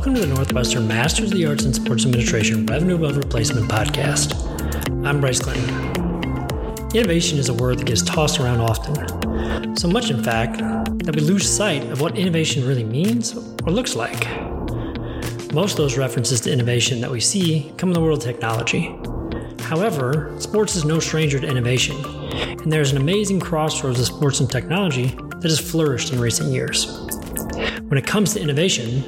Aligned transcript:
Welcome 0.00 0.14
to 0.14 0.20
the 0.22 0.34
Northwestern 0.34 0.88
Masters 0.88 1.30
of 1.30 1.36
the 1.36 1.44
Arts 1.44 1.66
in 1.66 1.74
Sports 1.74 2.06
Administration 2.06 2.64
Revenue 2.64 2.94
Above 2.94 3.18
Replacement 3.18 3.70
podcast. 3.70 4.34
I'm 5.06 5.20
Bryce 5.20 5.40
Clinton. 5.40 5.68
Innovation 6.94 7.36
is 7.36 7.50
a 7.50 7.52
word 7.52 7.80
that 7.80 7.84
gets 7.84 8.00
tossed 8.00 8.40
around 8.40 8.62
often. 8.62 9.76
So 9.76 9.88
much, 9.88 10.10
in 10.10 10.24
fact, 10.24 10.56
that 11.04 11.14
we 11.14 11.20
lose 11.20 11.46
sight 11.46 11.82
of 11.90 12.00
what 12.00 12.16
innovation 12.16 12.66
really 12.66 12.82
means 12.82 13.36
or 13.36 13.72
looks 13.72 13.94
like. 13.94 14.26
Most 15.52 15.72
of 15.72 15.76
those 15.76 15.98
references 15.98 16.40
to 16.40 16.50
innovation 16.50 17.02
that 17.02 17.10
we 17.10 17.20
see 17.20 17.70
come 17.76 17.90
in 17.90 17.92
the 17.92 18.00
world 18.00 18.20
of 18.20 18.24
technology. 18.24 18.98
However, 19.64 20.34
sports 20.38 20.76
is 20.76 20.86
no 20.86 20.98
stranger 20.98 21.38
to 21.38 21.46
innovation, 21.46 22.02
and 22.32 22.72
there's 22.72 22.92
an 22.92 22.96
amazing 22.96 23.40
crossroads 23.40 24.00
of 24.00 24.06
sports 24.06 24.40
and 24.40 24.50
technology 24.50 25.08
that 25.08 25.50
has 25.50 25.60
flourished 25.60 26.10
in 26.10 26.18
recent 26.18 26.54
years. 26.54 26.86
When 27.90 27.98
it 27.98 28.06
comes 28.06 28.34
to 28.34 28.40
innovation, 28.40 29.02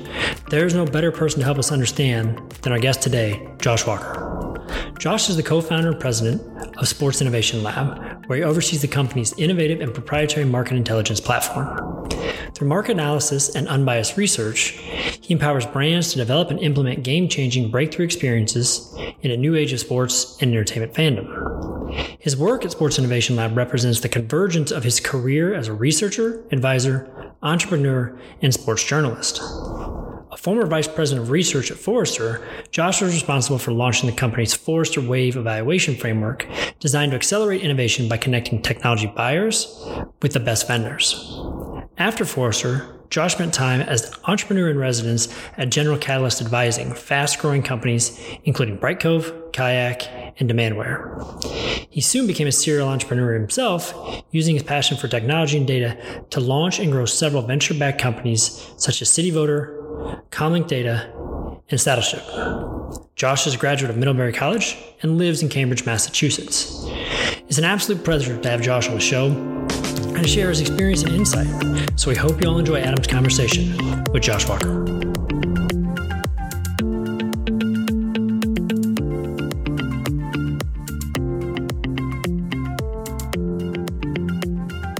there 0.50 0.66
is 0.66 0.74
no 0.74 0.84
better 0.84 1.12
person 1.12 1.38
to 1.38 1.45
help 1.45 1.56
us 1.56 1.70
understand 1.70 2.50
than 2.62 2.72
our 2.72 2.80
guest 2.80 3.00
today, 3.00 3.48
Josh 3.60 3.86
Walker. 3.86 4.58
Josh 4.98 5.30
is 5.30 5.36
the 5.36 5.42
co 5.45 5.60
founder 5.60 5.92
and 5.92 6.00
president 6.00 6.42
of 6.78 6.88
Sports 6.88 7.20
Innovation 7.20 7.62
Lab, 7.62 8.27
where 8.27 8.38
he 8.38 8.42
oversees 8.42 8.82
the 8.82 8.88
company's 8.88 9.38
innovative 9.38 9.80
and 9.80 9.95
proprietary 9.95 10.46
market 10.46 10.77
intelligence 10.77 11.20
platform. 11.20 12.10
Through 12.55 12.66
market 12.66 12.92
analysis 12.92 13.55
and 13.55 13.68
unbiased 13.68 14.16
research, 14.16 14.70
he 15.20 15.33
empowers 15.33 15.64
brands 15.64 16.10
to 16.10 16.19
develop 16.19 16.50
and 16.50 16.58
implement 16.58 17.05
game 17.05 17.28
changing 17.28 17.70
breakthrough 17.70 18.05
experiences 18.05 18.92
in 19.20 19.30
a 19.30 19.36
new 19.36 19.55
age 19.55 19.72
of 19.72 19.78
sports 19.78 20.36
and 20.41 20.50
entertainment 20.50 20.92
fandom. 20.92 22.19
His 22.19 22.36
work 22.36 22.64
at 22.64 22.72
Sports 22.72 22.98
Innovation 22.98 23.36
Lab 23.36 23.56
represents 23.56 24.00
the 24.00 24.08
convergence 24.08 24.72
of 24.72 24.83
his 24.83 24.98
career 24.98 25.55
as 25.55 25.69
a 25.69 25.72
researcher, 25.72 26.42
advisor, 26.50 27.31
entrepreneur, 27.43 28.17
and 28.41 28.55
sports 28.55 28.85
journalist. 28.85 29.41
A 30.31 30.37
former 30.37 30.67
vice 30.67 30.89
president 30.89 31.27
of 31.27 31.31
research 31.31 31.71
at 31.71 31.77
Forrester, 31.77 32.47
Josh 32.71 33.03
was 33.03 33.12
responsible 33.12 33.59
for 33.59 33.73
launching 33.73 34.09
the 34.09 34.17
company's 34.17 34.55
Forrester 34.55 35.01
Wave 35.01 35.37
evaluation 35.37 35.95
framework 35.95 36.47
designed 36.81 37.13
to 37.13 37.17
accelerate 37.17 37.63
innovation 37.63 38.09
by 38.09 38.17
connecting 38.17 38.63
technology 38.63 39.13
buyers 39.15 39.87
with 40.23 40.33
the 40.33 40.41
best 40.41 40.67
vendors. 40.67 41.15
After 41.98 42.25
Forrester, 42.25 42.87
Josh 43.11 43.35
spent 43.35 43.53
time 43.53 43.83
as 43.83 44.09
an 44.09 44.15
entrepreneur 44.25 44.71
in 44.71 44.79
residence 44.79 45.29
at 45.59 45.71
General 45.71 45.98
Catalyst 45.98 46.41
advising 46.41 46.95
fast 46.95 47.39
growing 47.39 47.62
companies 47.62 48.19
including 48.45 48.79
Brightcove, 48.79 49.53
Kayak, 49.53 50.09
and 50.41 50.48
Demandware. 50.48 51.45
He 51.91 52.01
soon 52.01 52.27
became 52.27 52.47
a 52.47 52.53
serial 52.53 52.89
entrepreneur 52.89 53.35
himself, 53.35 53.95
using 54.31 54.55
his 54.55 54.63
passion 54.63 54.97
for 54.97 55.09
technology 55.09 55.59
and 55.59 55.67
data 55.67 56.25
to 56.31 56.41
launch 56.41 56.79
and 56.79 56.91
grow 56.91 57.05
several 57.05 57.43
venture 57.43 57.75
backed 57.75 58.01
companies 58.01 58.67
such 58.79 59.03
as 59.03 59.11
CityVoter, 59.11 60.23
Comlink 60.31 60.69
Data, 60.69 61.13
and 61.69 61.79
Saddleship. 61.79 63.05
Josh 63.15 63.47
is 63.47 63.55
a 63.55 63.59
graduate 63.59 63.91
of 63.91 63.98
Middlebury 63.98 64.33
College 64.33 64.79
and 65.03 65.19
lives 65.19 65.43
in 65.43 65.51
Cambridge, 65.51 65.85
Massachusetts. 65.85 66.73
It's 67.47 67.59
an 67.59 67.65
absolute 67.65 68.03
pleasure 68.03 68.41
to 68.41 68.48
have 68.48 68.63
Josh 68.63 68.89
on 68.89 68.95
the 68.95 69.01
show 69.01 69.29
and 70.23 70.31
share 70.31 70.51
his 70.51 70.61
experience 70.61 71.03
and 71.03 71.17
insight. 71.17 71.48
So 71.98 72.09
we 72.09 72.15
hope 72.17 72.41
you 72.41 72.48
all 72.48 72.59
enjoy 72.59 72.78
Adam's 72.81 73.09
conversation 73.09 73.77
with 74.12 74.23
Josh 74.23 74.48
Walker. 74.48 74.84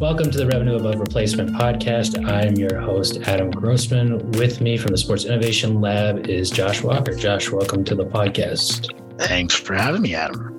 Welcome 0.01 0.33
to 0.33 0.39
the 0.39 0.49
Revenue 0.51 0.75
Above 0.75 0.99
Replacement 0.99 1.51
podcast. 1.51 2.29
I'm 2.29 2.57
your 2.57 2.81
host, 2.81 3.19
Adam 3.23 3.53
Grossman. 3.53 4.33
With 4.33 4.61
me 4.61 4.77
from 4.77 4.91
the 4.91 4.99
Sports 4.99 5.25
Innovation 5.25 5.81
Lab 5.81 6.27
is 6.27 6.51
Josh 6.51 6.83
Walker. 6.83 7.15
Josh, 7.15 7.49
welcome 7.49 7.85
to 7.85 7.95
the 7.95 8.05
podcast. 8.05 8.89
Thanks 9.19 9.55
for 9.55 9.75
having 9.75 10.03
me, 10.03 10.17
Adam. 10.17 10.52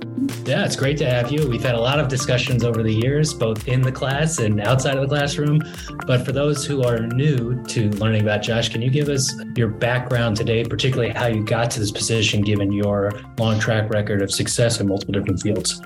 Yeah, 0.45 0.65
it's 0.65 0.75
great 0.75 0.97
to 0.97 1.09
have 1.09 1.31
you. 1.31 1.47
We've 1.49 1.63
had 1.63 1.75
a 1.75 1.79
lot 1.79 1.99
of 1.99 2.07
discussions 2.07 2.63
over 2.63 2.83
the 2.83 2.93
years, 2.93 3.33
both 3.33 3.67
in 3.67 3.81
the 3.81 3.91
class 3.91 4.39
and 4.39 4.59
outside 4.61 4.95
of 4.95 5.01
the 5.01 5.07
classroom. 5.07 5.61
But 6.05 6.25
for 6.25 6.31
those 6.31 6.65
who 6.65 6.83
are 6.83 6.99
new 6.99 7.63
to 7.65 7.89
learning 7.91 8.21
about 8.21 8.41
Josh, 8.41 8.69
can 8.69 8.81
you 8.81 8.89
give 8.89 9.09
us 9.09 9.33
your 9.55 9.69
background 9.69 10.37
today, 10.37 10.63
particularly 10.63 11.13
how 11.13 11.27
you 11.27 11.43
got 11.43 11.71
to 11.71 11.79
this 11.79 11.91
position 11.91 12.41
given 12.41 12.71
your 12.71 13.11
long 13.37 13.59
track 13.59 13.89
record 13.89 14.21
of 14.21 14.31
success 14.31 14.79
in 14.79 14.87
multiple 14.87 15.13
different 15.13 15.41
fields? 15.41 15.81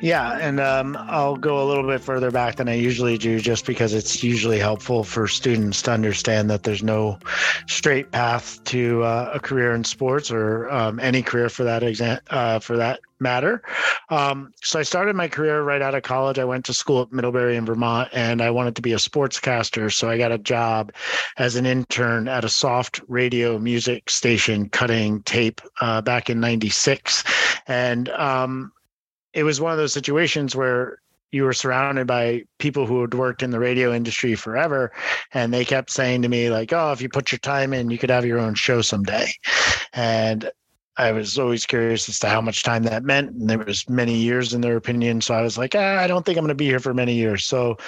Yeah, 0.00 0.38
and 0.38 0.60
um, 0.60 0.96
I'll 0.98 1.36
go 1.36 1.62
a 1.62 1.66
little 1.66 1.86
bit 1.86 2.00
further 2.00 2.30
back 2.30 2.56
than 2.56 2.68
I 2.68 2.74
usually 2.74 3.18
do, 3.18 3.38
just 3.38 3.66
because 3.66 3.92
it's 3.92 4.22
usually 4.22 4.58
helpful 4.58 5.04
for 5.04 5.28
students 5.28 5.82
to 5.82 5.90
understand 5.92 6.48
that 6.50 6.62
there's 6.62 6.82
no 6.82 7.18
straight 7.66 8.10
path 8.10 8.62
to 8.64 9.02
uh, 9.02 9.32
a 9.34 9.40
career 9.40 9.74
in 9.74 9.84
sports 9.84 10.30
or 10.30 10.70
um, 10.70 10.98
any 11.00 11.22
career 11.22 11.50
for 11.50 11.64
that 11.64 11.82
exam 11.82 12.18
uh, 12.30 12.58
for 12.60 12.78
that 12.78 13.00
matter. 13.20 13.62
Um, 14.08 14.52
so 14.62 14.78
I 14.78 14.82
started 14.82 15.16
my 15.16 15.28
career 15.28 15.62
right 15.62 15.82
out 15.82 15.94
of 15.94 16.02
college. 16.02 16.38
I 16.38 16.44
went 16.44 16.64
to 16.66 16.74
school 16.74 17.02
at 17.02 17.12
Middlebury 17.12 17.56
in 17.56 17.66
Vermont, 17.66 18.08
and 18.12 18.42
I 18.42 18.50
wanted 18.50 18.76
to 18.76 18.82
be 18.82 18.92
a 18.92 18.96
sportscaster. 18.96 19.92
So 19.92 20.08
I 20.08 20.18
got 20.18 20.32
a 20.32 20.38
job 20.38 20.92
as 21.36 21.56
an 21.56 21.66
intern 21.66 22.28
at 22.28 22.44
a 22.44 22.48
soft 22.48 23.00
radio 23.08 23.58
music 23.58 24.10
station, 24.10 24.68
cutting 24.68 25.22
tape 25.22 25.60
uh, 25.80 26.00
back 26.00 26.30
in 26.30 26.40
'96, 26.40 27.24
and 27.66 28.08
um, 28.10 28.72
it 29.32 29.44
was 29.44 29.60
one 29.60 29.72
of 29.72 29.78
those 29.78 29.92
situations 29.92 30.56
where 30.56 30.98
you 31.32 31.44
were 31.44 31.52
surrounded 31.52 32.06
by 32.06 32.42
people 32.58 32.86
who 32.86 33.00
had 33.00 33.14
worked 33.14 33.42
in 33.42 33.50
the 33.50 33.60
radio 33.60 33.94
industry 33.94 34.34
forever 34.34 34.92
and 35.32 35.54
they 35.54 35.64
kept 35.64 35.90
saying 35.90 36.22
to 36.22 36.28
me 36.28 36.50
like 36.50 36.72
oh 36.72 36.92
if 36.92 37.00
you 37.00 37.08
put 37.08 37.30
your 37.30 37.38
time 37.38 37.72
in 37.72 37.90
you 37.90 37.98
could 37.98 38.10
have 38.10 38.26
your 38.26 38.38
own 38.38 38.54
show 38.54 38.82
someday 38.82 39.30
and 39.92 40.50
I 40.96 41.12
was 41.12 41.38
always 41.38 41.66
curious 41.66 42.08
as 42.08 42.18
to 42.20 42.28
how 42.28 42.40
much 42.40 42.62
time 42.62 42.82
that 42.84 43.04
meant, 43.04 43.30
and 43.30 43.48
there 43.48 43.58
was 43.58 43.88
many 43.88 44.16
years 44.16 44.52
in 44.52 44.60
their 44.60 44.76
opinion. 44.76 45.20
So 45.20 45.34
I 45.34 45.42
was 45.42 45.56
like, 45.56 45.74
ah, 45.74 45.98
I 45.98 46.06
don't 46.06 46.26
think 46.26 46.36
I'm 46.36 46.42
going 46.42 46.48
to 46.48 46.54
be 46.54 46.66
here 46.66 46.80
for 46.80 46.92
many 46.92 47.14
years. 47.14 47.44
So 47.44 47.78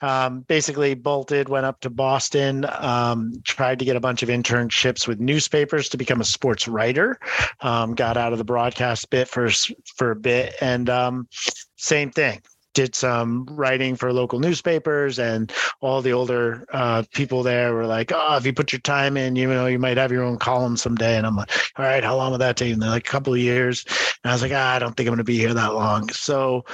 um, 0.00 0.40
basically, 0.40 0.94
bolted, 0.94 1.48
went 1.48 1.66
up 1.66 1.80
to 1.80 1.90
Boston, 1.90 2.66
um, 2.78 3.32
tried 3.44 3.78
to 3.78 3.84
get 3.84 3.96
a 3.96 4.00
bunch 4.00 4.22
of 4.22 4.28
internships 4.28 5.06
with 5.06 5.20
newspapers 5.20 5.88
to 5.90 5.96
become 5.96 6.20
a 6.20 6.24
sports 6.24 6.68
writer. 6.68 7.18
Um, 7.60 7.94
got 7.94 8.16
out 8.16 8.32
of 8.32 8.38
the 8.38 8.44
broadcast 8.44 9.08
bit 9.10 9.28
for 9.28 9.48
for 9.96 10.10
a 10.10 10.16
bit, 10.16 10.54
and 10.60 10.90
um, 10.90 11.28
same 11.76 12.10
thing 12.10 12.42
did 12.78 12.94
some 12.94 13.44
writing 13.50 13.96
for 13.96 14.12
local 14.12 14.38
newspapers 14.38 15.18
and 15.18 15.52
all 15.80 16.00
the 16.00 16.12
older 16.12 16.64
uh, 16.72 17.02
people 17.12 17.42
there 17.42 17.74
were 17.74 17.86
like 17.86 18.12
oh 18.14 18.36
if 18.36 18.46
you 18.46 18.52
put 18.52 18.70
your 18.70 18.78
time 18.82 19.16
in 19.16 19.34
you 19.34 19.48
know 19.48 19.66
you 19.66 19.80
might 19.80 19.96
have 19.96 20.12
your 20.12 20.22
own 20.22 20.38
column 20.38 20.76
someday 20.76 21.16
and 21.16 21.26
i'm 21.26 21.34
like 21.34 21.50
all 21.76 21.84
right 21.84 22.04
how 22.04 22.14
long 22.14 22.30
will 22.30 22.38
that 22.38 22.56
take 22.56 22.72
and 22.72 22.80
they're 22.80 22.88
like 22.88 23.04
a 23.04 23.10
couple 23.10 23.34
of 23.34 23.40
years 23.40 23.84
and 24.22 24.30
i 24.30 24.32
was 24.32 24.42
like 24.42 24.52
ah, 24.54 24.76
i 24.76 24.78
don't 24.78 24.96
think 24.96 25.08
i'm 25.08 25.10
going 25.10 25.18
to 25.18 25.24
be 25.24 25.36
here 25.36 25.52
that 25.52 25.74
long 25.74 26.08
so 26.10 26.64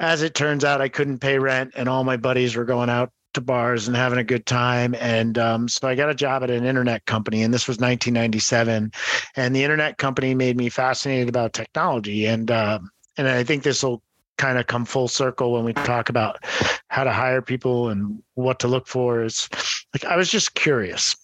as 0.00 0.22
it 0.22 0.34
turns 0.34 0.64
out 0.64 0.80
i 0.80 0.88
couldn't 0.88 1.18
pay 1.18 1.38
rent 1.38 1.70
and 1.76 1.86
all 1.86 2.02
my 2.02 2.16
buddies 2.16 2.56
were 2.56 2.64
going 2.64 2.88
out 2.88 3.12
to 3.34 3.42
bars 3.42 3.88
and 3.88 3.96
having 3.96 4.20
a 4.20 4.24
good 4.24 4.46
time. 4.46 4.94
And 5.00 5.36
um, 5.38 5.68
so 5.68 5.88
I 5.88 5.96
got 5.96 6.08
a 6.08 6.14
job 6.14 6.44
at 6.44 6.50
an 6.52 6.64
internet 6.64 7.04
company, 7.04 7.42
and 7.42 7.52
this 7.52 7.66
was 7.66 7.78
1997. 7.78 8.92
And 9.34 9.56
the 9.56 9.64
internet 9.64 9.98
company 9.98 10.36
made 10.36 10.56
me 10.56 10.68
fascinated 10.68 11.28
about 11.28 11.52
technology. 11.52 12.26
And 12.26 12.48
uh, 12.48 12.78
and 13.16 13.26
I 13.26 13.42
think 13.42 13.64
this 13.64 13.82
will 13.82 14.04
kind 14.36 14.58
of 14.58 14.66
come 14.66 14.84
full 14.84 15.08
circle 15.08 15.52
when 15.52 15.64
we 15.64 15.72
talk 15.72 16.08
about 16.08 16.44
how 16.88 17.04
to 17.04 17.12
hire 17.12 17.42
people 17.42 17.88
and 17.88 18.22
what 18.34 18.58
to 18.60 18.68
look 18.68 18.86
for 18.86 19.22
is 19.22 19.48
like 19.92 20.04
I 20.04 20.16
was 20.16 20.30
just 20.30 20.54
curious. 20.54 21.16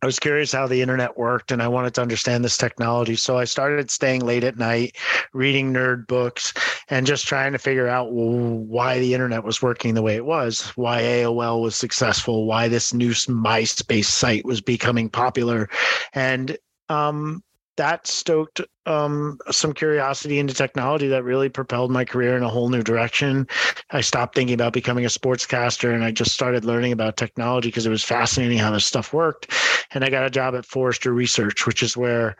I 0.00 0.06
was 0.06 0.20
curious 0.20 0.52
how 0.52 0.68
the 0.68 0.80
internet 0.80 1.18
worked 1.18 1.50
and 1.50 1.60
I 1.60 1.66
wanted 1.66 1.94
to 1.94 2.02
understand 2.02 2.44
this 2.44 2.56
technology. 2.56 3.16
So 3.16 3.36
I 3.36 3.44
started 3.44 3.90
staying 3.90 4.24
late 4.24 4.44
at 4.44 4.56
night, 4.56 4.96
reading 5.32 5.72
nerd 5.72 6.06
books, 6.06 6.54
and 6.88 7.04
just 7.04 7.26
trying 7.26 7.50
to 7.50 7.58
figure 7.58 7.88
out 7.88 8.12
why 8.12 9.00
the 9.00 9.12
internet 9.12 9.42
was 9.42 9.60
working 9.60 9.94
the 9.94 10.02
way 10.02 10.14
it 10.14 10.24
was, 10.24 10.68
why 10.76 11.02
AOL 11.02 11.62
was 11.62 11.74
successful, 11.74 12.46
why 12.46 12.68
this 12.68 12.94
new 12.94 13.10
MySpace 13.10 14.04
site 14.04 14.44
was 14.44 14.60
becoming 14.60 15.08
popular. 15.08 15.68
And 16.14 16.56
um, 16.88 17.42
that 17.74 18.06
stoked 18.06 18.60
um, 18.88 19.38
some 19.50 19.74
curiosity 19.74 20.38
into 20.38 20.54
technology 20.54 21.08
that 21.08 21.22
really 21.22 21.50
propelled 21.50 21.90
my 21.90 22.04
career 22.04 22.36
in 22.36 22.42
a 22.42 22.48
whole 22.48 22.70
new 22.70 22.82
direction. 22.82 23.46
I 23.90 24.00
stopped 24.00 24.34
thinking 24.34 24.54
about 24.54 24.72
becoming 24.72 25.04
a 25.04 25.08
sportscaster 25.08 25.94
and 25.94 26.02
I 26.02 26.10
just 26.10 26.32
started 26.32 26.64
learning 26.64 26.92
about 26.92 27.18
technology 27.18 27.68
because 27.68 27.84
it 27.84 27.90
was 27.90 28.02
fascinating 28.02 28.56
how 28.56 28.70
this 28.70 28.86
stuff 28.86 29.12
worked. 29.12 29.52
And 29.92 30.04
I 30.04 30.10
got 30.10 30.24
a 30.24 30.30
job 30.30 30.54
at 30.54 30.64
Forrester 30.64 31.12
Research, 31.12 31.66
which 31.66 31.82
is 31.82 31.96
where 31.96 32.36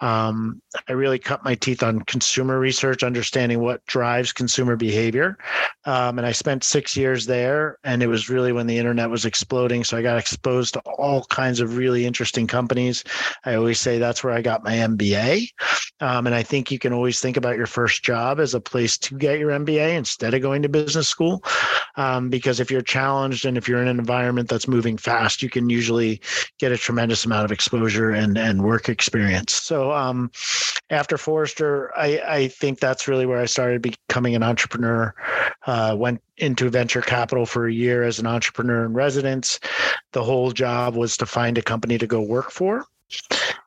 um, 0.00 0.60
I 0.88 0.92
really 0.92 1.18
cut 1.18 1.44
my 1.44 1.54
teeth 1.54 1.82
on 1.82 2.00
consumer 2.00 2.58
research, 2.58 3.02
understanding 3.02 3.60
what 3.60 3.84
drives 3.86 4.32
consumer 4.32 4.76
behavior. 4.76 5.38
Um, 5.86 6.18
and 6.18 6.26
I 6.26 6.32
spent 6.32 6.64
six 6.64 6.96
years 6.96 7.26
there, 7.26 7.78
and 7.84 8.02
it 8.02 8.08
was 8.08 8.28
really 8.28 8.52
when 8.52 8.66
the 8.66 8.76
internet 8.76 9.08
was 9.08 9.24
exploding. 9.24 9.84
So 9.84 9.96
I 9.96 10.02
got 10.02 10.18
exposed 10.18 10.74
to 10.74 10.80
all 10.80 11.24
kinds 11.26 11.60
of 11.60 11.76
really 11.76 12.04
interesting 12.04 12.46
companies. 12.46 13.04
I 13.44 13.54
always 13.54 13.80
say 13.80 13.98
that's 13.98 14.22
where 14.22 14.34
I 14.34 14.42
got 14.42 14.64
my 14.64 14.74
MBA. 14.74 15.48
Um, 16.00 16.26
and 16.26 16.34
I 16.34 16.42
think 16.42 16.70
you 16.70 16.78
can 16.78 16.92
always 16.92 17.20
think 17.20 17.36
about 17.36 17.56
your 17.56 17.66
first 17.66 18.02
job 18.02 18.40
as 18.40 18.54
a 18.54 18.60
place 18.60 18.98
to 18.98 19.16
get 19.16 19.38
your 19.38 19.50
MBA 19.50 19.96
instead 19.96 20.34
of 20.34 20.42
going 20.42 20.62
to 20.62 20.68
business 20.68 21.08
school. 21.08 21.42
Um, 21.96 22.28
because 22.28 22.60
if 22.60 22.70
you're 22.70 22.82
challenged 22.82 23.46
and 23.46 23.56
if 23.56 23.68
you're 23.68 23.80
in 23.80 23.88
an 23.88 23.98
environment 23.98 24.48
that's 24.48 24.68
moving 24.68 24.98
fast, 24.98 25.42
you 25.42 25.48
can 25.48 25.70
usually 25.70 26.20
get 26.58 26.72
a 26.72 26.76
tremendous 26.76 27.24
amount 27.24 27.44
of 27.44 27.52
exposure 27.52 28.10
and, 28.10 28.36
and 28.36 28.62
work 28.62 28.88
experience. 28.88 29.54
So 29.54 29.92
um, 29.92 30.30
after 30.90 31.16
Forrester, 31.16 31.96
I, 31.96 32.20
I 32.26 32.48
think 32.48 32.78
that's 32.78 33.08
really 33.08 33.26
where 33.26 33.40
I 33.40 33.46
started 33.46 33.82
becoming 33.82 34.34
an 34.34 34.42
entrepreneur. 34.42 35.14
Uh, 35.66 35.96
went 35.98 36.22
into 36.36 36.68
venture 36.68 37.00
capital 37.00 37.46
for 37.46 37.66
a 37.66 37.72
year 37.72 38.02
as 38.02 38.18
an 38.18 38.26
entrepreneur 38.26 38.84
in 38.84 38.92
residence. 38.92 39.58
The 40.12 40.22
whole 40.22 40.52
job 40.52 40.94
was 40.94 41.16
to 41.16 41.26
find 41.26 41.58
a 41.58 41.62
company 41.62 41.98
to 41.98 42.06
go 42.06 42.20
work 42.20 42.50
for. 42.50 42.84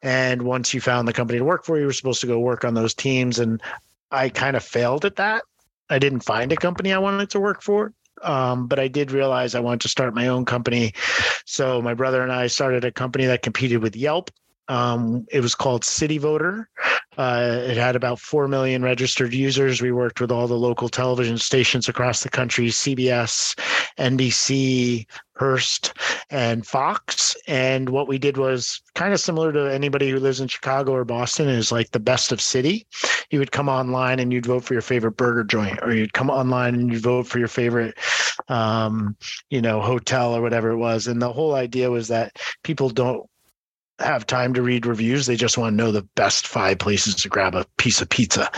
And 0.02 0.44
once 0.44 0.74
you 0.74 0.82
found 0.82 1.08
the 1.08 1.14
company 1.14 1.40
to 1.40 1.46
work 1.46 1.66
for, 1.66 1.78
you 1.80 1.86
were 1.86 1.94
supposed 1.94 2.22
to 2.22 2.28
go 2.28 2.40
work 2.40 2.64
on 2.64 2.74
those 2.74 2.94
teams. 2.94 3.40
And 3.40 3.62
I 4.12 4.30
kind 4.30 4.56
of 4.56 4.64
failed 4.64 5.06
at 5.06 5.18
that. 5.18 5.44
I 5.90 6.00
didn't 6.00 6.22
find 6.22 6.52
a 6.52 6.56
company 6.56 6.94
I 6.94 7.00
wanted 7.00 7.32
to 7.32 7.40
work 7.40 7.62
for. 7.62 7.94
Um, 8.22 8.68
but 8.68 8.80
I 8.80 8.88
did 8.88 9.12
realize 9.12 9.56
I 9.56 9.62
wanted 9.62 9.82
to 9.82 9.90
start 9.90 10.14
my 10.14 10.28
own 10.28 10.46
company. 10.46 10.94
So 11.46 11.82
my 11.82 11.94
brother 11.94 12.22
and 12.22 12.32
I 12.32 12.48
started 12.48 12.84
a 12.84 12.92
company 12.92 13.26
that 13.28 13.42
competed 13.42 13.82
with 13.82 13.96
Yelp. 13.96 14.30
Um, 14.70 15.26
it 15.32 15.42
was 15.42 15.56
called 15.56 15.84
City 15.84 16.18
Voter. 16.18 16.70
Uh, 17.18 17.60
it 17.64 17.76
had 17.76 17.98
about 17.98 18.18
4 18.18 18.48
million 18.48 18.82
registered 18.82 19.34
users. 19.34 19.82
We 19.82 19.92
worked 19.92 20.22
with 20.22 20.32
all 20.32 20.48
the 20.48 20.54
local 20.54 20.88
television 20.88 21.38
stations 21.38 21.90
across 21.90 22.24
the 22.24 22.30
country 22.30 22.68
CBS, 22.68 23.60
NBC, 23.98 25.06
Hearst, 25.36 25.94
and 26.30 26.66
Fox. 26.66 27.36
And 27.48 27.90
what 27.90 28.08
we 28.08 28.20
did 28.20 28.38
was 28.38 28.82
kind 28.96 29.12
of 29.12 29.20
similar 29.20 29.52
to 29.52 29.74
anybody 29.74 30.10
who 30.10 30.20
lives 30.20 30.40
in 30.40 30.48
Chicago 30.48 30.94
or 30.94 31.04
Boston 31.04 31.50
is 31.50 31.72
like 31.74 31.92
the 31.92 32.00
best 32.00 32.32
of 32.32 32.40
city. 32.40 32.88
You 33.32 33.40
would 33.40 33.52
come 33.52 33.68
online 33.68 34.20
and 34.20 34.32
you'd 34.32 34.46
vote 34.46 34.64
for 34.64 34.74
your 34.74 34.82
favorite 34.82 35.18
burger 35.18 35.44
joint, 35.44 35.80
or 35.82 35.94
you'd 35.94 36.14
come 36.14 36.30
online 36.30 36.76
and 36.76 36.92
you'd 36.92 37.04
vote 37.04 37.28
for 37.28 37.40
your 37.40 37.48
favorite, 37.48 37.98
um, 38.48 39.18
you 39.50 39.62
know, 39.62 39.82
hotel 39.82 40.34
or 40.36 40.42
whatever 40.42 40.70
it 40.70 40.78
was. 40.78 41.08
And 41.08 41.22
the 41.22 41.34
whole 41.34 41.56
idea 41.56 41.90
was 41.90 42.08
that 42.10 42.38
people 42.64 42.90
don't 42.90 43.30
have 44.00 44.26
time 44.26 44.54
to 44.54 44.62
read 44.62 44.86
reviews. 44.86 45.26
They 45.26 45.36
just 45.36 45.58
want 45.58 45.74
to 45.74 45.78
know 45.78 45.92
the 45.92 46.08
best 46.16 46.48
five 46.48 46.80
places 46.80 47.16
to 47.16 47.30
grab 47.30 47.56
a 47.56 47.66
piece 47.78 48.02
of 48.02 48.10
pizza. 48.10 48.50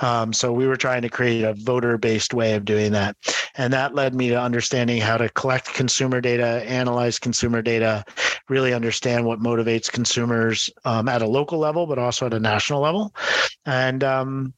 Um, 0.00 0.32
so 0.32 0.52
we 0.52 0.66
were 0.66 0.76
trying 0.76 1.02
to 1.02 1.08
create 1.08 1.44
a 1.44 1.54
voter 1.54 1.98
based 1.98 2.34
way 2.34 2.54
of 2.54 2.64
doing 2.64 2.92
that. 2.92 3.16
And 3.56 3.72
that 3.72 3.94
led 3.94 4.14
me 4.14 4.28
to 4.28 4.40
understanding 4.40 5.00
how 5.00 5.16
to 5.16 5.28
collect 5.30 5.74
consumer 5.74 6.20
data, 6.20 6.62
analyze 6.68 7.18
consumer 7.18 7.62
data, 7.62 8.04
really 8.48 8.72
understand 8.72 9.24
what 9.24 9.40
motivates 9.40 9.90
consumers 9.90 10.70
um, 10.84 11.08
at 11.08 11.22
a 11.22 11.26
local 11.26 11.58
level, 11.58 11.86
but 11.86 11.98
also 11.98 12.26
at 12.26 12.34
a 12.34 12.40
national 12.40 12.80
level. 12.80 13.14
And 13.66 14.04
um, 14.04 14.54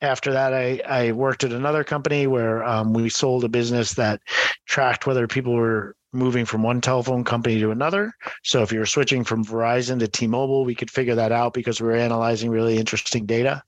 after 0.00 0.32
that, 0.32 0.52
I, 0.52 0.80
I 0.86 1.12
worked 1.12 1.44
at 1.44 1.52
another 1.52 1.84
company 1.84 2.26
where 2.26 2.62
um, 2.64 2.92
we 2.92 3.08
sold 3.08 3.44
a 3.44 3.48
business 3.48 3.94
that 3.94 4.20
tracked 4.66 5.06
whether 5.06 5.26
people 5.26 5.54
were 5.54 5.95
moving 6.12 6.44
from 6.44 6.62
one 6.62 6.80
telephone 6.80 7.24
company 7.24 7.60
to 7.60 7.70
another. 7.70 8.12
So 8.42 8.62
if 8.62 8.72
you're 8.72 8.86
switching 8.86 9.24
from 9.24 9.44
Verizon 9.44 9.98
to 9.98 10.08
T-Mobile, 10.08 10.64
we 10.64 10.74
could 10.74 10.90
figure 10.90 11.16
that 11.16 11.32
out 11.32 11.52
because 11.52 11.80
we 11.80 11.88
were 11.88 11.96
analyzing 11.96 12.50
really 12.50 12.78
interesting 12.78 13.26
data. 13.26 13.62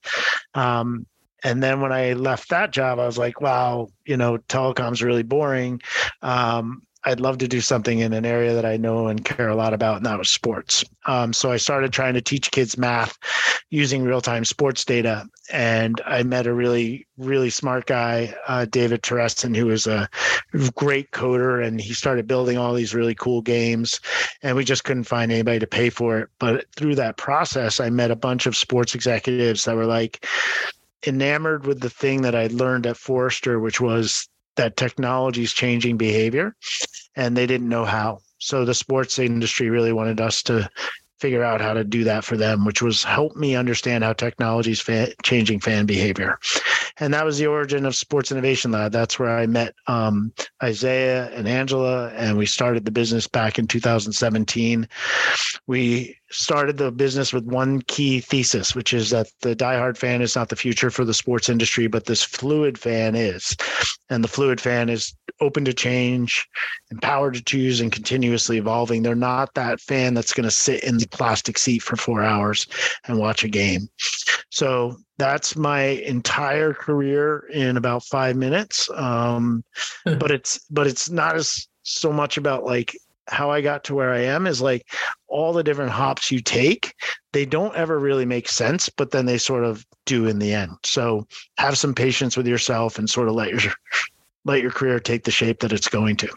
Um, 0.55 1.07
and 1.45 1.63
then 1.63 1.81
when 1.81 1.93
I 1.93 2.15
left 2.15 2.51
that 2.51 2.73
job, 2.73 2.99
I 2.99 3.07
was 3.07 3.19
like, 3.19 3.41
wow, 3.41 3.89
you 4.05 4.17
know, 4.17 4.39
telecom's 4.39 5.03
really 5.03 5.23
boring. 5.23 5.81
Um, 6.21 6.83
I'd 7.05 7.21
love 7.21 7.39
to 7.39 7.49
do 7.49 7.61
something 7.61 8.01
in 8.01 8.13
an 8.13 8.27
area 8.27 8.55
that 8.55 8.65
I 8.65 8.77
know 8.77 9.07
and 9.07 9.25
care 9.25 9.49
a 9.49 9.55
lot 9.55 9.73
about, 9.73 9.99
and 9.99 10.07
that 10.07 10.19
was 10.19 10.31
sports. 10.31 10.85
Um, 11.07 11.33
so 11.33 11.53
I 11.53 11.57
started 11.57 11.93
trying 11.93 12.15
to 12.15 12.21
teach 12.21 12.51
kids 12.51 12.77
math 12.77 13.17
using 13.71 14.03
real 14.03 14.21
time 14.21 14.45
sports 14.45 14.85
data. 14.85 15.27
And 15.53 16.01
I 16.07 16.23
met 16.23 16.47
a 16.47 16.53
really, 16.53 17.07
really 17.17 17.51
smart 17.51 17.87
guy, 17.87 18.35
uh, 18.47 18.67
David 18.67 19.03
Terreston, 19.03 19.57
who 19.57 19.67
was 19.67 19.87
a 19.87 20.09
great 20.75 21.11
coder. 21.13 21.65
And 21.65 21.81
he 21.81 21.95
started 21.95 22.27
building 22.27 22.59
all 22.59 22.75
these 22.75 22.95
really 22.95 23.15
cool 23.15 23.43
games. 23.43 24.01
And 24.43 24.57
we 24.57 24.65
just 24.65 24.85
couldn't 24.85 25.05
find 25.05 25.31
anybody 25.31 25.61
to 25.61 25.67
pay 25.67 25.91
for 25.91 26.19
it. 26.19 26.29
But 26.39 26.67
through 26.77 26.97
that 26.97 27.17
process, 27.17 27.81
I 27.81 27.91
met 27.91 28.11
a 28.11 28.17
bunch 28.17 28.47
of 28.47 28.57
sports 28.57 28.95
executives 28.95 29.65
that 29.65 29.77
were 29.77 29.87
like, 29.87 30.27
enamored 31.07 31.65
with 31.65 31.81
the 31.81 31.91
thing 31.91 32.23
that 32.23 32.35
I 32.35 32.49
learned 32.49 32.87
at 32.87 32.97
Forrester, 32.97 33.61
which 33.61 33.81
was 33.81 34.29
that 34.59 34.77
technology 34.77 35.43
is 35.43 35.53
changing 35.53 35.97
behavior 35.97 36.55
and 37.17 37.37
they 37.37 37.47
didn't 37.47 37.69
know 37.69 37.85
how. 37.85 38.21
So 38.39 38.65
the 38.65 38.75
sports 38.75 39.19
industry 39.19 39.71
really 39.71 39.93
wanted 39.93 40.21
us 40.21 40.43
to 40.45 40.71
figure 41.21 41.43
out 41.43 41.61
how 41.61 41.73
to 41.73 41.85
do 41.85 42.05
that 42.05 42.25
for 42.25 42.37
them, 42.37 42.65
which 42.65 42.81
was 42.81 43.03
help 43.03 43.35
me 43.35 43.57
understand 43.57 44.05
how 44.05 44.13
technology 44.13 44.71
is 44.71 44.81
fa- 44.81 45.13
changing 45.25 45.61
fan 45.61 45.85
behavior. 45.85 46.39
And 46.99 47.13
that 47.13 47.25
was 47.25 47.39
the 47.39 47.47
origin 47.47 47.85
of 47.87 47.97
Sports 47.97 48.31
Innovation 48.31 48.71
Lab. 48.71 48.93
That's 48.93 49.19
where 49.19 49.37
I 49.37 49.47
met 49.47 49.75
um, 49.87 50.33
Isaiah 50.63 51.29
and 51.31 51.49
Angela, 51.49 52.11
and 52.11 52.37
we 52.37 52.47
started 52.47 52.85
the 52.85 52.91
business 52.91 53.27
back 53.27 53.59
in 53.59 53.67
2017. 53.67 54.89
We 55.67 56.17
started 56.31 56.77
the 56.77 56.91
business 56.91 57.33
with 57.33 57.45
one 57.45 57.81
key 57.83 58.21
thesis, 58.21 58.75
which 58.75 58.93
is 58.93 59.11
that 59.11 59.29
the 59.41 59.57
diehard 59.57 59.97
fan 59.97 60.21
is 60.21 60.37
not 60.37 60.49
the 60.49 60.57
future 60.57 60.91
for 60.91 61.05
the 61.05 61.15
sports 61.15 61.49
industry, 61.49 61.87
but 61.87 62.05
this 62.05 62.23
fluid 62.23 62.79
fan 62.79 63.15
is. 63.15 63.57
And 64.11 64.23
the 64.23 64.29
fluid 64.29 64.61
fan 64.61 64.89
is 64.89 65.15
open 65.41 65.65
to 65.65 65.73
change, 65.73 66.47
empowered 66.91 67.35
to 67.35 67.45
choose, 67.45 67.81
and 67.81 67.93
continuously 67.93 68.59
evolving. 68.59 69.03
They're 69.03 69.15
not 69.15 69.55
that 69.55 69.81
fan 69.81 70.15
that's 70.15 70.33
going 70.33 70.45
to 70.45 70.51
sit 70.51 70.83
in 70.85 70.99
the 70.99 71.09
plastic 71.09 71.59
seat 71.59 71.83
for 71.83 71.97
four 71.97 72.23
hours 72.23 72.67
and 73.07 73.19
watch 73.19 73.45
a 73.45 73.49
game. 73.49 73.89
So 74.51 74.97
that's 75.19 75.57
my 75.57 75.81
entire 75.81 76.73
career 76.73 77.47
in 77.53 77.77
about 77.77 78.05
five 78.05 78.37
minutes. 78.37 78.89
Um, 78.95 79.65
but 80.05 80.31
it's 80.31 80.59
but 80.71 80.87
it's 80.87 81.11
not 81.11 81.37
as 81.37 81.69
so 81.83 82.13
much 82.13 82.37
about 82.37 82.65
like 82.65 82.97
how 83.29 83.51
I 83.51 83.61
got 83.61 83.85
to 83.85 83.95
where 83.95 84.13
I 84.13 84.21
am 84.21 84.47
is 84.47 84.61
like 84.61 84.87
all 85.29 85.53
the 85.53 85.63
different 85.63 85.91
hops 85.91 86.33
you 86.33 86.41
take, 86.41 86.95
they 87.33 87.45
don't 87.45 87.75
ever 87.77 87.99
really 87.99 88.25
make 88.25 88.49
sense, 88.49 88.89
but 88.89 89.11
then 89.11 89.27
they 89.27 89.39
sort 89.39 89.65
of 89.65 89.87
do 90.07 90.27
in 90.27 90.39
the 90.39 90.53
end. 90.53 90.73
So 90.85 91.27
have 91.59 91.79
some 91.79 91.95
patience 91.95 92.37
with 92.37 92.47
yourself 92.47 92.99
and 92.99 93.09
sort 93.09 93.29
of 93.29 93.35
let 93.35 93.51
your 93.51 93.73
let 94.45 94.63
your 94.63 94.71
career 94.71 94.99
take 94.99 95.25
the 95.25 95.31
shape 95.31 95.61
that 95.61 95.73
it's 95.73 95.89
going 95.89 96.17
to. 96.17 96.29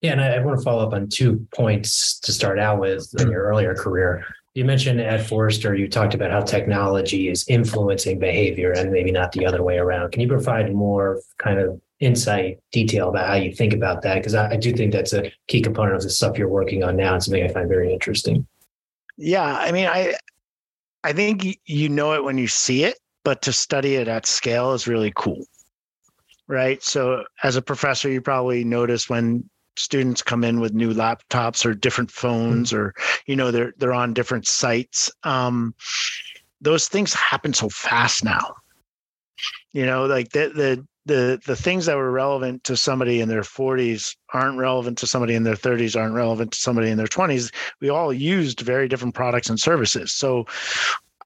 Yeah, 0.00 0.12
and 0.12 0.20
I, 0.20 0.34
I 0.34 0.44
want 0.44 0.58
to 0.58 0.64
follow 0.64 0.84
up 0.84 0.92
on 0.92 1.08
two 1.08 1.46
points 1.54 2.18
to 2.20 2.32
start 2.32 2.58
out 2.58 2.80
with 2.80 3.08
in 3.20 3.30
your 3.30 3.44
earlier 3.44 3.74
career. 3.74 4.24
You 4.54 4.64
mentioned 4.64 5.00
at 5.00 5.26
Forrester, 5.26 5.74
you 5.74 5.88
talked 5.88 6.14
about 6.14 6.30
how 6.30 6.40
technology 6.40 7.28
is 7.28 7.46
influencing 7.48 8.18
behavior 8.18 8.72
and 8.72 8.90
maybe 8.90 9.12
not 9.12 9.32
the 9.32 9.46
other 9.46 9.62
way 9.62 9.78
around. 9.78 10.10
Can 10.10 10.20
you 10.20 10.28
provide 10.28 10.74
more 10.74 11.22
kind 11.38 11.58
of 11.58 11.80
insight, 12.02 12.58
detail 12.72 13.08
about 13.08 13.28
how 13.28 13.34
you 13.34 13.52
think 13.52 13.72
about 13.72 14.02
that? 14.02 14.16
Because 14.16 14.34
I, 14.34 14.50
I, 14.50 14.56
do 14.56 14.72
think 14.72 14.92
that's 14.92 15.12
a 15.12 15.30
key 15.46 15.62
component 15.62 15.94
of 15.94 16.02
the 16.02 16.10
stuff 16.10 16.36
you're 16.36 16.48
working 16.48 16.82
on 16.82 16.96
now 16.96 17.14
and 17.14 17.22
something 17.22 17.44
I 17.44 17.48
find 17.48 17.68
very 17.68 17.92
interesting. 17.92 18.46
Yeah, 19.16 19.44
I 19.44 19.70
mean, 19.70 19.86
I 19.86 20.14
I 21.04 21.12
think 21.12 21.58
you 21.64 21.88
know 21.88 22.12
it 22.14 22.24
when 22.24 22.38
you 22.38 22.48
see 22.48 22.84
it, 22.84 22.98
but 23.24 23.40
to 23.42 23.52
study 23.52 23.94
it 23.94 24.08
at 24.08 24.26
scale 24.26 24.72
is 24.72 24.88
really 24.88 25.12
cool. 25.14 25.44
Right. 26.48 26.82
So 26.82 27.24
as 27.44 27.56
a 27.56 27.62
professor, 27.62 28.10
you 28.10 28.20
probably 28.20 28.64
notice 28.64 29.08
when 29.08 29.48
students 29.76 30.22
come 30.22 30.44
in 30.44 30.60
with 30.60 30.74
new 30.74 30.92
laptops 30.92 31.64
or 31.64 31.72
different 31.72 32.10
phones 32.10 32.72
mm-hmm. 32.72 32.82
or 32.82 32.94
you 33.26 33.36
know 33.36 33.50
they're 33.50 33.72
they're 33.78 33.94
on 33.94 34.12
different 34.12 34.46
sites 34.46 35.10
um, 35.24 35.74
those 36.60 36.88
things 36.88 37.14
happen 37.14 37.54
so 37.54 37.70
fast 37.70 38.22
now 38.22 38.54
you 39.72 39.86
know 39.86 40.04
like 40.04 40.28
the 40.32 40.50
the 40.54 40.86
the 41.06 41.40
the 41.46 41.56
things 41.56 41.86
that 41.86 41.96
were 41.96 42.10
relevant 42.10 42.64
to 42.64 42.76
somebody 42.76 43.20
in 43.20 43.28
their 43.28 43.42
40s 43.42 44.16
aren't 44.32 44.58
relevant 44.58 44.98
to 44.98 45.06
somebody 45.06 45.34
in 45.34 45.42
their 45.42 45.56
30s 45.56 46.00
aren't 46.00 46.14
relevant 46.14 46.52
to 46.52 46.58
somebody 46.58 46.90
in 46.90 46.96
their 46.96 47.06
20s 47.06 47.52
we 47.80 47.88
all 47.88 48.12
used 48.12 48.60
very 48.60 48.88
different 48.88 49.14
products 49.14 49.48
and 49.48 49.58
services. 49.58 50.12
So 50.12 50.46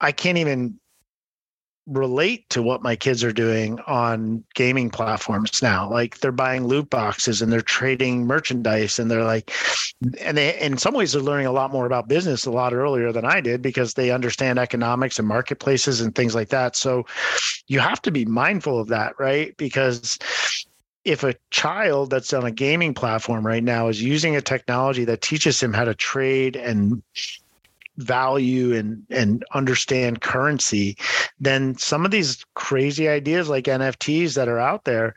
i 0.00 0.12
can't 0.12 0.38
even 0.38 0.78
relate 1.86 2.48
to 2.50 2.62
what 2.62 2.82
my 2.82 2.96
kids 2.96 3.22
are 3.22 3.32
doing 3.32 3.78
on 3.86 4.42
gaming 4.54 4.90
platforms 4.90 5.62
now. 5.62 5.88
Like 5.88 6.18
they're 6.18 6.32
buying 6.32 6.66
loot 6.66 6.90
boxes 6.90 7.40
and 7.40 7.52
they're 7.52 7.60
trading 7.60 8.26
merchandise 8.26 8.98
and 8.98 9.10
they're 9.10 9.24
like, 9.24 9.52
and 10.20 10.36
they, 10.36 10.58
in 10.60 10.78
some 10.78 10.94
ways, 10.94 11.12
they're 11.12 11.22
learning 11.22 11.46
a 11.46 11.52
lot 11.52 11.72
more 11.72 11.86
about 11.86 12.08
business 12.08 12.44
a 12.44 12.50
lot 12.50 12.74
earlier 12.74 13.12
than 13.12 13.24
I 13.24 13.40
did 13.40 13.62
because 13.62 13.94
they 13.94 14.10
understand 14.10 14.58
economics 14.58 15.18
and 15.18 15.28
marketplaces 15.28 16.00
and 16.00 16.14
things 16.14 16.34
like 16.34 16.48
that. 16.48 16.74
So 16.74 17.06
you 17.68 17.78
have 17.78 18.02
to 18.02 18.10
be 18.10 18.24
mindful 18.24 18.80
of 18.80 18.88
that, 18.88 19.18
right? 19.18 19.56
Because 19.56 20.18
if 21.04 21.22
a 21.22 21.34
child 21.50 22.10
that's 22.10 22.32
on 22.32 22.44
a 22.44 22.50
gaming 22.50 22.92
platform 22.92 23.46
right 23.46 23.62
now 23.62 23.86
is 23.86 24.02
using 24.02 24.34
a 24.34 24.40
technology 24.40 25.04
that 25.04 25.20
teaches 25.20 25.62
him 25.62 25.72
how 25.72 25.84
to 25.84 25.94
trade 25.94 26.56
and 26.56 27.00
value 27.96 28.74
and 28.74 29.02
and 29.10 29.44
understand 29.54 30.20
currency 30.20 30.96
then 31.40 31.76
some 31.78 32.04
of 32.04 32.10
these 32.10 32.44
crazy 32.54 33.08
ideas 33.08 33.48
like 33.48 33.64
nfts 33.64 34.34
that 34.34 34.48
are 34.48 34.58
out 34.58 34.84
there 34.84 35.14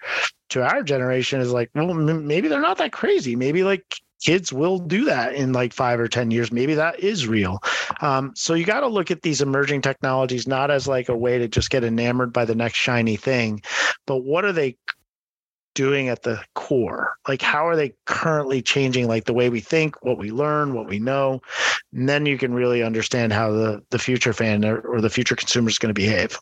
to 0.50 0.63
our 0.63 0.81
generation 0.83 1.41
is 1.41 1.51
like 1.51 1.69
well 1.75 1.93
maybe 1.93 2.48
they're 2.48 2.62
not 2.62 2.77
that 2.77 2.91
crazy 2.91 3.36
maybe 3.36 3.63
like 3.63 4.01
kids 4.21 4.51
will 4.51 4.79
do 4.79 5.05
that 5.05 5.33
in 5.33 5.53
like 5.53 5.74
five 5.74 6.00
or 6.00 6.07
10 6.07 6.31
years. 6.31 6.51
Maybe 6.51 6.74
that 6.75 7.00
is 7.00 7.27
real. 7.27 7.59
Um, 8.01 8.33
so 8.36 8.53
you 8.53 8.65
got 8.65 8.81
to 8.81 8.88
look 8.88 9.12
at 9.12 9.21
these 9.21 9.41
emerging 9.41 9.81
technologies 9.81 10.48
not 10.48 10.71
as 10.71 10.88
like 10.88 11.09
a 11.09 11.15
way 11.15 11.38
to 11.38 11.48
just 11.48 11.69
get 11.69 11.83
enamored 11.83 12.33
by 12.33 12.45
the 12.45 12.55
next 12.55 12.77
shiny 12.77 13.15
thing, 13.15 13.62
but 14.05 14.17
what 14.17 14.45
are 14.45 14.51
they 14.51 14.77
doing 15.79 16.09
at 16.09 16.24
the 16.24 16.43
core? 16.55 17.15
Like, 17.25 17.41
how 17.41 17.65
are 17.65 17.77
they 17.77 17.93
currently 18.05 18.62
changing 18.62 19.07
like 19.07 19.24
the 19.24 19.33
way 19.33 19.50
we 19.50 19.62
think, 19.62 19.95
what 20.03 20.17
we 20.17 20.29
learn, 20.29 20.74
what 20.74 20.89
we 20.89 21.00
know? 21.00 21.39
And 21.93 22.09
then 22.09 22.25
you 22.25 22.38
can 22.38 22.53
really 22.53 22.83
understand 22.83 23.31
how 23.31 23.53
the, 23.53 23.81
the 23.89 23.98
future 23.98 24.33
fan 24.33 24.65
or, 24.65 24.81
or 24.81 25.00
the 25.00 25.09
future 25.09 25.38
consumer 25.38 25.69
is 25.69 25.79
going 25.79 25.88
to 25.88 25.93
behave. 25.93 26.38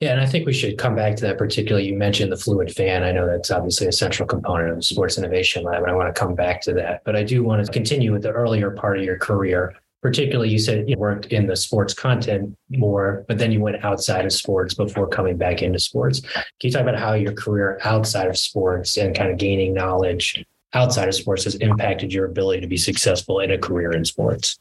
Yeah, 0.00 0.10
and 0.10 0.20
I 0.20 0.26
think 0.26 0.44
we 0.44 0.52
should 0.52 0.76
come 0.76 0.96
back 0.96 1.14
to 1.16 1.22
that 1.22 1.38
particularly. 1.38 1.86
You 1.86 1.96
mentioned 1.96 2.32
the 2.32 2.36
fluid 2.36 2.74
fan. 2.74 3.04
I 3.04 3.12
know 3.12 3.28
that's 3.28 3.52
obviously 3.52 3.86
a 3.86 3.92
central 3.92 4.26
component 4.26 4.70
of 4.70 4.76
the 4.76 4.82
Sports 4.82 5.18
Innovation 5.18 5.62
Lab, 5.62 5.82
and 5.82 5.90
I 5.90 5.94
want 5.94 6.12
to 6.12 6.20
come 6.20 6.34
back 6.34 6.60
to 6.62 6.72
that. 6.74 7.02
But 7.04 7.14
I 7.14 7.22
do 7.22 7.44
want 7.44 7.64
to 7.64 7.72
continue 7.72 8.12
with 8.12 8.22
the 8.22 8.32
earlier 8.32 8.72
part 8.72 8.98
of 8.98 9.04
your 9.04 9.18
career. 9.18 9.76
Particularly, 10.00 10.48
you 10.50 10.58
said 10.58 10.88
you 10.88 10.96
worked 10.96 11.26
in 11.26 11.46
the 11.46 11.56
sports 11.56 11.92
content 11.92 12.56
more, 12.70 13.24
but 13.26 13.38
then 13.38 13.50
you 13.50 13.60
went 13.60 13.84
outside 13.84 14.24
of 14.24 14.32
sports 14.32 14.74
before 14.74 15.08
coming 15.08 15.36
back 15.36 15.60
into 15.60 15.80
sports. 15.80 16.20
Can 16.20 16.42
you 16.62 16.70
talk 16.70 16.82
about 16.82 16.98
how 16.98 17.14
your 17.14 17.32
career 17.32 17.80
outside 17.82 18.28
of 18.28 18.38
sports 18.38 18.96
and 18.96 19.16
kind 19.16 19.30
of 19.30 19.38
gaining 19.38 19.74
knowledge 19.74 20.44
outside 20.72 21.08
of 21.08 21.14
sports 21.14 21.44
has 21.44 21.56
impacted 21.56 22.12
your 22.12 22.26
ability 22.26 22.60
to 22.60 22.68
be 22.68 22.76
successful 22.76 23.40
in 23.40 23.50
a 23.50 23.58
career 23.58 23.92
in 23.92 24.04
sports? 24.04 24.58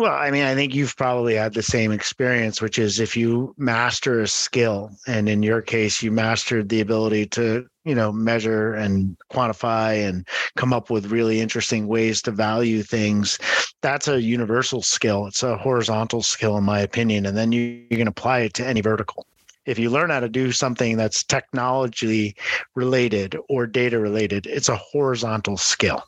Well, 0.00 0.14
I 0.14 0.30
mean, 0.30 0.44
I 0.44 0.54
think 0.54 0.74
you've 0.74 0.96
probably 0.96 1.34
had 1.34 1.52
the 1.52 1.62
same 1.62 1.92
experience, 1.92 2.62
which 2.62 2.78
is 2.78 3.00
if 3.00 3.18
you 3.18 3.54
master 3.58 4.22
a 4.22 4.28
skill, 4.28 4.92
and 5.06 5.28
in 5.28 5.42
your 5.42 5.60
case, 5.60 6.02
you 6.02 6.10
mastered 6.10 6.70
the 6.70 6.80
ability 6.80 7.26
to, 7.26 7.66
you 7.84 7.94
know, 7.94 8.10
measure 8.10 8.72
and 8.72 9.14
quantify 9.30 10.08
and 10.08 10.26
come 10.56 10.72
up 10.72 10.88
with 10.88 11.12
really 11.12 11.38
interesting 11.42 11.86
ways 11.86 12.22
to 12.22 12.30
value 12.30 12.82
things, 12.82 13.38
that's 13.82 14.08
a 14.08 14.22
universal 14.22 14.80
skill. 14.80 15.26
It's 15.26 15.42
a 15.42 15.58
horizontal 15.58 16.22
skill, 16.22 16.56
in 16.56 16.64
my 16.64 16.80
opinion. 16.80 17.26
And 17.26 17.36
then 17.36 17.52
you, 17.52 17.84
you 17.90 17.98
can 17.98 18.08
apply 18.08 18.38
it 18.38 18.54
to 18.54 18.66
any 18.66 18.80
vertical. 18.80 19.26
If 19.66 19.78
you 19.78 19.90
learn 19.90 20.08
how 20.08 20.20
to 20.20 20.30
do 20.30 20.50
something 20.50 20.96
that's 20.96 21.22
technology 21.22 22.36
related 22.74 23.36
or 23.50 23.66
data 23.66 23.98
related, 23.98 24.46
it's 24.46 24.70
a 24.70 24.76
horizontal 24.76 25.58
skill 25.58 26.02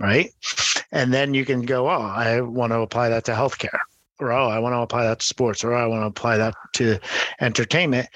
right? 0.00 0.30
And 0.92 1.12
then 1.12 1.34
you 1.34 1.44
can 1.44 1.62
go, 1.62 1.88
oh, 1.88 2.02
I 2.02 2.40
want 2.42 2.72
to 2.72 2.80
apply 2.80 3.08
that 3.08 3.24
to 3.24 3.32
healthcare, 3.32 3.78
or 4.20 4.30
oh, 4.30 4.48
I 4.48 4.58
want 4.58 4.74
to 4.74 4.80
apply 4.80 5.04
that 5.04 5.20
to 5.20 5.26
sports, 5.26 5.64
or 5.64 5.72
oh, 5.72 5.82
I 5.82 5.86
want 5.86 6.02
to 6.02 6.06
apply 6.06 6.36
that 6.36 6.54
to 6.74 6.98
entertainment. 7.40 8.08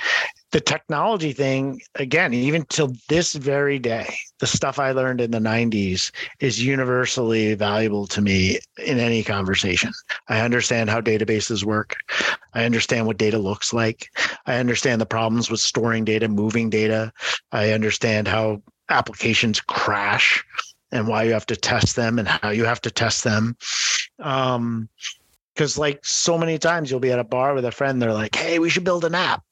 The 0.52 0.60
technology 0.60 1.32
thing, 1.32 1.80
again, 1.96 2.32
even 2.32 2.64
till 2.66 2.92
this 3.08 3.34
very 3.34 3.78
day, 3.78 4.14
the 4.38 4.46
stuff 4.46 4.78
I 4.78 4.92
learned 4.92 5.20
in 5.20 5.32
the 5.32 5.38
90s 5.38 6.12
is 6.40 6.64
universally 6.64 7.54
valuable 7.54 8.06
to 8.08 8.22
me 8.22 8.60
in 8.84 8.98
any 8.98 9.24
conversation. 9.24 9.92
I 10.28 10.40
understand 10.40 10.88
how 10.88 11.00
databases 11.00 11.64
work. 11.64 11.96
I 12.54 12.64
understand 12.64 13.06
what 13.06 13.18
data 13.18 13.38
looks 13.38 13.72
like. 13.72 14.08
I 14.46 14.56
understand 14.56 15.00
the 15.00 15.06
problems 15.06 15.50
with 15.50 15.60
storing 15.60 16.04
data, 16.04 16.28
moving 16.28 16.70
data. 16.70 17.12
I 17.52 17.72
understand 17.72 18.28
how 18.28 18.62
applications 18.88 19.60
crash 19.60 20.44
and 20.96 21.06
why 21.06 21.22
you 21.24 21.32
have 21.32 21.46
to 21.46 21.56
test 21.56 21.96
them 21.96 22.18
and 22.18 22.26
how 22.26 22.50
you 22.50 22.64
have 22.64 22.80
to 22.82 22.90
test 22.90 23.24
them. 23.24 23.56
Um, 24.18 24.88
because 25.54 25.78
like 25.78 26.04
so 26.04 26.36
many 26.36 26.58
times 26.58 26.90
you'll 26.90 27.00
be 27.00 27.12
at 27.12 27.18
a 27.18 27.24
bar 27.24 27.54
with 27.54 27.64
a 27.64 27.70
friend, 27.70 28.00
they're 28.00 28.12
like, 28.12 28.34
"Hey, 28.34 28.58
we 28.58 28.68
should 28.68 28.84
build 28.84 29.04
an 29.06 29.14
app," 29.14 29.42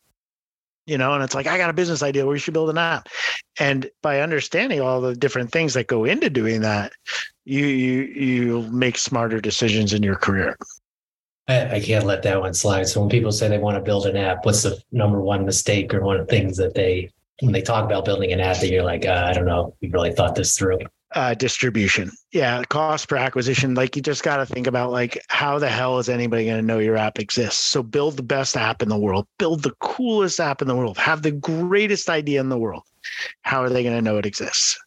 you 0.87 0.99
know, 0.99 1.15
and 1.15 1.25
it's 1.25 1.35
like, 1.35 1.47
"I 1.47 1.57
got 1.57 1.71
a 1.71 1.75
business 1.75 2.03
idea. 2.03 2.27
We 2.27 2.39
should 2.39 2.53
build 2.53 2.69
an 2.69 2.79
app." 2.79 3.09
And 3.59 3.91
by 4.03 4.21
understanding 4.21 4.83
all 4.83 5.01
the 5.01 5.15
different 5.15 5.51
things 5.51 5.73
that 5.75 5.87
go 5.87 6.05
into 6.05 6.29
doing 6.29 6.61
that, 6.61 6.93
you 7.45 7.65
you 7.67 8.03
you 8.03 8.63
make 8.71 8.99
smarter 8.99 9.41
decisions 9.41 9.95
in 9.95 10.03
your 10.03 10.17
career. 10.17 10.57
I, 11.49 11.77
I, 11.77 11.81
can't 11.81 12.07
let 12.07 12.23
that 12.23 12.41
one 12.41 12.55
slide. 12.55 12.89
So 12.89 13.01
when 13.01 13.11
people 13.11 13.31
say 13.31 13.49
they 13.49 13.59
want 13.59 13.77
to 13.77 13.83
build 13.83 14.07
an 14.07 14.17
app, 14.17 14.47
what's 14.47 14.63
the 14.63 14.81
number 14.93 15.21
one 15.21 15.45
mistake 15.45 15.93
or 15.93 16.01
one 16.01 16.19
of 16.19 16.27
the 16.27 16.31
things 16.31 16.57
that 16.57 16.75
they 16.75 17.11
when 17.41 17.53
they 17.53 17.61
talk 17.61 17.85
about 17.85 18.05
building 18.05 18.33
an 18.33 18.41
app 18.41 18.59
that 18.61 18.71
you're 18.71 18.85
like, 18.85 19.05
uh, 19.05 19.27
I 19.27 19.33
don't 19.33 19.45
know, 19.45 19.75
we 19.81 19.89
really 19.91 20.13
thought 20.13 20.35
this 20.35 20.57
through? 20.57 20.79
Uh, 21.15 21.35
distribution. 21.35 22.11
Yeah, 22.33 22.63
cost 22.65 23.09
per 23.09 23.17
acquisition. 23.17 23.75
Like 23.75 23.97
you 23.97 24.03
just 24.03 24.23
got 24.23 24.39
to 24.39 24.47
think 24.47 24.67
about 24.67 24.91
like 24.91 25.19
how 25.29 25.59
the 25.59 25.69
hell 25.69 25.99
is 25.99 26.09
anybody 26.09 26.45
going 26.45 26.57
to 26.57 26.67
know 26.67 26.79
your 26.79 26.97
app 26.97 27.19
exists? 27.19 27.65
So 27.65 27.83
build 27.83 28.17
the 28.17 28.23
best 28.23 28.57
app 28.57 28.83
in 28.83 28.89
the 28.89 28.99
world, 28.99 29.27
build 29.39 29.63
the 29.63 29.75
coolest 29.81 30.41
app 30.41 30.61
in 30.61 30.69
the 30.69 30.77
world, 30.77 30.99
have 30.99 31.23
the 31.23 31.31
greatest 31.31 32.09
idea 32.09 32.41
in 32.41 32.49
the 32.49 32.59
world. 32.59 32.83
How 33.43 33.63
are 33.63 33.71
they 33.71 33.83
going 33.83 33.97
to 33.97 34.03
know 34.03 34.19
it 34.19 34.27
exists? 34.27 34.79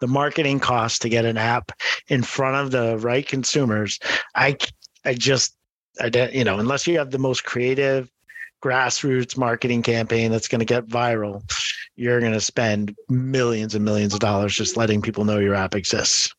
The 0.00 0.08
marketing 0.08 0.60
cost 0.60 1.00
to 1.02 1.08
get 1.08 1.24
an 1.24 1.38
app 1.38 1.72
in 2.08 2.22
front 2.22 2.56
of 2.56 2.72
the 2.72 2.98
right 2.98 3.26
consumers. 3.26 3.98
I 4.34 4.56
I 5.04 5.14
just 5.14 5.56
I 6.00 6.08
don't, 6.08 6.32
you 6.32 6.44
know 6.44 6.58
unless 6.58 6.86
you 6.86 6.98
have 6.98 7.10
the 7.10 7.18
most 7.18 7.44
creative 7.44 8.10
grassroots 8.62 9.36
marketing 9.36 9.82
campaign 9.82 10.30
that's 10.30 10.48
going 10.48 10.60
to 10.60 10.64
get 10.64 10.86
viral 10.86 11.42
you're 11.96 12.20
going 12.20 12.32
to 12.32 12.40
spend 12.40 12.94
millions 13.08 13.74
and 13.74 13.84
millions 13.84 14.14
of 14.14 14.20
dollars 14.20 14.56
just 14.56 14.76
letting 14.76 15.02
people 15.02 15.24
know 15.24 15.38
your 15.38 15.54
app 15.54 15.74
exists. 15.74 16.34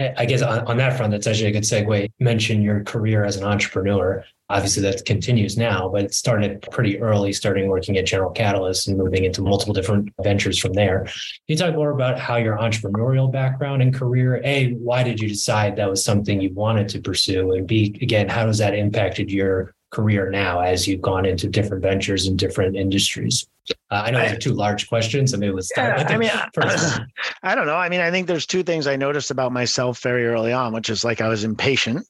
I 0.00 0.26
guess 0.26 0.42
on, 0.42 0.66
on 0.66 0.76
that 0.78 0.96
front, 0.96 1.12
that's 1.12 1.28
actually 1.28 1.50
a 1.50 1.52
good 1.52 1.62
segue. 1.62 2.02
You 2.02 2.08
mentioned 2.18 2.64
your 2.64 2.82
career 2.82 3.24
as 3.24 3.36
an 3.36 3.44
entrepreneur. 3.44 4.24
Obviously, 4.48 4.82
that 4.82 5.04
continues 5.04 5.56
now, 5.56 5.88
but 5.88 6.04
it 6.04 6.14
started 6.14 6.66
pretty 6.72 7.00
early, 7.00 7.32
starting 7.32 7.68
working 7.68 7.96
at 7.96 8.04
General 8.04 8.32
Catalyst 8.32 8.88
and 8.88 8.98
moving 8.98 9.24
into 9.24 9.40
multiple 9.40 9.72
different 9.72 10.12
ventures 10.20 10.58
from 10.58 10.72
there. 10.72 11.04
Can 11.04 11.12
you 11.46 11.56
talk 11.56 11.74
more 11.76 11.90
about 11.90 12.18
how 12.18 12.36
your 12.36 12.58
entrepreneurial 12.58 13.30
background 13.30 13.82
and 13.82 13.94
career, 13.94 14.42
A, 14.44 14.72
why 14.72 15.04
did 15.04 15.20
you 15.20 15.28
decide 15.28 15.76
that 15.76 15.88
was 15.88 16.04
something 16.04 16.40
you 16.40 16.52
wanted 16.52 16.88
to 16.88 17.00
pursue? 17.00 17.52
And 17.52 17.66
B, 17.66 17.96
again, 18.02 18.28
how 18.28 18.48
has 18.48 18.58
that 18.58 18.74
impacted 18.74 19.30
your 19.30 19.74
career 19.94 20.30
now 20.30 20.60
as 20.60 20.88
you've 20.88 21.00
gone 21.00 21.24
into 21.24 21.48
different 21.48 21.82
ventures 21.82 22.26
in 22.26 22.36
different 22.36 22.76
industries? 22.76 23.46
Uh, 23.90 24.02
I 24.06 24.10
know 24.10 24.20
those 24.20 24.32
are 24.32 24.38
two 24.38 24.52
large 24.52 24.88
questions. 24.88 25.32
I 25.32 25.36
mean, 25.38 25.54
let's 25.54 25.68
start. 25.68 25.98
Yeah, 26.00 26.08
I 26.08 26.16
mean, 26.16 26.30
first. 26.54 27.00
I 27.42 27.54
don't 27.54 27.66
know. 27.66 27.76
I 27.76 27.88
mean, 27.88 28.00
I 28.00 28.10
think 28.10 28.26
there's 28.26 28.46
two 28.46 28.62
things 28.62 28.86
I 28.86 28.96
noticed 28.96 29.30
about 29.30 29.52
myself 29.52 30.00
very 30.00 30.26
early 30.26 30.52
on, 30.52 30.72
which 30.72 30.90
is 30.90 31.04
like 31.04 31.20
I 31.20 31.28
was 31.28 31.44
impatient. 31.44 32.06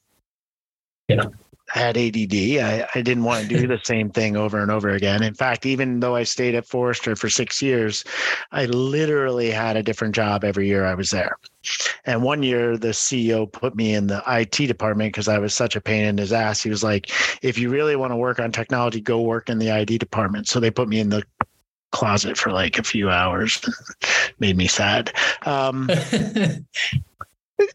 Yeah. 1.07 1.25
I 1.75 1.79
had 1.79 1.97
ADD. 1.97 2.33
I, 2.33 2.87
I 2.95 3.01
didn't 3.01 3.25
want 3.25 3.49
to 3.49 3.59
do 3.59 3.67
the 3.67 3.79
same 3.83 4.09
thing 4.09 4.37
over 4.37 4.61
and 4.61 4.71
over 4.71 4.89
again. 4.89 5.21
In 5.21 5.33
fact, 5.33 5.65
even 5.65 5.99
though 5.99 6.15
I 6.15 6.23
stayed 6.23 6.55
at 6.55 6.65
Forrester 6.65 7.15
for 7.17 7.29
six 7.29 7.61
years, 7.61 8.05
I 8.53 8.65
literally 8.65 9.51
had 9.51 9.75
a 9.75 9.83
different 9.83 10.15
job 10.15 10.45
every 10.45 10.67
year 10.67 10.85
I 10.85 10.95
was 10.95 11.11
there. 11.11 11.37
And 12.05 12.23
one 12.23 12.43
year, 12.43 12.77
the 12.77 12.89
CEO 12.89 13.51
put 13.51 13.75
me 13.75 13.93
in 13.93 14.07
the 14.07 14.23
IT 14.27 14.67
department 14.67 15.13
because 15.13 15.27
I 15.27 15.37
was 15.37 15.53
such 15.53 15.75
a 15.75 15.81
pain 15.81 16.05
in 16.05 16.17
his 16.17 16.31
ass. 16.31 16.63
He 16.63 16.69
was 16.69 16.83
like, 16.83 17.11
if 17.43 17.57
you 17.57 17.69
really 17.69 17.97
want 17.97 18.11
to 18.11 18.17
work 18.17 18.39
on 18.39 18.51
technology, 18.51 19.01
go 19.01 19.21
work 19.21 19.49
in 19.49 19.59
the 19.59 19.69
IT 19.69 19.99
department. 19.99 20.47
So 20.47 20.61
they 20.61 20.71
put 20.71 20.87
me 20.87 20.99
in 20.99 21.09
the 21.09 21.23
closet 21.91 22.37
for 22.37 22.51
like 22.51 22.77
a 22.77 22.83
few 22.83 23.09
hours. 23.09 23.59
Made 24.39 24.55
me 24.55 24.67
sad. 24.67 25.11
Um, 25.45 25.89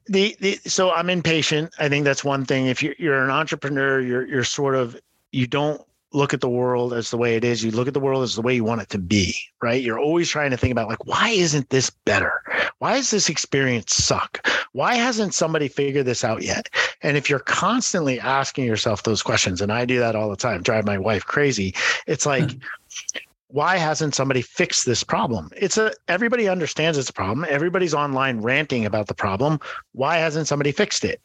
the, 0.06 0.37
the 0.40 0.56
so 0.66 0.92
I'm 0.92 1.10
impatient. 1.10 1.72
I 1.78 1.88
think 1.88 2.04
that's 2.04 2.25
one 2.25 2.44
thing. 2.44 2.66
If 2.66 2.82
you're 2.82 2.94
you're 2.99 3.25
an 3.25 3.30
entrepreneur, 3.30 4.00
you're 4.00 4.26
you're 4.26 4.44
sort 4.44 4.75
of 4.75 4.99
you 5.32 5.46
don't 5.46 5.80
look 6.12 6.34
at 6.34 6.40
the 6.40 6.49
world 6.49 6.92
as 6.92 7.10
the 7.10 7.16
way 7.16 7.37
it 7.37 7.44
is. 7.44 7.62
You 7.62 7.70
look 7.70 7.87
at 7.87 7.94
the 7.94 8.00
world 8.00 8.25
as 8.25 8.34
the 8.34 8.42
way 8.42 8.54
you 8.54 8.64
want 8.64 8.80
it 8.80 8.88
to 8.90 8.99
be, 8.99 9.34
right? 9.62 9.82
You're 9.82 9.99
always 9.99 10.28
trying 10.28 10.50
to 10.50 10.56
think 10.56 10.72
about 10.72 10.88
like, 10.88 11.06
why 11.06 11.30
isn't 11.30 11.70
this 11.70 11.90
better? 11.90 12.42
Why 12.78 12.94
does 12.94 13.10
this 13.10 13.28
experience 13.28 13.94
suck? 13.94 14.46
Why 14.72 14.94
hasn't 14.96 15.34
somebody 15.34 15.68
figured 15.68 16.06
this 16.06 16.25
out 16.25 16.42
yet? 16.42 16.68
And 17.02 17.16
if 17.16 17.30
you're 17.30 17.38
constantly 17.38 18.18
asking 18.18 18.64
yourself 18.64 19.04
those 19.04 19.22
questions, 19.22 19.60
and 19.60 19.72
I 19.72 19.84
do 19.84 19.99
that 20.00 20.16
all 20.16 20.30
the 20.30 20.37
time, 20.37 20.62
drive 20.62 20.84
my 20.84 20.99
wife 20.99 21.25
crazy, 21.25 21.75
it's 22.06 22.26
like, 22.26 22.50
hmm. 22.50 22.58
Why 23.52 23.76
hasn't 23.76 24.14
somebody 24.14 24.42
fixed 24.42 24.87
this 24.87 25.02
problem? 25.02 25.50
It's 25.57 25.76
a 25.76 25.92
everybody 26.09 26.49
understands 26.49 26.99
it's 26.99 27.11
a 27.11 27.12
problem. 27.12 27.47
Everybody's 27.49 27.95
online 27.95 28.40
ranting 28.40 28.87
about 28.87 29.07
the 29.07 29.14
problem. 29.14 29.61
Why 29.92 30.19
hasn't 30.19 30.49
somebody 30.49 30.73
fixed 30.73 31.04
it? 31.04 31.21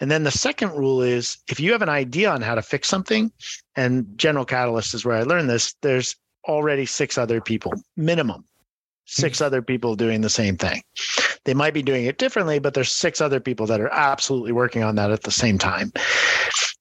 And 0.00 0.10
then 0.10 0.24
the 0.24 0.30
second 0.30 0.72
rule 0.72 1.02
is 1.02 1.38
if 1.48 1.60
you 1.60 1.72
have 1.72 1.82
an 1.82 1.88
idea 1.88 2.30
on 2.30 2.42
how 2.42 2.54
to 2.54 2.62
fix 2.62 2.88
something, 2.88 3.30
and 3.76 4.06
General 4.16 4.44
Catalyst 4.44 4.94
is 4.94 5.04
where 5.04 5.16
I 5.16 5.22
learned 5.22 5.50
this, 5.50 5.74
there's 5.82 6.16
already 6.48 6.86
six 6.86 7.18
other 7.18 7.40
people, 7.40 7.72
minimum, 7.96 8.44
six 9.04 9.38
hmm. 9.38 9.44
other 9.44 9.62
people 9.62 9.96
doing 9.96 10.20
the 10.20 10.30
same 10.30 10.56
thing. 10.56 10.82
They 11.44 11.54
might 11.54 11.74
be 11.74 11.82
doing 11.82 12.06
it 12.06 12.18
differently, 12.18 12.58
but 12.58 12.74
there's 12.74 12.90
six 12.90 13.20
other 13.20 13.40
people 13.40 13.66
that 13.66 13.80
are 13.80 13.92
absolutely 13.92 14.52
working 14.52 14.82
on 14.82 14.96
that 14.96 15.10
at 15.10 15.22
the 15.22 15.30
same 15.30 15.58
time 15.58 15.92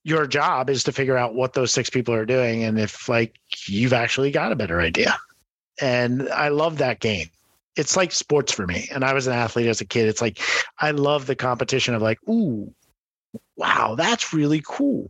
your 0.06 0.28
job 0.28 0.70
is 0.70 0.84
to 0.84 0.92
figure 0.92 1.18
out 1.18 1.34
what 1.34 1.54
those 1.54 1.74
six 1.74 1.90
people 1.90 2.14
are 2.14 2.28
doing 2.28 2.64
and 2.64 2.80
if 2.80 3.10
like 3.10 3.36
you've 3.66 3.92
actually 3.92 4.30
got 4.30 4.52
a 4.52 4.56
better 4.56 4.80
idea. 4.80 5.18
And 5.82 6.30
I 6.30 6.50
love 6.50 6.78
that 6.78 7.00
game. 7.00 7.30
It's 7.76 7.98
like 7.98 8.12
sports 8.12 8.54
for 8.54 8.68
me. 8.68 8.88
And 8.94 9.04
I 9.04 9.14
was 9.14 9.26
an 9.26 9.34
athlete 9.34 9.66
as 9.66 9.82
a 9.82 9.86
kid. 9.86 10.08
It's 10.08 10.22
like 10.22 10.40
I 10.80 10.92
love 10.92 11.26
the 11.26 11.36
competition 11.36 11.96
of 11.96 12.04
like, 12.04 12.20
ooh, 12.30 12.72
wow, 13.58 13.96
that's 13.98 14.32
really 14.32 14.62
cool. 14.66 15.10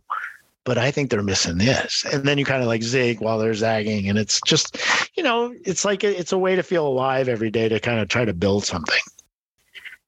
But 0.64 0.78
I 0.78 0.90
think 0.90 1.10
they're 1.10 1.22
missing 1.22 1.58
this. 1.58 2.06
And 2.10 2.24
then 2.24 2.38
you 2.38 2.46
kind 2.46 2.62
of 2.62 2.66
like 2.66 2.82
zig 2.82 3.20
while 3.20 3.38
they're 3.38 3.54
zagging. 3.54 4.08
And 4.08 4.18
it's 4.18 4.40
just, 4.46 4.78
you 5.14 5.22
know, 5.22 5.54
it's 5.64 5.84
like 5.84 6.04
a, 6.04 6.18
it's 6.18 6.32
a 6.32 6.38
way 6.38 6.56
to 6.56 6.62
feel 6.62 6.88
alive 6.88 7.28
every 7.28 7.50
day 7.50 7.68
to 7.68 7.78
kind 7.78 8.00
of 8.00 8.08
try 8.08 8.24
to 8.24 8.32
build 8.32 8.64
something. 8.64 8.98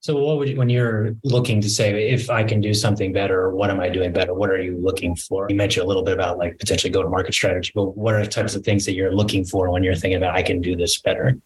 So, 0.00 0.16
what 0.16 0.38
would 0.38 0.48
you, 0.48 0.56
when 0.56 0.68
you're 0.68 1.16
looking 1.24 1.60
to 1.60 1.68
say, 1.68 2.10
if 2.10 2.30
I 2.30 2.44
can 2.44 2.60
do 2.60 2.72
something 2.72 3.12
better, 3.12 3.50
what 3.50 3.70
am 3.70 3.80
I 3.80 3.88
doing 3.88 4.12
better? 4.12 4.32
What 4.32 4.50
are 4.50 4.60
you 4.60 4.78
looking 4.80 5.16
for? 5.16 5.46
You 5.48 5.56
mentioned 5.56 5.84
a 5.84 5.88
little 5.88 6.04
bit 6.04 6.14
about 6.14 6.38
like 6.38 6.58
potentially 6.58 6.92
go 6.92 7.02
to 7.02 7.08
market 7.08 7.34
strategy, 7.34 7.72
but 7.74 7.96
what 7.96 8.14
are 8.14 8.22
the 8.22 8.30
types 8.30 8.54
of 8.54 8.64
things 8.64 8.84
that 8.86 8.94
you're 8.94 9.12
looking 9.12 9.44
for 9.44 9.70
when 9.70 9.82
you're 9.82 9.96
thinking 9.96 10.16
about 10.16 10.36
I 10.36 10.42
can 10.42 10.60
do 10.60 10.76
this 10.76 11.00
better? 11.00 11.36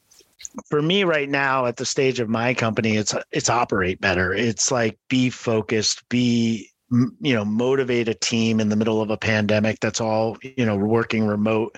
For 0.68 0.82
me, 0.82 1.04
right 1.04 1.30
now, 1.30 1.64
at 1.64 1.76
the 1.76 1.86
stage 1.86 2.20
of 2.20 2.28
my 2.28 2.52
company, 2.52 2.96
it's 2.96 3.14
it's 3.30 3.48
operate 3.48 4.00
better. 4.00 4.34
It's 4.34 4.70
like 4.70 4.98
be 5.08 5.30
focused, 5.30 6.06
be 6.10 6.71
you 7.20 7.34
know 7.34 7.44
motivate 7.44 8.08
a 8.08 8.14
team 8.14 8.60
in 8.60 8.68
the 8.68 8.76
middle 8.76 9.00
of 9.00 9.10
a 9.10 9.16
pandemic 9.16 9.80
that's 9.80 10.00
all 10.00 10.36
you 10.42 10.64
know 10.64 10.76
working 10.76 11.26
remote 11.26 11.76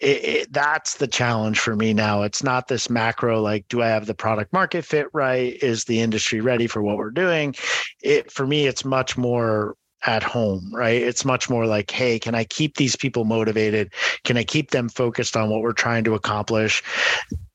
it, 0.00 0.24
it, 0.24 0.52
that's 0.52 0.96
the 0.96 1.06
challenge 1.06 1.60
for 1.60 1.76
me 1.76 1.94
now 1.94 2.22
it's 2.22 2.42
not 2.42 2.66
this 2.66 2.90
macro 2.90 3.40
like 3.40 3.66
do 3.68 3.80
i 3.80 3.86
have 3.86 4.06
the 4.06 4.14
product 4.14 4.52
market 4.52 4.84
fit 4.84 5.06
right 5.12 5.62
is 5.62 5.84
the 5.84 6.00
industry 6.00 6.40
ready 6.40 6.66
for 6.66 6.82
what 6.82 6.96
we're 6.96 7.10
doing 7.10 7.54
it 8.02 8.30
for 8.32 8.44
me 8.44 8.66
it's 8.66 8.84
much 8.84 9.16
more 9.16 9.76
at 10.02 10.22
home, 10.22 10.70
right? 10.72 11.02
It's 11.02 11.24
much 11.24 11.50
more 11.50 11.66
like, 11.66 11.90
hey, 11.90 12.20
can 12.20 12.34
I 12.34 12.44
keep 12.44 12.76
these 12.76 12.94
people 12.94 13.24
motivated? 13.24 13.92
Can 14.22 14.36
I 14.36 14.44
keep 14.44 14.70
them 14.70 14.88
focused 14.88 15.36
on 15.36 15.50
what 15.50 15.62
we're 15.62 15.72
trying 15.72 16.04
to 16.04 16.14
accomplish? 16.14 16.80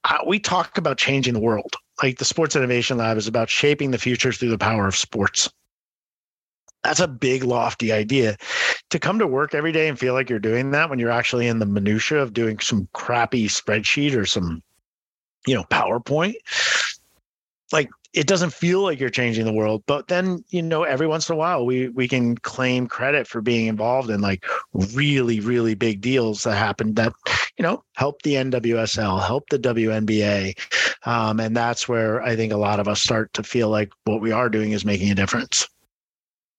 Uh, 0.03 0.17
we 0.27 0.37
talk 0.37 0.77
about 0.77 0.97
changing 0.97 1.33
the 1.33 1.39
world. 1.39 1.75
Like 2.03 2.17
the 2.17 2.25
Sports 2.25 2.57
Innovation 2.57 2.97
Lab 2.97 3.15
is 3.15 3.27
about 3.27 3.49
shaping 3.49 3.91
the 3.91 3.97
future 3.97 4.33
through 4.33 4.49
the 4.49 4.57
power 4.57 4.85
of 4.85 4.97
sports 4.97 5.49
that's 6.83 6.99
a 6.99 7.07
big 7.07 7.43
lofty 7.43 7.91
idea. 7.91 8.37
To 8.89 8.99
come 8.99 9.19
to 9.19 9.27
work 9.27 9.53
every 9.53 9.71
day 9.71 9.87
and 9.87 9.97
feel 9.97 10.13
like 10.13 10.29
you're 10.29 10.39
doing 10.39 10.71
that 10.71 10.89
when 10.89 10.99
you're 10.99 11.11
actually 11.11 11.47
in 11.47 11.59
the 11.59 11.65
minutia 11.65 12.21
of 12.21 12.33
doing 12.33 12.59
some 12.59 12.87
crappy 12.93 13.47
spreadsheet 13.47 14.15
or 14.15 14.25
some 14.25 14.61
you 15.47 15.55
know 15.55 15.63
powerpoint 15.65 16.35
like 17.71 17.89
it 18.13 18.27
doesn't 18.27 18.51
feel 18.53 18.81
like 18.81 18.99
you're 18.99 19.09
changing 19.09 19.45
the 19.45 19.53
world. 19.53 19.83
But 19.85 20.07
then 20.09 20.43
you 20.49 20.61
know 20.61 20.83
every 20.83 21.07
once 21.07 21.29
in 21.29 21.33
a 21.33 21.37
while 21.37 21.65
we 21.65 21.87
we 21.89 22.07
can 22.07 22.35
claim 22.37 22.87
credit 22.87 23.27
for 23.27 23.41
being 23.41 23.67
involved 23.67 24.09
in 24.09 24.21
like 24.21 24.45
really 24.73 25.39
really 25.39 25.75
big 25.75 26.01
deals 26.01 26.43
that 26.43 26.57
happened 26.57 26.97
that 26.97 27.13
you 27.57 27.63
know 27.63 27.83
help 27.95 28.21
the 28.23 28.35
nwsl 28.35 29.25
help 29.25 29.47
the 29.49 29.59
wnba 29.59 30.57
um, 31.05 31.39
and 31.39 31.55
that's 31.55 31.87
where 31.87 32.21
i 32.23 32.35
think 32.35 32.51
a 32.51 32.57
lot 32.57 32.79
of 32.79 32.87
us 32.87 33.01
start 33.01 33.31
to 33.33 33.43
feel 33.43 33.69
like 33.69 33.91
what 34.05 34.21
we 34.21 34.31
are 34.31 34.49
doing 34.49 34.71
is 34.71 34.85
making 34.85 35.11
a 35.11 35.15
difference 35.15 35.67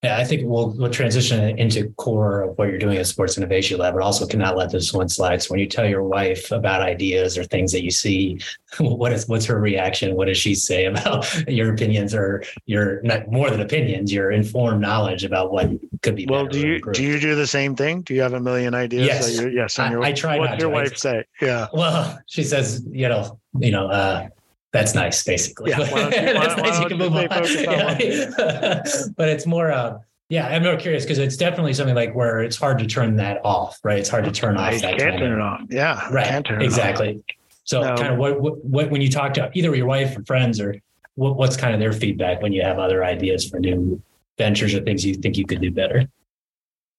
yeah, 0.03 0.17
I 0.17 0.25
think 0.25 0.41
we'll 0.43 0.71
we'll 0.71 0.89
transition 0.89 1.57
into 1.57 1.89
core 1.91 2.41
of 2.41 2.57
what 2.57 2.67
you're 2.67 2.77
doing 2.77 2.97
at 2.97 3.07
Sports 3.07 3.37
Innovation 3.37 3.79
Lab, 3.79 3.93
but 3.93 4.03
also 4.03 4.27
cannot 4.27 4.57
let 4.57 4.69
this 4.69 4.91
one 4.91 5.07
slide. 5.07 5.41
So 5.41 5.51
when 5.51 5.61
you 5.61 5.65
tell 5.65 5.85
your 5.85 6.03
wife 6.03 6.51
about 6.51 6.81
ideas 6.81 7.37
or 7.37 7.45
things 7.45 7.71
that 7.71 7.85
you 7.85 7.91
see, 7.91 8.39
what 8.79 9.13
is 9.13 9.29
what's 9.29 9.45
her 9.45 9.57
reaction? 9.57 10.15
What 10.15 10.25
does 10.25 10.37
she 10.37 10.55
say 10.55 10.85
about 10.93 11.47
your 11.47 11.73
opinions 11.73 12.13
or 12.13 12.43
your 12.65 13.01
not 13.03 13.31
more 13.31 13.49
than 13.49 13.61
opinions, 13.61 14.11
your 14.11 14.31
informed 14.31 14.81
knowledge 14.81 15.23
about 15.23 15.53
what 15.53 15.69
could 16.01 16.17
be? 16.17 16.25
Well, 16.25 16.47
do 16.47 16.59
you 16.59 16.81
do 16.91 17.01
you 17.01 17.17
do 17.17 17.35
the 17.35 17.47
same 17.47 17.73
thing? 17.73 18.01
Do 18.01 18.13
you 18.13 18.21
have 18.23 18.33
a 18.33 18.41
million 18.41 18.75
ideas? 18.75 19.07
Yes, 19.07 19.53
yes. 19.53 19.79
I, 19.79 19.89
your, 19.89 20.03
I 20.03 20.11
try. 20.11 20.37
What's 20.37 20.59
your 20.59 20.69
wife 20.69 20.97
say? 20.97 21.23
Yeah. 21.41 21.67
Well, 21.71 22.19
she 22.27 22.43
says, 22.43 22.85
you 22.91 23.07
know, 23.07 23.39
you 23.57 23.71
know. 23.71 23.87
uh 23.87 24.27
that's 24.73 24.95
nice, 24.95 25.23
basically. 25.23 25.69
Yeah, 25.69 25.77
that's 25.83 26.57
nice. 26.57 26.79
You 26.79 26.87
can 26.87 26.97
move 26.97 27.15
on. 27.15 27.27
Yeah. 27.29 28.81
but 29.15 29.29
it's 29.29 29.45
more, 29.45 29.71
uh, 29.71 29.99
yeah, 30.29 30.47
I'm 30.47 30.63
more 30.63 30.75
curious 30.75 31.03
because 31.03 31.19
it's 31.19 31.37
definitely 31.37 31.73
something 31.73 31.95
like 31.95 32.15
where 32.15 32.41
it's 32.41 32.57
hard 32.57 32.79
to 32.79 32.87
turn 32.87 33.15
that 33.17 33.39
off, 33.45 33.79
right? 33.83 33.99
It's 33.99 34.09
hard 34.09 34.25
to 34.25 34.31
turn 34.31 34.57
off. 34.57 34.73
I 34.73 34.77
that 34.79 34.97
can't 34.97 35.19
turn 35.19 35.31
it 35.31 35.39
off. 35.39 35.61
Yeah, 35.69 36.09
right. 36.11 36.43
exactly. 36.59 37.23
So, 37.65 37.81
no. 37.81 37.95
kind 37.95 38.13
of 38.13 38.17
what, 38.17 38.41
what, 38.41 38.65
what 38.65 38.89
when 38.89 39.01
you 39.01 39.09
talk 39.09 39.35
to 39.35 39.51
either 39.53 39.73
your 39.75 39.85
wife 39.85 40.17
or 40.17 40.25
friends, 40.25 40.59
or 40.59 40.75
what, 41.13 41.37
what's 41.37 41.55
kind 41.55 41.75
of 41.75 41.79
their 41.79 41.93
feedback 41.93 42.41
when 42.41 42.51
you 42.51 42.63
have 42.63 42.79
other 42.79 43.05
ideas 43.05 43.47
for 43.47 43.59
new 43.59 44.01
ventures 44.39 44.73
or 44.73 44.81
things 44.81 45.05
you 45.05 45.13
think 45.13 45.37
you 45.37 45.45
could 45.45 45.61
do 45.61 45.69
better? 45.69 46.09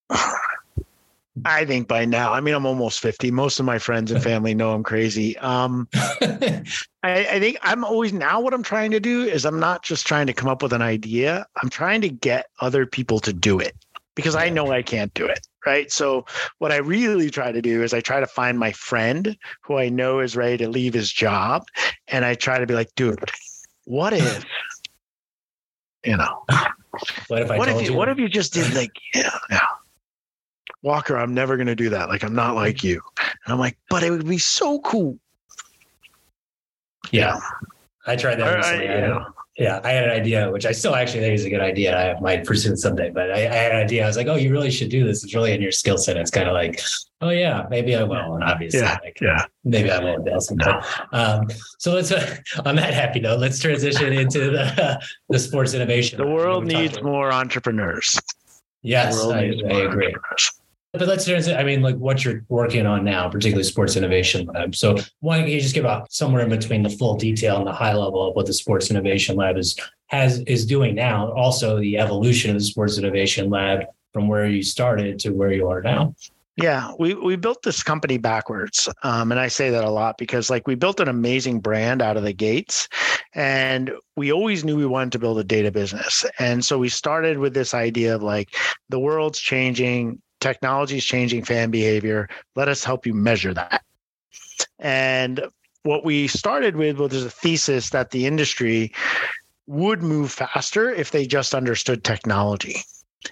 I 1.43 1.65
think 1.65 1.87
by 1.87 2.05
now, 2.05 2.31
I 2.31 2.39
mean, 2.39 2.55
I'm 2.55 2.65
almost 2.65 3.01
50. 3.01 3.29
Most 3.31 3.59
of 3.59 3.65
my 3.65 3.77
friends 3.77 4.09
and 4.09 4.23
family 4.23 4.53
know 4.53 4.73
I'm 4.73 4.83
crazy. 4.83 5.37
Um, 5.39 5.87
I, 5.93 6.63
I, 7.03 7.39
think 7.39 7.57
I'm 7.61 7.83
always 7.83 8.13
now 8.13 8.39
what 8.39 8.53
I'm 8.53 8.63
trying 8.63 8.91
to 8.91 9.01
do 9.01 9.23
is 9.23 9.45
I'm 9.45 9.59
not 9.59 9.83
just 9.83 10.07
trying 10.07 10.27
to 10.27 10.33
come 10.33 10.47
up 10.47 10.63
with 10.63 10.71
an 10.71 10.81
idea, 10.81 11.45
I'm 11.61 11.69
trying 11.69 11.99
to 12.01 12.09
get 12.09 12.47
other 12.61 12.85
people 12.85 13.19
to 13.19 13.33
do 13.33 13.59
it 13.59 13.75
because 14.15 14.35
I 14.35 14.49
know 14.49 14.71
I 14.71 14.81
can't 14.81 15.13
do 15.13 15.25
it. 15.25 15.45
Right. 15.65 15.91
So, 15.91 16.25
what 16.59 16.71
I 16.71 16.77
really 16.77 17.31
try 17.31 17.51
to 17.51 17.61
do 17.61 17.81
is 17.81 17.91
I 17.91 17.99
try 17.99 18.19
to 18.19 18.27
find 18.27 18.59
my 18.59 18.71
friend 18.71 19.35
who 19.61 19.77
I 19.77 19.89
know 19.89 20.19
is 20.19 20.35
ready 20.35 20.57
to 20.57 20.69
leave 20.69 20.93
his 20.93 21.11
job. 21.11 21.65
And 22.07 22.23
I 22.23 22.35
try 22.35 22.59
to 22.59 22.67
be 22.67 22.75
like, 22.75 22.93
dude, 22.95 23.19
what 23.85 24.13
if, 24.13 24.45
you 26.05 26.17
know, 26.17 26.45
what 27.27 27.41
if 27.41 27.51
I 27.51 27.57
what 27.57 27.67
if 27.67 27.81
you, 27.81 27.87
you, 27.87 27.93
what 27.97 28.09
if 28.09 28.19
you 28.19 28.29
just 28.29 28.53
did 28.53 28.75
like, 28.75 28.91
yeah, 29.15 29.35
yeah 29.49 29.65
Walker, 30.85 31.17
I'm 31.17 31.33
never 31.33 31.57
going 31.57 31.67
to 31.67 31.75
do 31.75 31.89
that. 31.89 32.09
Like, 32.09 32.23
I'm 32.23 32.35
not 32.35 32.53
like 32.53 32.83
you. 32.83 33.01
And 33.17 33.53
I'm 33.53 33.59
like, 33.59 33.75
but 33.89 34.03
it 34.03 34.11
would 34.11 34.27
be 34.27 34.37
so 34.37 34.79
cool. 34.81 35.17
Yeah. 37.11 37.39
I 38.05 38.15
tried 38.15 38.35
that 38.35 38.55
recently. 38.55 38.89
I, 38.89 39.07
yeah. 39.07 39.23
yeah. 39.57 39.81
I 39.83 39.89
had 39.89 40.03
an 40.03 40.11
idea, 40.11 40.51
which 40.51 40.63
I 40.63 40.71
still 40.71 40.93
actually 40.93 41.21
think 41.21 41.33
is 41.33 41.43
a 41.43 41.49
good 41.49 41.61
idea. 41.61 42.15
I 42.15 42.19
might 42.21 42.45
pursue 42.45 42.73
it 42.73 42.77
someday, 42.77 43.09
but 43.09 43.31
I, 43.31 43.47
I, 43.47 43.55
had 43.55 43.71
an 43.71 43.83
idea. 43.83 44.03
I 44.03 44.07
was 44.07 44.15
like, 44.15 44.27
oh, 44.27 44.35
you 44.35 44.51
really 44.51 44.69
should 44.69 44.89
do 44.89 45.03
this. 45.03 45.23
It's 45.23 45.33
really 45.33 45.53
in 45.53 45.61
your 45.61 45.71
skill 45.71 45.97
set. 45.97 46.17
It's 46.17 46.29
kind 46.29 46.47
of 46.47 46.53
like, 46.53 46.79
oh, 47.21 47.31
yeah, 47.31 47.65
maybe 47.71 47.95
I 47.95 48.03
will. 48.03 48.35
And 48.35 48.43
obviously, 48.43 48.81
yeah, 48.81 48.99
like, 49.03 49.17
yeah. 49.19 49.47
maybe 49.63 49.89
I 49.89 50.03
won't. 50.03 50.23
No. 50.23 50.81
Um, 51.13 51.47
so 51.79 51.95
let's, 51.95 52.11
uh, 52.11 52.37
on 52.65 52.75
that 52.75 52.93
happy 52.93 53.21
note, 53.21 53.39
let's 53.39 53.57
transition 53.57 54.13
into 54.13 54.51
the, 54.51 55.01
the 55.29 55.39
sports 55.39 55.73
innovation. 55.73 56.19
The 56.19 56.27
world 56.27 56.67
needs 56.67 57.01
more 57.01 57.31
entrepreneurs. 57.31 58.19
Yes, 58.83 59.19
I, 59.25 59.39
I 59.39 59.79
agree. 59.81 60.13
But 60.97 61.07
let's 61.07 61.27
I 61.27 61.63
mean, 61.63 61.81
like 61.81 61.95
what 61.97 62.23
you're 62.23 62.43
working 62.49 62.85
on 62.85 63.03
now, 63.03 63.29
particularly 63.29 63.63
Sports 63.63 63.95
Innovation 63.95 64.45
Lab. 64.47 64.75
So 64.75 64.97
why 65.19 65.39
don't 65.39 65.49
you 65.49 65.59
just 65.59 65.75
give 65.75 65.85
out 65.85 66.11
somewhere 66.11 66.43
in 66.43 66.49
between 66.49 66.83
the 66.83 66.89
full 66.89 67.15
detail 67.15 67.57
and 67.57 67.67
the 67.67 67.73
high 67.73 67.93
level 67.93 68.27
of 68.27 68.35
what 68.35 68.45
the 68.45 68.53
Sports 68.53 68.89
Innovation 68.89 69.35
Lab 69.35 69.57
is 69.57 69.75
has 70.07 70.39
is 70.41 70.65
doing 70.65 70.95
now, 70.95 71.31
also 71.33 71.79
the 71.79 71.97
evolution 71.97 72.51
of 72.51 72.57
the 72.57 72.65
Sports 72.65 72.97
Innovation 72.97 73.49
Lab 73.49 73.85
from 74.13 74.27
where 74.27 74.47
you 74.47 74.63
started 74.63 75.19
to 75.19 75.31
where 75.31 75.51
you 75.51 75.67
are 75.67 75.81
now. 75.81 76.15
Yeah, 76.57 76.93
we 76.97 77.13
we 77.15 77.35
built 77.35 77.63
this 77.63 77.83
company 77.83 78.17
backwards, 78.17 78.87
um, 79.03 79.31
and 79.31 79.41
I 79.41 79.49
say 79.49 79.71
that 79.71 79.83
a 79.83 79.89
lot 79.89 80.17
because 80.17 80.49
like 80.49 80.67
we 80.67 80.75
built 80.75 81.01
an 81.01 81.09
amazing 81.09 81.59
brand 81.59 82.01
out 82.01 82.15
of 82.15 82.23
the 82.23 82.31
gates, 82.31 82.87
and 83.33 83.91
we 84.15 84.31
always 84.31 84.63
knew 84.63 84.77
we 84.77 84.85
wanted 84.85 85.11
to 85.13 85.19
build 85.19 85.37
a 85.37 85.43
data 85.43 85.69
business, 85.69 86.23
and 86.39 86.63
so 86.63 86.77
we 86.79 86.87
started 86.87 87.39
with 87.39 87.53
this 87.53 87.73
idea 87.73 88.15
of 88.15 88.23
like 88.23 88.55
the 88.87 88.99
world's 88.99 89.39
changing, 89.39 90.21
technology 90.39 90.97
is 90.97 91.05
changing 91.05 91.43
fan 91.43 91.71
behavior. 91.71 92.29
Let 92.55 92.67
us 92.67 92.83
help 92.83 93.05
you 93.05 93.13
measure 93.13 93.53
that. 93.53 93.83
And 94.79 95.41
what 95.83 96.03
we 96.03 96.27
started 96.27 96.75
with 96.75 96.97
was 96.97 97.23
a 97.23 97.29
thesis 97.29 97.91
that 97.91 98.11
the 98.11 98.25
industry 98.25 98.93
would 99.67 100.01
move 100.01 100.31
faster 100.31 100.91
if 100.91 101.11
they 101.11 101.25
just 101.25 101.55
understood 101.55 102.03
technology 102.03 102.83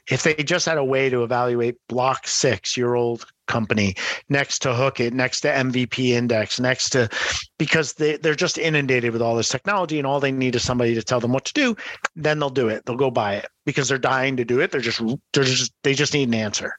if 0.10 0.24
they 0.24 0.36
just 0.36 0.66
had 0.66 0.78
a 0.78 0.84
way 0.84 1.10
to 1.10 1.24
evaluate 1.24 1.76
block 1.88 2.28
six 2.28 2.76
your 2.78 2.96
old 2.96 3.26
company 3.46 3.94
next 4.30 4.60
to 4.60 4.70
Hookit 4.70 5.12
next 5.12 5.42
to 5.42 5.50
mvp 5.50 6.00
index 6.00 6.62
next 6.62 6.92
to 6.92 7.10
because 7.58 7.94
they, 7.94 8.16
they're 8.16 8.36
just 8.36 8.58
inundated 8.58 9.12
with 9.12 9.22
all 9.22 9.36
this 9.36 9.50
technology 9.50 9.98
and 9.98 10.08
all 10.08 10.22
they 10.22 10.32
need 10.32 10.56
is 10.56 10.64
somebody 10.64 10.96
to 10.96 11.04
tell 11.04 11.20
them 11.20 11.34
what 11.34 11.44
to 11.46 11.54
do 11.54 11.76
then 12.16 12.40
they'll 12.40 12.50
do 12.50 12.70
it. 12.70 12.86
They'll 12.86 12.96
go 12.96 13.12
buy 13.12 13.36
it 13.36 13.48
because 13.66 13.90
they're 13.90 13.98
dying 13.98 14.38
to 14.38 14.46
do 14.46 14.60
it. 14.60 14.72
They're 14.72 14.82
just 14.82 15.02
they're 15.34 15.44
just 15.44 15.74
they 15.84 15.94
just 15.94 16.14
need 16.14 16.28
an 16.28 16.34
answer. 16.34 16.76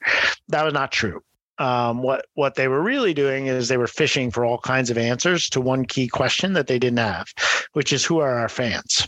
That 0.49 0.65
was 0.65 0.75
not 0.75 0.93
true. 0.93 1.23
Um, 1.59 2.03
what 2.03 2.27
what 2.35 2.57
they 2.57 2.69
were 2.69 2.83
really 2.83 3.15
doing 3.15 3.47
is 3.47 3.69
they 3.69 3.77
were 3.77 3.87
fishing 3.87 4.31
for 4.31 4.45
all 4.45 4.59
kinds 4.59 4.91
of 4.91 4.99
answers 4.99 5.49
to 5.51 5.61
one 5.61 5.85
key 5.85 6.09
question 6.09 6.55
that 6.55 6.67
they 6.67 6.81
didn't 6.81 6.99
have 6.99 7.29
which 7.75 7.93
is 7.93 8.05
who 8.05 8.19
are 8.19 8.35
our 8.35 8.49
fans 8.49 9.07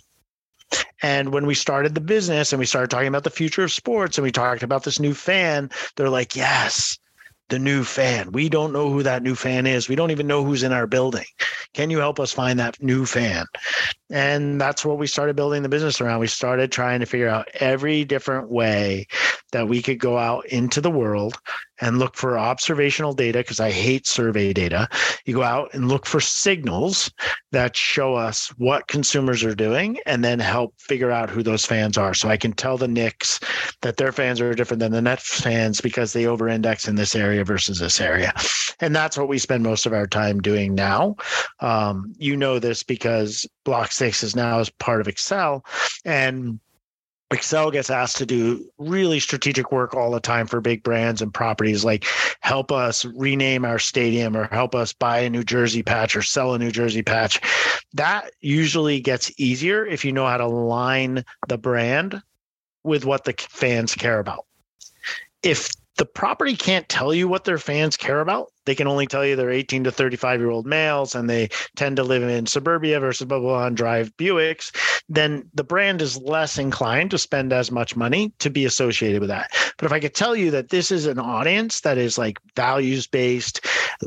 and 1.02 1.32
when 1.32 1.46
we 1.46 1.54
started 1.54 1.94
the 1.94 2.00
business 2.00 2.52
and 2.52 2.60
we 2.60 2.66
started 2.66 2.90
talking 2.90 3.08
about 3.08 3.24
the 3.24 3.30
future 3.30 3.64
of 3.64 3.72
sports 3.72 4.18
and 4.18 4.22
we 4.24 4.32
talked 4.32 4.62
about 4.62 4.84
this 4.84 5.00
new 5.00 5.14
fan, 5.14 5.70
they're 5.96 6.10
like, 6.10 6.34
yes, 6.34 6.98
the 7.48 7.58
new 7.58 7.84
fan. 7.84 8.32
We 8.32 8.48
don't 8.48 8.72
know 8.72 8.90
who 8.90 9.02
that 9.04 9.22
new 9.22 9.34
fan 9.34 9.66
is. 9.66 9.88
We 9.88 9.94
don't 9.94 10.10
even 10.10 10.26
know 10.26 10.42
who's 10.44 10.62
in 10.64 10.72
our 10.72 10.86
building. 10.86 11.26
Can 11.74 11.90
you 11.90 11.98
help 11.98 12.18
us 12.18 12.32
find 12.32 12.58
that 12.58 12.82
new 12.82 13.06
fan? 13.06 13.46
And 14.10 14.60
that's 14.60 14.84
what 14.84 14.98
we 14.98 15.06
started 15.06 15.36
building 15.36 15.62
the 15.62 15.68
business 15.68 16.00
around. 16.00 16.20
We 16.20 16.26
started 16.26 16.72
trying 16.72 17.00
to 17.00 17.06
figure 17.06 17.28
out 17.28 17.48
every 17.54 18.04
different 18.04 18.50
way 18.50 19.06
that 19.52 19.68
we 19.68 19.80
could 19.82 20.00
go 20.00 20.18
out 20.18 20.46
into 20.46 20.80
the 20.80 20.90
world 20.90 21.38
and 21.80 21.98
look 21.98 22.16
for 22.16 22.38
observational 22.38 23.12
data 23.12 23.38
because 23.38 23.60
I 23.60 23.70
hate 23.70 24.06
survey 24.06 24.52
data. 24.52 24.88
You 25.24 25.34
go 25.34 25.42
out 25.42 25.72
and 25.74 25.88
look 25.88 26.06
for 26.06 26.20
signals 26.20 27.10
that 27.52 27.76
show 27.76 28.14
us 28.14 28.48
what 28.58 28.88
consumers 28.88 29.44
are 29.44 29.54
doing 29.54 29.98
and 30.06 30.24
then 30.24 30.38
help 30.38 30.74
figure 30.80 31.10
out 31.10 31.30
who 31.30 31.42
those 31.42 31.64
fans 31.64 31.96
are. 31.98 32.14
So 32.14 32.28
I 32.28 32.36
can 32.36 32.52
tell 32.52 32.78
the 32.78 32.88
Knicks 32.88 33.40
that 33.82 33.96
their 33.96 34.12
fans 34.12 34.40
are 34.40 34.54
different 34.54 34.80
than 34.80 34.92
the 34.92 35.02
Nets 35.02 35.40
fans 35.40 35.80
because 35.80 36.12
they 36.12 36.26
over 36.26 36.48
index 36.48 36.88
in 36.88 36.96
this 36.96 37.14
area 37.14 37.44
versus 37.44 37.78
this 37.78 38.00
area. 38.00 38.32
And 38.80 38.94
that's 38.94 39.16
what 39.16 39.28
we 39.28 39.38
spend 39.38 39.62
most 39.62 39.86
of 39.86 39.92
our 39.92 40.06
time 40.06 40.40
doing 40.40 40.74
now. 40.74 41.16
Um, 41.60 42.14
you 42.18 42.36
know 42.36 42.58
this 42.58 42.82
because 42.82 43.46
Block 43.64 43.92
Six 43.92 44.22
is 44.22 44.36
now 44.36 44.58
as 44.58 44.70
part 44.70 45.00
of 45.00 45.08
Excel. 45.08 45.64
And 46.04 46.60
Excel 47.32 47.72
gets 47.72 47.90
asked 47.90 48.18
to 48.18 48.26
do 48.26 48.64
really 48.78 49.18
strategic 49.18 49.72
work 49.72 49.94
all 49.94 50.12
the 50.12 50.20
time 50.20 50.46
for 50.46 50.60
big 50.60 50.82
brands 50.84 51.20
and 51.20 51.34
properties 51.34 51.84
like 51.84 52.04
help 52.40 52.70
us 52.70 53.04
rename 53.04 53.64
our 53.64 53.80
stadium 53.80 54.36
or 54.36 54.46
help 54.52 54.76
us 54.76 54.92
buy 54.92 55.18
a 55.20 55.30
New 55.30 55.42
Jersey 55.42 55.82
patch 55.82 56.14
or 56.14 56.22
sell 56.22 56.54
a 56.54 56.58
New 56.58 56.70
Jersey 56.70 57.02
patch. 57.02 57.40
That 57.94 58.30
usually 58.40 59.00
gets 59.00 59.32
easier 59.40 59.84
if 59.84 60.04
you 60.04 60.12
know 60.12 60.26
how 60.26 60.36
to 60.36 60.44
align 60.44 61.24
the 61.48 61.58
brand 61.58 62.22
with 62.84 63.04
what 63.04 63.24
the 63.24 63.34
fans 63.36 63.96
care 63.96 64.20
about. 64.20 64.46
If 65.42 65.70
the 65.96 66.06
property 66.06 66.56
can't 66.56 66.88
tell 66.88 67.14
you 67.14 67.28
what 67.28 67.44
their 67.44 67.58
fans 67.58 67.96
care 67.96 68.20
about. 68.20 68.52
They 68.66 68.74
can 68.74 68.88
only 68.88 69.06
tell 69.06 69.24
you 69.24 69.36
they're 69.36 69.50
18 69.50 69.84
to 69.84 69.92
35 69.92 70.40
year 70.40 70.50
old 70.50 70.66
males 70.66 71.14
and 71.14 71.30
they 71.30 71.48
tend 71.76 71.96
to 71.96 72.02
live 72.02 72.22
in 72.22 72.46
suburbia 72.46 73.00
versus 73.00 73.26
blah, 73.26 73.38
blah, 73.38 73.48
blah, 73.48 73.70
drive 73.70 74.14
Buicks. 74.16 74.72
Then 75.08 75.48
the 75.54 75.64
brand 75.64 76.02
is 76.02 76.18
less 76.18 76.58
inclined 76.58 77.12
to 77.12 77.18
spend 77.18 77.52
as 77.52 77.70
much 77.70 77.96
money 77.96 78.32
to 78.40 78.50
be 78.50 78.64
associated 78.64 79.20
with 79.20 79.28
that. 79.28 79.50
But 79.78 79.86
if 79.86 79.92
I 79.92 80.00
could 80.00 80.14
tell 80.14 80.34
you 80.34 80.50
that 80.50 80.70
this 80.70 80.90
is 80.90 81.06
an 81.06 81.18
audience 81.18 81.80
that 81.82 81.96
is 81.96 82.18
like 82.18 82.40
values 82.56 83.06
based, 83.06 83.64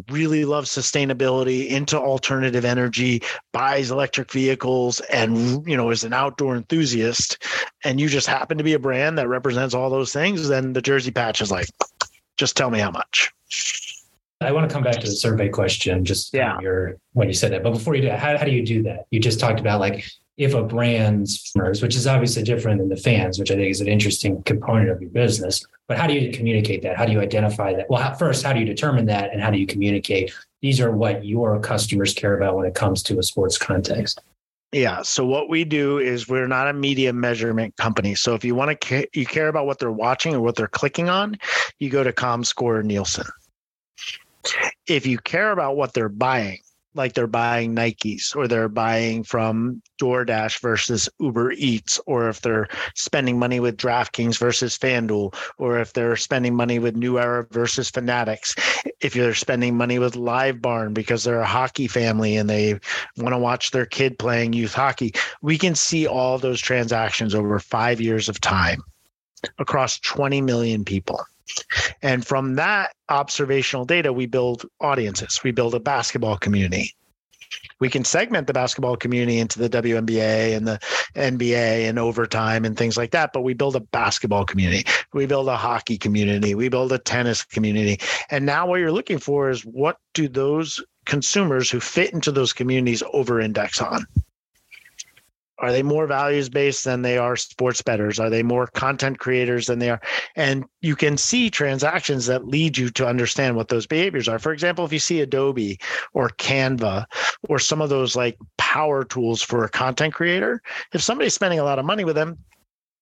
really 0.10 0.46
loves 0.46 0.70
sustainability, 0.70 1.68
into 1.68 2.00
alternative 2.00 2.66
energy, 2.66 3.22
buys 3.52 3.92
electric 3.92 4.32
vehicles, 4.32 5.00
and 5.02 5.68
you 5.68 5.78
know 5.78 5.90
is 5.90 6.04
an 6.04 6.14
outdoor 6.14 6.56
enthusiast, 6.56 7.44
and 7.84 8.00
you 8.00 8.08
just 8.08 8.28
happen 8.28 8.58
to 8.58 8.64
be 8.64 8.74
a 8.74 8.80
brand 8.80 9.18
that 9.18 9.28
represents 9.28 9.74
all 9.74 9.90
those 9.90 10.14
things, 10.14 10.48
then 10.48 10.74
the 10.74 10.82
jersey 10.82 11.12
patch 11.12 11.42
is 11.42 11.52
like, 11.52 11.68
just 12.38 12.56
tell 12.56 12.70
me 12.70 12.80
how 12.80 12.92
much. 12.92 13.32
I 14.42 14.54
want 14.54 14.70
to 14.70 14.74
come 14.74 14.84
back 14.84 14.96
to 15.02 15.08
the 15.08 15.16
survey 15.16 15.50
question, 15.50 16.06
just 16.06 16.34
yeah. 16.34 16.60
your 16.62 16.98
when 17.12 17.28
you 17.28 17.34
said 17.34 17.52
that. 17.52 17.62
But 17.62 17.72
before 17.72 17.96
you 17.96 18.04
do, 18.04 18.10
how, 18.12 18.38
how 18.38 18.46
do 18.46 18.52
you 18.52 18.66
do 18.66 18.84
that? 18.84 19.06
You 19.12 19.20
just 19.20 19.40
talked 19.40 19.60
about 19.60 19.82
like 19.82 20.06
if 20.40 20.54
a 20.54 20.64
brand's 20.64 21.52
which 21.82 21.98
is 21.98 22.08
obviously 22.08 22.42
different 22.42 22.80
than 22.80 22.88
the 22.88 22.96
fans, 22.96 23.38
which 23.38 23.52
I 23.52 23.56
think 23.56 23.70
is 23.70 23.82
an 23.82 23.90
interesting 23.90 24.42
component 24.44 24.90
of 24.90 25.02
your 25.02 25.12
business. 25.12 25.66
But 25.88 25.98
how 25.98 26.08
do 26.08 26.14
you 26.14 26.32
communicate 26.32 26.82
that? 26.84 26.96
How 26.96 27.06
do 27.06 27.12
you 27.12 27.20
identify 27.20 27.74
that? 27.74 27.90
Well, 27.90 28.16
first, 28.16 28.46
how 28.46 28.54
do 28.54 28.60
you 28.60 28.66
determine 28.66 29.06
that, 29.08 29.34
and 29.34 29.42
how 29.42 29.52
do 29.52 29.58
you 29.58 29.68
communicate? 29.68 30.34
These 30.62 30.80
are 30.80 30.92
what 30.92 31.26
your 31.26 31.60
customers 31.60 32.14
care 32.14 32.38
about 32.38 32.56
when 32.56 32.66
it 32.66 32.74
comes 32.74 33.04
to 33.04 33.20
a 33.20 33.24
sports 33.24 33.58
context. 33.58 34.22
Yeah. 34.72 35.02
So 35.02 35.26
what 35.26 35.50
we 35.50 35.66
do 35.66 35.98
is 35.98 36.30
we're 36.30 36.48
not 36.48 36.70
a 36.70 36.74
media 36.74 37.12
measurement 37.12 37.76
company. 37.76 38.16
So 38.16 38.34
if 38.34 38.46
you 38.46 38.56
want 38.56 38.80
to 38.80 39.08
you 39.14 39.26
care 39.26 39.50
about 39.50 39.66
what 39.66 39.80
they're 39.80 39.92
watching 39.92 40.36
or 40.36 40.42
what 40.42 40.56
they're 40.56 40.68
clicking 40.68 41.10
on, 41.10 41.38
you 41.80 41.90
go 41.90 42.04
to 42.04 42.14
ComScore 42.14 42.84
Nielsen. 42.84 43.26
If 44.88 45.06
you 45.06 45.18
care 45.18 45.52
about 45.52 45.76
what 45.76 45.94
they're 45.94 46.08
buying, 46.08 46.60
like 46.96 47.14
they're 47.14 47.28
buying 47.28 47.76
Nikes 47.76 48.36
or 48.36 48.48
they're 48.48 48.70
buying 48.70 49.24
from 49.24 49.82
DoorDash 50.02 50.60
versus 50.60 51.08
Uber 51.20 51.52
Eats, 51.54 52.00
or 52.06 52.30
if 52.30 52.42
they're 52.42 52.68
spending 52.96 53.38
money 53.38 53.60
with 53.60 53.78
DraftKings 53.78 54.38
versus 54.38 54.78
FanDuel, 54.78 55.34
or 55.58 55.80
if 55.80 55.94
they're 55.94 56.16
spending 56.16 56.56
money 56.56 56.80
with 56.80 56.96
New 56.96 57.20
Era 57.20 57.46
versus 57.52 57.90
Fanatics, 57.90 58.56
if 59.02 59.16
you're 59.16 59.34
spending 59.34 59.78
money 59.78 60.00
with 60.00 60.16
Live 60.16 60.62
Barn 60.62 60.94
because 60.94 61.24
they're 61.24 61.40
a 61.40 61.46
hockey 61.46 61.88
family 61.88 62.36
and 62.36 62.50
they 62.50 62.80
want 63.18 63.34
to 63.34 63.38
watch 63.38 63.72
their 63.72 63.86
kid 63.86 64.18
playing 64.18 64.54
youth 64.54 64.74
hockey, 64.74 65.14
we 65.42 65.58
can 65.58 65.76
see 65.76 66.08
all 66.08 66.38
those 66.38 66.60
transactions 66.60 67.36
over 67.36 67.60
five 67.60 68.02
years 68.02 68.30
of 68.30 68.42
time 68.42 68.82
across 69.58 70.00
20 70.00 70.42
million 70.42 70.84
people. 70.84 71.24
And 72.02 72.26
from 72.26 72.56
that 72.56 72.92
observational 73.10 73.86
data, 73.86 74.14
we 74.14 74.26
build 74.26 74.66
audiences. 74.80 75.42
We 75.44 75.52
build 75.52 75.76
a 75.76 75.80
basketball 75.80 76.38
community. 76.38 76.96
We 77.80 77.90
can 77.90 78.04
segment 78.04 78.48
the 78.48 78.54
basketball 78.54 78.98
community 78.98 79.40
into 79.40 79.60
the 79.60 79.70
WNBA 79.70 80.56
and 80.56 80.68
the 80.68 80.80
NBA 81.16 81.90
and 81.90 81.98
overtime 81.98 82.66
and 82.66 82.78
things 82.78 82.98
like 82.98 83.12
that. 83.12 83.32
But 83.34 83.42
we 83.42 83.54
build 83.54 83.76
a 83.76 83.80
basketball 83.80 84.46
community. 84.46 84.86
We 85.14 85.26
build 85.26 85.48
a 85.48 85.56
hockey 85.56 85.98
community. 85.98 86.54
We 86.56 86.70
build 86.70 86.92
a 86.92 87.00
tennis 87.00 87.44
community. 87.44 88.00
And 88.30 88.46
now 88.46 88.68
what 88.68 88.80
you're 88.80 88.92
looking 88.92 89.18
for 89.18 89.50
is 89.50 89.62
what 89.64 89.98
do 90.14 90.28
those 90.28 90.84
consumers 91.06 91.70
who 91.70 91.80
fit 91.80 92.14
into 92.14 92.32
those 92.32 92.54
communities 92.54 93.02
over 93.14 93.40
index 93.40 93.82
on? 93.82 94.06
Are 95.62 95.72
they 95.72 95.84
more 95.84 96.08
values 96.08 96.50
based 96.50 96.86
than 96.86 97.02
they 97.02 97.18
are 97.18 97.36
sports 97.36 97.82
bettors? 97.82 98.20
Are 98.20 98.30
they 98.30 98.44
more 98.44 98.68
content 98.68 99.20
creators 99.20 99.68
than 99.68 99.80
they 99.80 99.90
are? 99.90 100.02
And 100.36 100.66
you 100.82 100.96
can 100.96 101.18
see 101.18 101.50
transactions 101.50 102.26
that 102.28 102.48
lead 102.48 102.78
you 102.78 102.90
to 102.92 103.08
understand 103.08 103.56
what 103.56 103.68
those 103.68 103.86
behaviors 103.86 104.28
are. 104.28 104.40
For 104.40 104.54
example, 104.54 104.86
if 104.86 104.94
you 104.94 105.00
see 105.00 105.20
Adobe 105.22 105.80
or 106.14 106.30
Canva 106.30 107.06
or 107.50 107.60
some 107.60 107.82
of 107.82 107.90
those 107.90 108.16
like 108.16 108.38
power 108.58 109.04
tools 109.04 109.42
for 109.42 109.64
a 109.64 109.70
content 109.70 110.14
creator, 110.14 110.62
if 110.94 111.02
somebody's 111.02 111.34
spending 111.34 111.60
a 111.60 111.64
lot 111.64 111.80
of 111.80 111.86
money 111.86 112.06
with 112.06 112.16
them, 112.16 112.38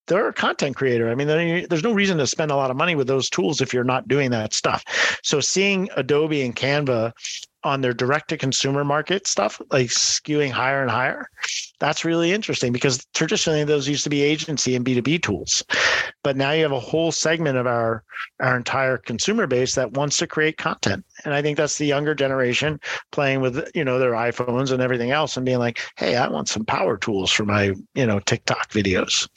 they're 0.07 0.29
a 0.29 0.33
content 0.33 0.75
creator. 0.75 1.09
I 1.09 1.15
mean, 1.15 1.27
there's 1.27 1.83
no 1.83 1.93
reason 1.93 2.17
to 2.17 2.27
spend 2.27 2.49
a 2.49 2.55
lot 2.55 2.71
of 2.71 2.77
money 2.77 2.95
with 2.95 3.07
those 3.07 3.29
tools 3.29 3.59
if 3.59 3.73
you're 3.73 3.83
not 3.83 4.07
doing 4.07 4.31
that 4.31 4.53
stuff. 4.53 5.19
So 5.21 5.41
seeing 5.41 5.89
Adobe 5.97 6.43
and 6.43 6.55
Canva 6.55 7.11
on 7.67 7.81
their 7.81 7.93
direct 7.93 8.29
to 8.29 8.37
consumer 8.37 8.83
market 8.83 9.27
stuff, 9.27 9.61
like 9.71 9.87
skewing 9.87 10.51
higher 10.51 10.81
and 10.81 10.89
higher. 10.89 11.29
That's 11.79 12.05
really 12.05 12.31
interesting 12.31 12.71
because 12.71 13.05
traditionally 13.13 13.63
those 13.63 13.87
used 13.87 14.03
to 14.05 14.09
be 14.09 14.23
agency 14.23 14.75
and 14.75 14.85
B2B 14.85 15.21
tools. 15.21 15.63
But 16.23 16.37
now 16.37 16.51
you 16.51 16.63
have 16.63 16.71
a 16.71 16.79
whole 16.79 17.11
segment 17.11 17.57
of 17.57 17.67
our 17.67 18.03
our 18.39 18.57
entire 18.57 18.97
consumer 18.97 19.47
base 19.47 19.75
that 19.75 19.93
wants 19.93 20.17
to 20.17 20.27
create 20.27 20.57
content. 20.57 21.05
And 21.25 21.33
I 21.33 21.41
think 21.41 21.57
that's 21.57 21.77
the 21.77 21.85
younger 21.85 22.15
generation 22.15 22.79
playing 23.11 23.41
with, 23.41 23.69
you 23.75 23.83
know, 23.83 23.99
their 23.99 24.13
iPhones 24.13 24.71
and 24.71 24.81
everything 24.81 25.11
else 25.11 25.37
and 25.37 25.45
being 25.45 25.59
like, 25.59 25.79
hey, 25.97 26.15
I 26.15 26.27
want 26.27 26.49
some 26.49 26.65
power 26.65 26.97
tools 26.97 27.31
for 27.31 27.45
my, 27.45 27.73
you 27.93 28.05
know, 28.05 28.19
TikTok 28.19 28.71
videos. 28.71 29.27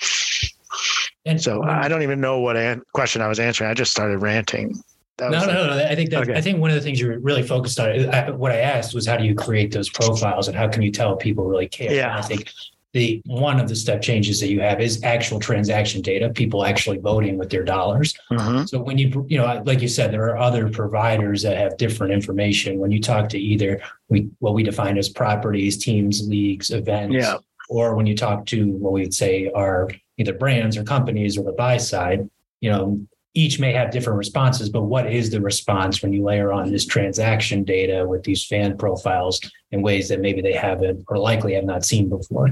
And 1.27 1.41
so 1.41 1.63
I 1.63 1.89
don't 1.89 2.03
even 2.03 2.21
know 2.21 2.39
what 2.41 2.57
an- 2.57 2.83
question 2.95 3.23
I 3.23 3.29
was 3.29 3.41
answering. 3.41 3.71
I 3.71 3.75
just 3.75 3.91
started 3.91 4.19
ranting. 4.19 4.75
No, 5.21 5.29
no, 5.29 5.47
no, 5.47 5.77
no. 5.77 5.85
I 5.85 5.95
think 5.95 6.11
that 6.11 6.23
okay. 6.23 6.35
I 6.35 6.41
think 6.41 6.59
one 6.59 6.71
of 6.71 6.77
the 6.77 6.83
things 6.83 7.01
you're 7.01 7.19
really 7.19 7.43
focused 7.43 7.79
on. 7.79 8.09
I, 8.09 8.31
what 8.31 8.53
I 8.53 8.59
asked 8.59 8.95
was 8.95 9.07
how 9.07 9.17
do 9.17 9.25
you 9.25 9.35
create 9.35 9.73
those 9.73 9.89
profiles 9.89 10.49
and 10.49 10.57
how 10.57 10.69
can 10.69 10.83
you 10.83 10.91
tell 10.91 11.17
people 11.17 11.45
really 11.45 11.69
care? 11.69 11.93
Yeah. 11.93 12.11
And 12.11 12.19
I 12.19 12.23
think 12.23 12.51
the 12.93 13.23
one 13.27 13.61
of 13.61 13.69
the 13.69 13.77
step 13.77 14.03
changes 14.03 14.41
that 14.41 14.49
you 14.49 14.61
have 14.61 14.81
is 14.81 15.03
actual 15.05 15.39
transaction 15.39 16.03
data, 16.03 16.29
people 16.31 16.65
actually 16.65 16.99
voting 16.99 17.39
with 17.39 17.49
their 17.49 17.63
dollars. 17.63 18.15
Mm-hmm. 18.33 18.65
So 18.65 18.81
when 18.81 18.99
you 18.99 19.25
you 19.29 19.39
know, 19.39 19.63
like 19.65 19.81
you 19.81 19.89
said, 19.89 20.13
there 20.13 20.29
are 20.31 20.39
other 20.39 20.69
providers 20.69 21.43
that 21.43 21.57
have 21.57 21.77
different 21.77 22.13
information. 22.13 22.79
When 22.79 22.91
you 22.91 23.01
talk 23.01 23.29
to 23.31 23.39
either 23.39 23.81
we 24.09 24.29
what 24.41 24.55
we 24.55 24.63
define 24.63 24.99
as 24.99 25.09
properties, 25.09 25.79
teams, 25.79 26.27
leagues, 26.29 26.71
events, 26.71 27.15
yeah. 27.15 27.37
or 27.69 27.95
when 27.95 28.07
you 28.07 28.17
talk 28.17 28.47
to 28.47 28.73
what 28.73 28.93
we'd 28.93 29.15
say 29.15 29.51
are 29.55 29.89
either 30.19 30.35
brands 30.35 30.77
or 30.77 30.83
companies 30.83 31.39
or 31.39 31.45
the 31.45 31.53
buy 31.53 31.77
side, 31.77 32.29
you 32.61 32.71
know, 32.71 33.01
each 33.35 33.61
may 33.61 33.73
have 33.73 33.91
different 33.91 34.19
responses, 34.19 34.69
but 34.69 34.83
what 34.83 35.11
is 35.11 35.31
the 35.31 35.41
response 35.41 36.03
when 36.03 36.13
you 36.13 36.23
layer 36.23 36.53
on 36.53 36.71
this 36.71 36.85
transaction 36.85 37.63
data 37.63 38.05
with 38.07 38.25
these 38.25 38.45
fan 38.45 38.77
profiles 38.77 39.41
in 39.71 39.83
ways 39.83 40.09
that 40.09 40.21
maybe 40.21 40.43
they 40.43 40.53
haven't 40.53 41.05
or 41.09 41.17
likely 41.17 41.55
have 41.55 41.65
not 41.65 41.85
seen 41.85 42.09
before? 42.09 42.49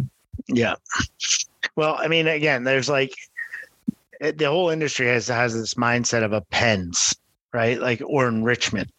Yeah. 0.49 0.77
Well, 1.75 1.97
I 1.99 2.07
mean, 2.09 2.29
again, 2.29 2.64
there's 2.64 2.88
like 2.88 3.12
the 4.21 4.47
whole 4.47 4.71
industry 4.71 5.07
has 5.09 5.29
has 5.29 5.55
this 5.55 5.75
mindset 5.75 6.23
of 6.23 6.33
appends, 6.33 7.17
right? 7.53 7.81
Like 7.81 8.03
or 8.07 8.29
enrichment. 8.29 8.91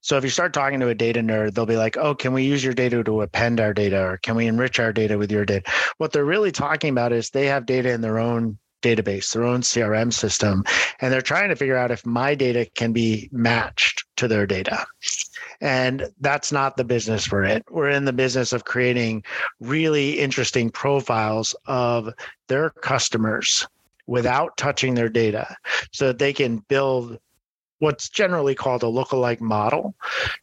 So 0.00 0.16
if 0.16 0.22
you 0.22 0.30
start 0.30 0.52
talking 0.52 0.78
to 0.80 0.88
a 0.88 0.94
data 0.94 1.20
nerd, 1.20 1.54
they'll 1.54 1.66
be 1.66 1.76
like, 1.76 1.96
"Oh, 1.96 2.14
can 2.14 2.32
we 2.32 2.44
use 2.44 2.62
your 2.62 2.74
data 2.74 3.02
to 3.02 3.22
append 3.22 3.60
our 3.60 3.74
data, 3.74 4.00
or 4.00 4.18
can 4.18 4.36
we 4.36 4.46
enrich 4.46 4.78
our 4.78 4.92
data 4.92 5.18
with 5.18 5.32
your 5.32 5.44
data?" 5.44 5.68
What 5.98 6.12
they're 6.12 6.24
really 6.24 6.52
talking 6.52 6.90
about 6.90 7.12
is 7.12 7.30
they 7.30 7.46
have 7.46 7.66
data 7.66 7.90
in 7.90 8.00
their 8.00 8.20
own 8.20 8.58
database, 8.84 9.32
their 9.32 9.44
own 9.44 9.62
CRM 9.62 10.12
system, 10.12 10.62
and 11.00 11.12
they're 11.12 11.22
trying 11.22 11.48
to 11.48 11.56
figure 11.56 11.76
out 11.76 11.90
if 11.90 12.04
my 12.04 12.34
data 12.34 12.68
can 12.74 12.92
be 12.92 13.28
matched 13.32 14.04
to 14.16 14.28
their 14.28 14.46
data. 14.46 14.86
And 15.60 16.08
that's 16.20 16.52
not 16.52 16.76
the 16.76 16.84
business 16.84 17.30
we're 17.30 17.44
in. 17.44 17.62
We're 17.70 17.90
in 17.90 18.04
the 18.04 18.12
business 18.12 18.52
of 18.52 18.64
creating 18.64 19.24
really 19.60 20.18
interesting 20.18 20.70
profiles 20.70 21.54
of 21.66 22.10
their 22.48 22.70
customers 22.70 23.66
without 24.06 24.56
touching 24.56 24.94
their 24.94 25.08
data 25.08 25.56
so 25.92 26.08
that 26.08 26.18
they 26.18 26.32
can 26.32 26.58
build 26.68 27.18
what's 27.80 28.08
generally 28.08 28.54
called 28.54 28.82
a 28.82 28.86
lookalike 28.86 29.40
model 29.40 29.94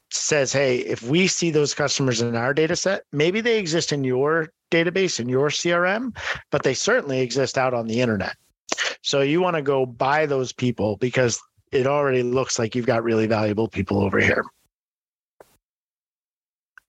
says 0.10 0.52
hey 0.52 0.78
if 0.80 1.04
we 1.04 1.28
see 1.28 1.52
those 1.52 1.74
customers 1.74 2.22
in 2.22 2.36
our 2.36 2.54
data 2.54 2.76
set 2.76 3.04
maybe 3.12 3.42
they 3.42 3.58
exist 3.58 3.92
in 3.92 4.04
your 4.04 4.50
database 4.70 5.20
in 5.20 5.28
your 5.30 5.50
crm 5.50 6.16
but 6.52 6.64
they 6.64 6.74
certainly 6.74 7.22
exist 7.22 7.58
out 7.58 7.74
on 7.74 7.88
the 7.88 8.02
internet 8.02 8.36
so 9.02 9.22
you 9.22 9.42
want 9.42 9.56
to 9.56 9.62
go 9.62 9.86
buy 9.86 10.26
those 10.26 10.52
people 10.52 10.98
because 10.98 11.42
it 11.72 11.88
already 11.88 12.24
looks 12.24 12.60
like 12.60 12.76
you've 12.76 12.86
got 12.86 13.04
really 13.04 13.28
valuable 13.28 13.68
people 13.68 14.02
over 14.02 14.20
here. 14.20 14.44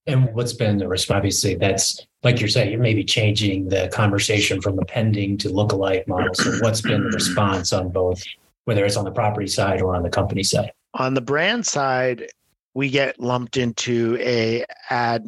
And 0.05 0.33
what's 0.35 0.51
been 0.51 0.77
the 0.77 0.87
response? 0.87 1.15
Obviously, 1.15 1.55
that's 1.55 2.05
like 2.23 2.39
you're 2.39 2.49
saying, 2.49 2.71
you're 2.71 2.81
maybe 2.81 3.05
changing 3.05 3.69
the 3.69 3.89
conversation 3.93 4.61
from 4.61 4.77
a 4.79 4.85
pending 4.85 5.37
to 5.39 5.49
lookalike 5.49 6.05
model. 6.07 6.33
So, 6.33 6.57
what's 6.59 6.81
been 6.81 7.03
the 7.03 7.09
response 7.09 7.71
on 7.71 7.89
both, 7.89 8.21
whether 8.65 8.85
it's 8.85 8.97
on 8.97 9.05
the 9.05 9.11
property 9.11 9.47
side 9.47 9.81
or 9.81 9.95
on 9.95 10.03
the 10.03 10.09
company 10.09 10.43
side? 10.43 10.71
On 10.95 11.13
the 11.13 11.21
brand 11.21 11.65
side, 11.65 12.27
we 12.73 12.89
get 12.89 13.19
lumped 13.19 13.57
into 13.57 14.17
a 14.19 14.65
ad 14.89 15.25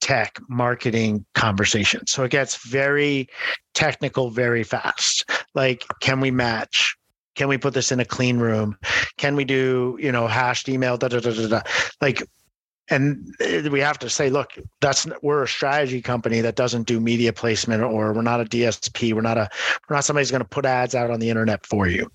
tech 0.00 0.38
marketing 0.48 1.24
conversation. 1.34 2.06
So 2.06 2.24
it 2.24 2.30
gets 2.30 2.56
very 2.66 3.28
technical 3.74 4.30
very 4.30 4.62
fast. 4.62 5.28
Like, 5.54 5.84
can 6.00 6.20
we 6.20 6.30
match? 6.30 6.96
Can 7.36 7.48
we 7.48 7.58
put 7.58 7.74
this 7.74 7.90
in 7.90 8.00
a 8.00 8.04
clean 8.04 8.38
room? 8.38 8.76
Can 9.16 9.34
we 9.34 9.44
do, 9.44 9.98
you 10.00 10.12
know, 10.12 10.26
hashed 10.26 10.68
email? 10.68 10.96
Da, 10.96 11.08
da, 11.08 11.20
da, 11.20 11.32
da, 11.32 11.48
da. 11.48 11.62
Like, 12.00 12.22
and 12.90 13.34
uh, 13.40 13.70
we 13.70 13.80
have 13.80 13.98
to 14.00 14.10
say, 14.10 14.28
look, 14.28 14.52
that's 14.80 15.06
we're 15.22 15.44
a 15.44 15.48
strategy 15.48 16.02
company 16.02 16.42
that 16.42 16.54
doesn't 16.54 16.86
do 16.86 17.00
media 17.00 17.32
placement, 17.32 17.82
or 17.82 18.12
we're 18.12 18.22
not 18.22 18.42
a 18.42 18.44
DSP. 18.44 19.14
We're 19.14 19.22
not 19.22 19.38
a 19.38 19.48
we're 19.88 19.96
not 19.96 20.04
somebody's 20.04 20.30
going 20.30 20.42
to 20.42 20.48
put 20.48 20.66
ads 20.66 20.94
out 20.94 21.10
on 21.10 21.18
the 21.18 21.30
internet 21.30 21.64
for 21.64 21.88
you. 21.88 22.10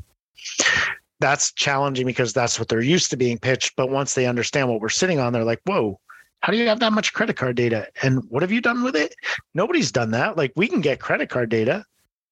That's 1.19 1.51
challenging 1.53 2.05
because 2.05 2.33
that's 2.33 2.57
what 2.57 2.69
they're 2.69 2.81
used 2.81 3.09
to 3.11 3.17
being 3.17 3.37
pitched. 3.37 3.75
But 3.75 3.89
once 3.89 4.13
they 4.13 4.25
understand 4.25 4.69
what 4.69 4.79
we're 4.79 4.89
sitting 4.89 5.19
on, 5.19 5.33
they're 5.33 5.43
like, 5.43 5.61
whoa, 5.65 5.99
how 6.39 6.51
do 6.51 6.57
you 6.57 6.67
have 6.67 6.79
that 6.79 6.93
much 6.93 7.13
credit 7.13 7.35
card 7.35 7.57
data? 7.57 7.87
And 8.01 8.23
what 8.29 8.41
have 8.41 8.51
you 8.51 8.61
done 8.61 8.83
with 8.83 8.95
it? 8.95 9.13
Nobody's 9.53 9.91
done 9.91 10.11
that. 10.11 10.37
Like 10.37 10.53
we 10.55 10.67
can 10.67 10.81
get 10.81 11.01
credit 11.01 11.29
card 11.29 11.49
data. 11.49 11.83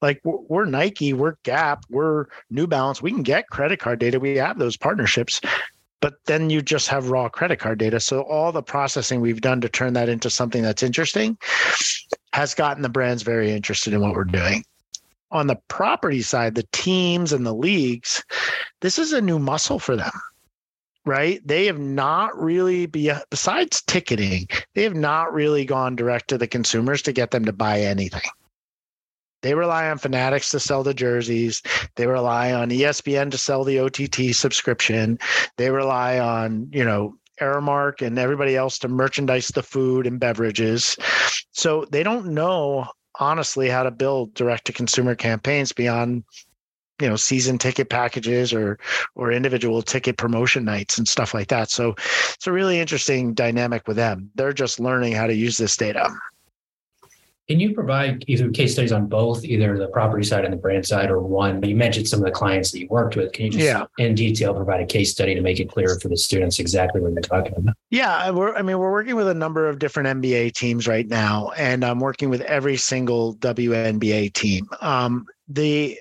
Like 0.01 0.21
we're 0.23 0.65
Nike, 0.65 1.11
we're 1.13 1.35
Gap, 1.43 1.83
we're 1.89 2.27
New 2.51 2.67
Balance. 2.67 3.01
We 3.01 3.11
can 3.11 3.23
get 3.23 3.49
credit 3.49 3.79
card 3.79 3.99
data. 3.99 4.19
We 4.19 4.37
have 4.37 4.59
those 4.59 4.77
partnerships 4.77 5.41
but 6.01 6.15
then 6.25 6.49
you 6.49 6.61
just 6.61 6.87
have 6.87 7.09
raw 7.09 7.29
credit 7.29 7.57
card 7.57 7.79
data. 7.79 7.99
So 7.99 8.21
all 8.21 8.51
the 8.51 8.61
processing 8.61 9.21
we've 9.21 9.41
done 9.41 9.61
to 9.61 9.69
turn 9.69 9.93
that 9.93 10.09
into 10.09 10.29
something 10.29 10.61
that's 10.61 10.83
interesting 10.83 11.37
has 12.33 12.53
gotten 12.53 12.83
the 12.83 12.89
brands 12.89 13.23
very 13.23 13.51
interested 13.51 13.93
in 13.93 14.01
what 14.01 14.13
we're 14.13 14.23
doing. 14.23 14.63
On 15.31 15.47
the 15.47 15.59
property 15.67 16.21
side, 16.21 16.55
the 16.55 16.67
teams 16.71 17.33
and 17.33 17.45
the 17.45 17.53
leagues, 17.53 18.23
this 18.81 18.97
is 18.97 19.11
a 19.13 19.21
new 19.21 19.39
muscle 19.39 19.79
for 19.79 19.95
them. 19.95 20.11
Right? 21.05 21.45
They 21.45 21.65
have 21.67 21.79
not 21.79 22.37
really 22.37 22.85
be 22.85 23.11
besides 23.29 23.81
ticketing, 23.81 24.47
they 24.75 24.83
have 24.83 24.95
not 24.95 25.33
really 25.33 25.63
gone 25.63 25.95
direct 25.95 26.27
to 26.29 26.37
the 26.37 26.47
consumers 26.47 27.01
to 27.03 27.13
get 27.13 27.31
them 27.31 27.45
to 27.45 27.53
buy 27.53 27.79
anything. 27.79 28.29
They 29.41 29.53
rely 29.53 29.89
on 29.89 29.99
Fanatics 29.99 30.51
to 30.51 30.59
sell 30.59 30.83
the 30.83 30.93
jerseys. 30.93 31.61
They 31.95 32.07
rely 32.07 32.51
on 32.51 32.69
ESPN 32.69 33.31
to 33.31 33.37
sell 33.37 33.63
the 33.63 33.79
OTT 33.79 34.35
subscription. 34.35 35.19
They 35.57 35.69
rely 35.69 36.19
on, 36.19 36.69
you 36.71 36.83
know, 36.83 37.15
Aramark 37.39 38.01
and 38.05 38.17
everybody 38.17 38.55
else 38.55 38.79
to 38.79 38.87
merchandise 38.87 39.49
the 39.49 39.63
food 39.63 40.07
and 40.07 40.19
beverages. 40.19 40.97
So 41.51 41.85
they 41.91 42.03
don't 42.03 42.27
know 42.27 42.87
honestly 43.19 43.69
how 43.69 43.83
to 43.83 43.91
build 43.91 44.33
direct 44.33 44.65
to 44.65 44.73
consumer 44.73 45.15
campaigns 45.15 45.71
beyond 45.71 46.23
you 47.01 47.07
know 47.07 47.15
season 47.15 47.57
ticket 47.57 47.89
packages 47.89 48.53
or 48.53 48.79
or 49.15 49.31
individual 49.31 49.81
ticket 49.81 50.17
promotion 50.17 50.65
nights 50.65 50.97
and 50.97 51.07
stuff 51.07 51.33
like 51.33 51.49
that. 51.49 51.69
So 51.69 51.95
it's 52.33 52.47
a 52.47 52.51
really 52.51 52.79
interesting 52.79 53.33
dynamic 53.33 53.87
with 53.87 53.97
them. 53.97 54.31
They're 54.35 54.53
just 54.53 54.79
learning 54.79 55.13
how 55.13 55.27
to 55.27 55.35
use 55.35 55.57
this 55.57 55.77
data 55.77 56.09
can 57.47 57.61
you 57.61 57.73
provide 57.73 58.25
either 58.27 58.49
case 58.49 58.73
studies 58.73 58.91
on 58.91 59.07
both, 59.07 59.45
either 59.45 59.77
the 59.77 59.87
property 59.87 60.25
side 60.25 60.43
and 60.43 60.51
the 60.51 60.57
brand 60.57 60.85
side, 60.85 61.09
or 61.09 61.21
one? 61.21 61.63
You 61.63 61.77
mentioned 61.77 62.07
some 62.07 62.19
of 62.19 62.25
the 62.25 62.31
clients 62.31 62.71
that 62.71 62.79
you 62.79 62.87
worked 62.89 63.15
with. 63.15 63.31
Can 63.31 63.45
you 63.45 63.51
just, 63.51 63.63
yeah. 63.63 63.85
in 63.97 64.15
detail, 64.15 64.53
provide 64.53 64.81
a 64.81 64.85
case 64.85 65.11
study 65.11 65.33
to 65.33 65.39
make 65.39 65.61
it 65.61 65.69
clear 65.69 65.97
for 65.99 66.09
the 66.09 66.17
students 66.17 66.59
exactly 66.59 66.99
what 66.99 67.13
you're 67.13 67.21
talking 67.21 67.53
about? 67.55 67.75
Yeah, 67.89 68.31
we're. 68.31 68.53
I 68.53 68.61
mean, 68.63 68.77
we're 68.77 68.91
working 68.91 69.15
with 69.15 69.29
a 69.29 69.33
number 69.33 69.69
of 69.69 69.79
different 69.79 70.21
NBA 70.21 70.55
teams 70.55 70.87
right 70.87 71.07
now, 71.07 71.51
and 71.51 71.85
I'm 71.85 72.01
working 72.01 72.29
with 72.29 72.41
every 72.41 72.75
single 72.75 73.35
WNBA 73.35 74.33
team. 74.33 74.67
Um, 74.81 75.25
the, 75.47 75.97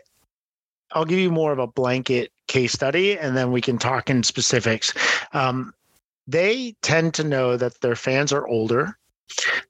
I'll 0.92 1.04
give 1.04 1.20
you 1.20 1.30
more 1.30 1.52
of 1.52 1.61
a 1.61 1.68
blanket 1.68 2.32
case 2.48 2.72
study, 2.72 3.16
and 3.16 3.37
then 3.37 3.52
we 3.52 3.61
can 3.61 3.78
talk 3.78 4.11
in 4.11 4.24
specifics. 4.24 4.92
Um, 5.32 5.72
they 6.26 6.74
tend 6.82 7.14
to 7.14 7.24
know 7.24 7.56
that 7.56 7.80
their 7.82 7.94
fans 7.94 8.32
are 8.32 8.48
older 8.48 8.98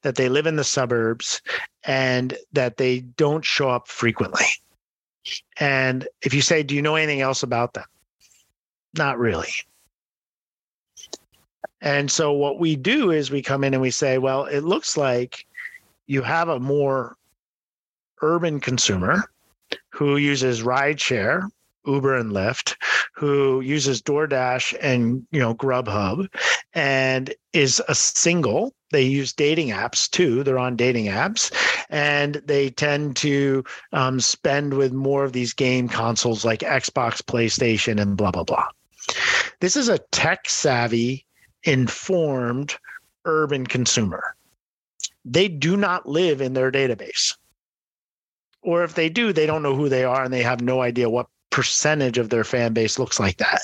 that 0.03 0.17
they 0.17 0.29
live 0.29 0.47
in 0.47 0.57
the 0.57 0.65
suburbs 0.65 1.41
and 1.85 2.37
that 2.53 2.77
they 2.77 3.01
don't 3.01 3.45
show 3.45 3.69
up 3.71 3.89
frequently. 3.89 4.45
And 5.59 6.07
if 6.23 6.33
you 6.33 6.41
say, 6.41 6.63
Do 6.63 6.75
you 6.75 6.83
know 6.83 6.97
anything 6.97 7.21
else 7.21 7.43
about 7.43 7.75
them? 7.75 7.85
Not 8.97 9.19
really. 9.19 9.51
And 11.81 12.11
so 12.11 12.33
what 12.33 12.59
we 12.59 12.77
do 12.77 13.11
is 13.11 13.31
we 13.31 13.43
come 13.43 13.65
in 13.65 13.75
and 13.75 13.83
we 13.83 13.91
say, 13.91 14.19
Well, 14.19 14.45
it 14.45 14.61
looks 14.61 14.97
like 14.97 15.47
you 16.07 16.23
have 16.23 16.49
a 16.49 16.61
more 16.61 17.17
urban 18.23 18.61
consumer 18.61 19.25
who 19.91 20.17
uses 20.17 20.63
rideshare 20.63 21.49
Uber 21.87 22.17
and 22.17 22.33
Lyft, 22.33 22.77
who 23.15 23.61
uses 23.61 24.03
DoorDash 24.03 24.77
and 24.81 25.27
you 25.31 25.41
know 25.41 25.55
Grubhub, 25.55 26.29
and 26.75 27.35
is 27.53 27.83
a 27.89 27.95
single. 27.95 28.75
They 28.97 29.03
use 29.03 29.33
dating 29.33 29.69
apps 29.69 30.11
too. 30.11 30.43
They're 30.43 30.59
on 30.59 30.75
dating 30.75 31.07
apps, 31.07 31.53
and 31.91 32.37
they 32.47 32.71
tend 32.71 33.17
to 33.17 33.63
um, 33.93 34.21
spend 34.21 34.75
with 34.75 34.93
more 34.93 35.23
of 35.23 35.33
these 35.33 35.53
game 35.53 35.87
consoles 35.87 36.45
like 36.45 36.61
Xbox, 36.61 37.21
PlayStation, 37.21 38.01
and 38.01 38.17
blah 38.17 38.31
blah 38.31 38.45
blah. 38.45 38.69
This 39.61 39.77
is 39.77 39.89
a 39.89 39.99
tech 40.13 40.49
savvy, 40.49 41.27
informed 41.65 42.77
urban 43.27 43.67
consumer. 43.67 44.35
They 45.25 45.49
do 45.49 45.77
not 45.77 46.09
live 46.09 46.41
in 46.41 46.55
their 46.55 46.73
database 46.73 47.35
or 48.67 48.83
if 48.83 48.95
they 48.95 49.09
do, 49.09 49.33
they 49.33 49.47
don't 49.47 49.63
know 49.63 49.77
who 49.77 49.89
they 49.89 50.05
are 50.05 50.25
and 50.25 50.33
they 50.33 50.43
have 50.43 50.61
no 50.61 50.83
idea 50.83 51.09
what 51.09 51.29
percentage 51.51 52.19
of 52.19 52.29
their 52.29 52.45
fan 52.45 52.73
base 52.73 52.99
looks 52.99 53.19
like 53.19 53.37
that. 53.39 53.63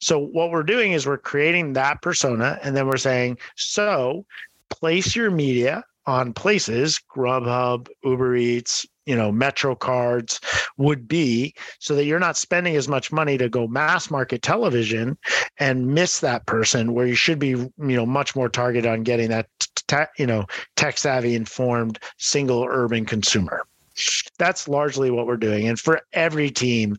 So 0.00 0.18
what 0.18 0.50
we're 0.50 0.62
doing 0.62 0.92
is 0.92 1.06
we're 1.06 1.18
creating 1.18 1.74
that 1.74 2.00
persona 2.00 2.58
and 2.62 2.74
then 2.74 2.86
we're 2.86 2.96
saying, 2.96 3.38
so 3.54 4.24
place 4.70 5.14
your 5.14 5.30
media 5.30 5.84
on 6.06 6.32
places 6.32 7.00
Grubhub, 7.14 7.88
Uber 8.02 8.36
Eats, 8.36 8.86
you 9.06 9.14
know, 9.14 9.30
Metro 9.30 9.74
cards 9.74 10.40
would 10.76 11.06
be 11.06 11.54
so 11.78 11.94
that 11.94 12.04
you're 12.04 12.18
not 12.18 12.36
spending 12.36 12.76
as 12.76 12.88
much 12.88 13.12
money 13.12 13.36
to 13.38 13.48
go 13.48 13.66
mass 13.66 14.10
market 14.10 14.42
television 14.42 15.18
and 15.58 15.86
miss 15.86 16.20
that 16.20 16.46
person 16.46 16.94
where 16.94 17.06
you 17.06 17.14
should 17.14 17.38
be, 17.38 17.48
you 17.48 17.72
know, 17.78 18.06
much 18.06 18.34
more 18.34 18.48
targeted 18.48 18.90
on 18.90 19.02
getting 19.02 19.28
that, 19.28 19.46
te- 19.88 20.04
you 20.18 20.26
know, 20.26 20.46
tech 20.76 20.98
savvy 20.98 21.34
informed 21.34 21.98
single 22.18 22.66
urban 22.68 23.04
consumer 23.04 23.64
that's 24.38 24.68
largely 24.68 25.10
what 25.10 25.26
we're 25.26 25.36
doing. 25.36 25.68
And 25.68 25.78
for 25.78 26.00
every 26.12 26.50
team, 26.50 26.96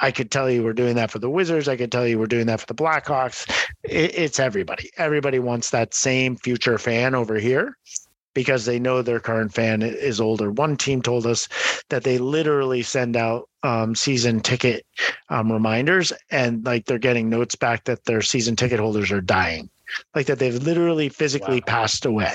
I 0.00 0.10
could 0.10 0.30
tell 0.30 0.50
you 0.50 0.62
we're 0.62 0.72
doing 0.72 0.94
that 0.96 1.10
for 1.10 1.18
the 1.18 1.30
Wizards. 1.30 1.68
I 1.68 1.76
could 1.76 1.92
tell 1.92 2.06
you 2.06 2.18
we're 2.18 2.26
doing 2.26 2.46
that 2.46 2.60
for 2.60 2.66
the 2.66 2.74
Blackhawks. 2.74 3.48
It, 3.82 4.14
it's 4.16 4.40
everybody. 4.40 4.90
Everybody 4.96 5.38
wants 5.38 5.70
that 5.70 5.94
same 5.94 6.36
future 6.36 6.78
fan 6.78 7.14
over 7.14 7.36
here 7.36 7.76
because 8.34 8.64
they 8.64 8.78
know 8.78 9.02
their 9.02 9.20
current 9.20 9.52
fan 9.52 9.82
is 9.82 10.20
older. 10.20 10.50
One 10.50 10.76
team 10.76 11.02
told 11.02 11.26
us 11.26 11.48
that 11.88 12.04
they 12.04 12.18
literally 12.18 12.82
send 12.82 13.16
out 13.16 13.48
um, 13.62 13.94
season 13.94 14.40
ticket 14.40 14.86
um, 15.28 15.52
reminders 15.52 16.12
and 16.30 16.64
like 16.64 16.86
they're 16.86 16.98
getting 16.98 17.28
notes 17.28 17.54
back 17.54 17.84
that 17.84 18.04
their 18.04 18.22
season 18.22 18.56
ticket 18.56 18.80
holders 18.80 19.10
are 19.10 19.20
dying 19.20 19.68
like 20.14 20.26
that 20.26 20.38
they've 20.38 20.62
literally 20.62 21.08
physically 21.08 21.56
wow. 21.60 21.66
passed 21.66 22.04
away. 22.04 22.34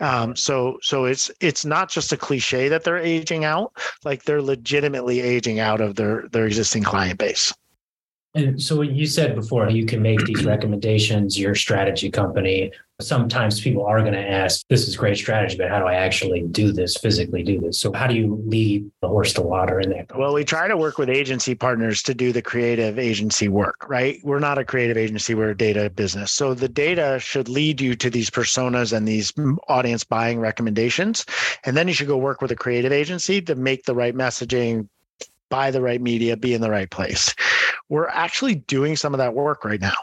Um, 0.00 0.36
so 0.36 0.78
so 0.82 1.04
it's 1.06 1.30
it's 1.40 1.64
not 1.64 1.90
just 1.90 2.12
a 2.12 2.16
cliche 2.16 2.68
that 2.68 2.84
they're 2.84 2.98
aging 2.98 3.44
out 3.44 3.72
like 4.04 4.24
they're 4.24 4.42
legitimately 4.42 5.20
aging 5.20 5.58
out 5.58 5.80
of 5.80 5.96
their 5.96 6.28
their 6.32 6.46
existing 6.46 6.82
client 6.82 7.18
base 7.18 7.52
and 8.36 8.62
so 8.62 8.82
you 8.82 9.06
said 9.06 9.34
before 9.34 9.68
you 9.70 9.86
can 9.86 10.02
make 10.02 10.24
these 10.24 10.44
recommendations 10.44 11.38
your 11.38 11.54
strategy 11.54 12.10
company 12.10 12.70
sometimes 13.00 13.60
people 13.60 13.84
are 13.84 14.00
going 14.00 14.14
to 14.14 14.30
ask, 14.30 14.66
this 14.68 14.88
is 14.88 14.96
great 14.96 15.16
strategy, 15.16 15.56
but 15.56 15.68
how 15.68 15.78
do 15.78 15.86
I 15.86 15.94
actually 15.94 16.42
do 16.42 16.72
this, 16.72 16.96
physically 16.96 17.42
do 17.42 17.60
this? 17.60 17.78
So 17.78 17.92
how 17.92 18.06
do 18.06 18.14
you 18.14 18.42
lead 18.46 18.90
the 19.02 19.08
horse 19.08 19.34
to 19.34 19.42
water 19.42 19.80
in 19.80 19.90
that? 19.90 20.16
Well, 20.16 20.32
we 20.32 20.44
try 20.44 20.66
to 20.66 20.76
work 20.76 20.96
with 20.96 21.10
agency 21.10 21.54
partners 21.54 22.02
to 22.04 22.14
do 22.14 22.32
the 22.32 22.40
creative 22.40 22.98
agency 22.98 23.48
work, 23.48 23.86
right? 23.88 24.18
We're 24.24 24.38
not 24.38 24.58
a 24.58 24.64
creative 24.64 24.96
agency, 24.96 25.34
we're 25.34 25.50
a 25.50 25.56
data 25.56 25.90
business. 25.90 26.32
So 26.32 26.54
the 26.54 26.68
data 26.68 27.18
should 27.20 27.48
lead 27.48 27.80
you 27.80 27.96
to 27.96 28.08
these 28.08 28.30
personas 28.30 28.96
and 28.96 29.06
these 29.06 29.32
audience 29.68 30.04
buying 30.04 30.40
recommendations. 30.40 31.26
And 31.64 31.76
then 31.76 31.88
you 31.88 31.94
should 31.94 32.08
go 32.08 32.16
work 32.16 32.40
with 32.40 32.50
a 32.50 32.56
creative 32.56 32.92
agency 32.92 33.42
to 33.42 33.54
make 33.54 33.84
the 33.84 33.94
right 33.94 34.14
messaging, 34.14 34.88
buy 35.48 35.70
the 35.70 35.80
right 35.80 36.00
media, 36.00 36.36
be 36.36 36.54
in 36.54 36.60
the 36.60 36.70
right 36.70 36.90
place. 36.90 37.34
We're 37.88 38.08
actually 38.08 38.56
doing 38.56 38.96
some 38.96 39.14
of 39.14 39.18
that 39.18 39.34
work 39.34 39.64
right 39.64 39.80
now 39.80 39.94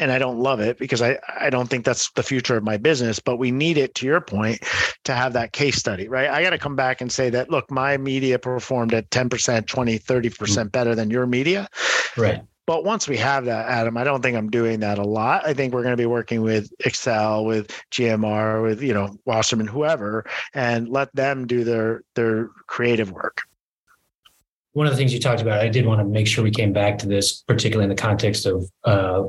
and 0.00 0.10
I 0.10 0.18
don't 0.18 0.38
love 0.38 0.60
it 0.60 0.78
because 0.78 1.02
I, 1.02 1.18
I 1.38 1.50
don't 1.50 1.68
think 1.68 1.84
that's 1.84 2.10
the 2.12 2.22
future 2.22 2.56
of 2.56 2.64
my 2.64 2.76
business, 2.76 3.20
but 3.20 3.36
we 3.36 3.50
need 3.50 3.78
it 3.78 3.94
to 3.96 4.06
your 4.06 4.20
point 4.20 4.60
to 5.04 5.14
have 5.14 5.32
that 5.34 5.52
case 5.52 5.76
study, 5.76 6.08
right? 6.08 6.28
I 6.28 6.42
got 6.42 6.50
to 6.50 6.58
come 6.58 6.76
back 6.76 7.00
and 7.00 7.12
say 7.12 7.30
that, 7.30 7.50
look, 7.50 7.70
my 7.70 7.96
media 7.96 8.38
performed 8.38 8.92
at 8.92 9.08
10%, 9.10 9.66
20, 9.66 9.98
30% 9.98 10.30
mm. 10.30 10.72
better 10.72 10.94
than 10.94 11.10
your 11.10 11.26
media. 11.26 11.68
Right. 12.16 12.42
But 12.66 12.84
once 12.84 13.06
we 13.06 13.18
have 13.18 13.44
that, 13.44 13.68
Adam, 13.68 13.96
I 13.96 14.04
don't 14.04 14.22
think 14.22 14.36
I'm 14.36 14.50
doing 14.50 14.80
that 14.80 14.98
a 14.98 15.04
lot. 15.04 15.46
I 15.46 15.52
think 15.52 15.74
we're 15.74 15.82
going 15.82 15.92
to 15.92 16.02
be 16.02 16.06
working 16.06 16.40
with 16.40 16.72
Excel, 16.84 17.44
with 17.44 17.70
GMR, 17.90 18.62
with 18.62 18.82
you 18.82 18.94
know 18.94 19.18
Wasserman, 19.26 19.66
whoever, 19.66 20.24
and 20.54 20.88
let 20.88 21.14
them 21.14 21.46
do 21.46 21.62
their 21.62 22.04
their 22.14 22.48
creative 22.66 23.12
work. 23.12 23.42
One 24.74 24.86
of 24.86 24.92
the 24.92 24.96
things 24.96 25.12
you 25.12 25.20
talked 25.20 25.40
about, 25.40 25.60
I 25.60 25.68
did 25.68 25.86
want 25.86 26.00
to 26.00 26.04
make 26.04 26.26
sure 26.26 26.44
we 26.44 26.50
came 26.50 26.72
back 26.72 26.98
to 26.98 27.08
this, 27.08 27.42
particularly 27.42 27.84
in 27.84 27.96
the 27.96 28.00
context 28.00 28.46
of 28.46 28.70
uh, 28.84 29.24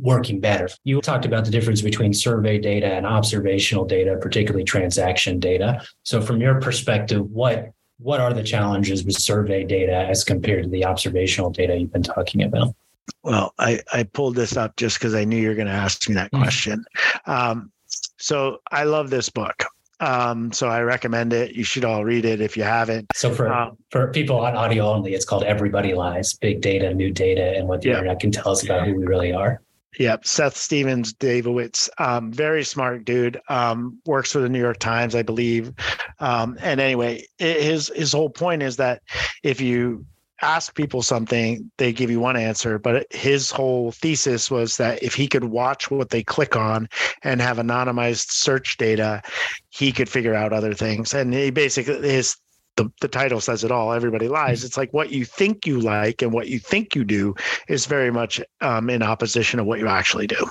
working 0.00 0.40
better. 0.40 0.68
You 0.84 1.00
talked 1.00 1.24
about 1.24 1.44
the 1.44 1.50
difference 1.50 1.82
between 1.82 2.12
survey 2.12 2.58
data 2.58 2.86
and 2.86 3.06
observational 3.06 3.84
data, 3.84 4.16
particularly 4.20 4.64
transaction 4.64 5.38
data. 5.38 5.82
So, 6.02 6.20
from 6.20 6.40
your 6.40 6.60
perspective, 6.60 7.30
what 7.30 7.72
what 7.98 8.20
are 8.20 8.32
the 8.32 8.42
challenges 8.42 9.04
with 9.04 9.16
survey 9.16 9.64
data 9.64 9.94
as 9.94 10.24
compared 10.24 10.64
to 10.64 10.68
the 10.68 10.84
observational 10.84 11.50
data 11.50 11.76
you've 11.76 11.92
been 11.92 12.02
talking 12.02 12.42
about? 12.42 12.74
Well, 13.22 13.54
I, 13.58 13.80
I 13.92 14.02
pulled 14.02 14.34
this 14.34 14.56
up 14.56 14.76
just 14.76 14.98
because 14.98 15.14
I 15.14 15.24
knew 15.24 15.36
you 15.36 15.48
were 15.48 15.54
going 15.54 15.68
to 15.68 15.72
ask 15.72 16.08
me 16.08 16.14
that 16.16 16.30
mm-hmm. 16.32 16.42
question. 16.42 16.84
Um, 17.26 17.70
so 18.18 18.58
I 18.70 18.84
love 18.84 19.10
this 19.10 19.28
book. 19.28 19.64
Um, 20.04 20.52
so 20.52 20.68
I 20.68 20.82
recommend 20.82 21.32
it. 21.32 21.54
You 21.54 21.64
should 21.64 21.84
all 21.84 22.04
read 22.04 22.26
it 22.26 22.40
if 22.40 22.56
you 22.56 22.62
haven't. 22.62 23.06
So 23.14 23.32
for 23.32 23.50
um, 23.52 23.78
for 23.90 24.10
people 24.12 24.38
on 24.38 24.54
audio 24.54 24.86
only, 24.86 25.14
it's 25.14 25.24
called 25.24 25.44
Everybody 25.44 25.94
Lies: 25.94 26.34
Big 26.34 26.60
Data, 26.60 26.92
New 26.92 27.10
Data, 27.10 27.56
and 27.56 27.66
what 27.68 27.80
the 27.80 27.88
yeah. 27.88 27.94
internet 27.94 28.20
can 28.20 28.30
tell 28.30 28.50
us 28.50 28.62
about 28.62 28.86
who 28.86 28.94
we 28.94 29.06
really 29.06 29.32
are. 29.32 29.62
Yep, 29.98 30.26
Seth 30.26 30.56
Stephens-Davidowitz, 30.56 31.88
um, 31.98 32.32
very 32.32 32.64
smart 32.64 33.04
dude. 33.04 33.40
Um, 33.48 34.00
works 34.06 34.32
for 34.32 34.40
the 34.40 34.48
New 34.48 34.58
York 34.58 34.80
Times, 34.80 35.14
I 35.14 35.22
believe. 35.22 35.72
Um, 36.18 36.58
and 36.60 36.80
anyway, 36.80 37.24
his 37.38 37.92
his 37.94 38.12
whole 38.12 38.30
point 38.30 38.62
is 38.62 38.76
that 38.76 39.02
if 39.42 39.60
you 39.60 40.04
ask 40.42 40.74
people 40.74 41.02
something, 41.02 41.70
they 41.78 41.92
give 41.92 42.10
you 42.10 42.20
one 42.20 42.36
answer. 42.36 42.78
But 42.78 43.06
his 43.12 43.50
whole 43.50 43.92
thesis 43.92 44.50
was 44.50 44.76
that 44.76 45.02
if 45.02 45.14
he 45.14 45.28
could 45.28 45.44
watch 45.44 45.90
what 45.90 46.10
they 46.10 46.22
click 46.22 46.56
on 46.56 46.88
and 47.22 47.40
have 47.40 47.58
anonymized 47.58 48.30
search 48.30 48.76
data, 48.76 49.22
he 49.70 49.92
could 49.92 50.08
figure 50.08 50.34
out 50.34 50.52
other 50.52 50.74
things. 50.74 51.14
And 51.14 51.32
he 51.32 51.50
basically 51.50 52.08
his 52.08 52.36
the, 52.76 52.90
the 53.00 53.08
title 53.08 53.40
says 53.40 53.62
it 53.62 53.70
all 53.70 53.92
everybody 53.92 54.28
lies 54.28 54.58
mm-hmm. 54.58 54.66
it's 54.66 54.76
like 54.76 54.92
what 54.92 55.10
you 55.10 55.24
think 55.24 55.66
you 55.66 55.80
like 55.80 56.22
and 56.22 56.32
what 56.32 56.48
you 56.48 56.58
think 56.58 56.94
you 56.94 57.04
do 57.04 57.34
is 57.68 57.86
very 57.86 58.10
much 58.10 58.40
um, 58.60 58.90
in 58.90 59.02
opposition 59.02 59.60
of 59.60 59.66
what 59.66 59.78
you 59.78 59.86
actually 59.86 60.26
do 60.26 60.50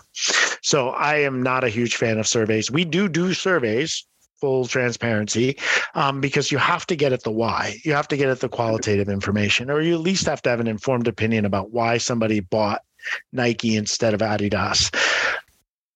so 0.61 0.89
i 0.89 1.15
am 1.15 1.43
not 1.43 1.63
a 1.63 1.69
huge 1.69 1.95
fan 1.95 2.17
of 2.17 2.27
surveys 2.27 2.71
we 2.71 2.85
do 2.85 3.09
do 3.09 3.33
surveys 3.33 4.05
full 4.43 4.67
transparency 4.67 5.57
um, 5.95 6.19
because 6.19 6.51
you 6.51 6.57
have 6.57 6.85
to 6.85 6.97
get 6.97 7.13
at 7.13 7.23
the 7.23 7.31
why 7.31 7.77
you 7.85 7.93
have 7.93 8.09
to 8.09 8.17
get 8.17 8.27
at 8.27 8.41
the 8.41 8.49
qualitative 8.49 9.07
information 9.07 9.69
or 9.69 9.79
you 9.79 9.93
at 9.93 10.01
least 10.01 10.25
have 10.25 10.41
to 10.41 10.49
have 10.49 10.59
an 10.59 10.67
informed 10.67 11.07
opinion 11.07 11.45
about 11.45 11.71
why 11.71 11.97
somebody 11.97 12.41
bought 12.41 12.81
nike 13.31 13.77
instead 13.77 14.13
of 14.13 14.19
adidas 14.19 14.93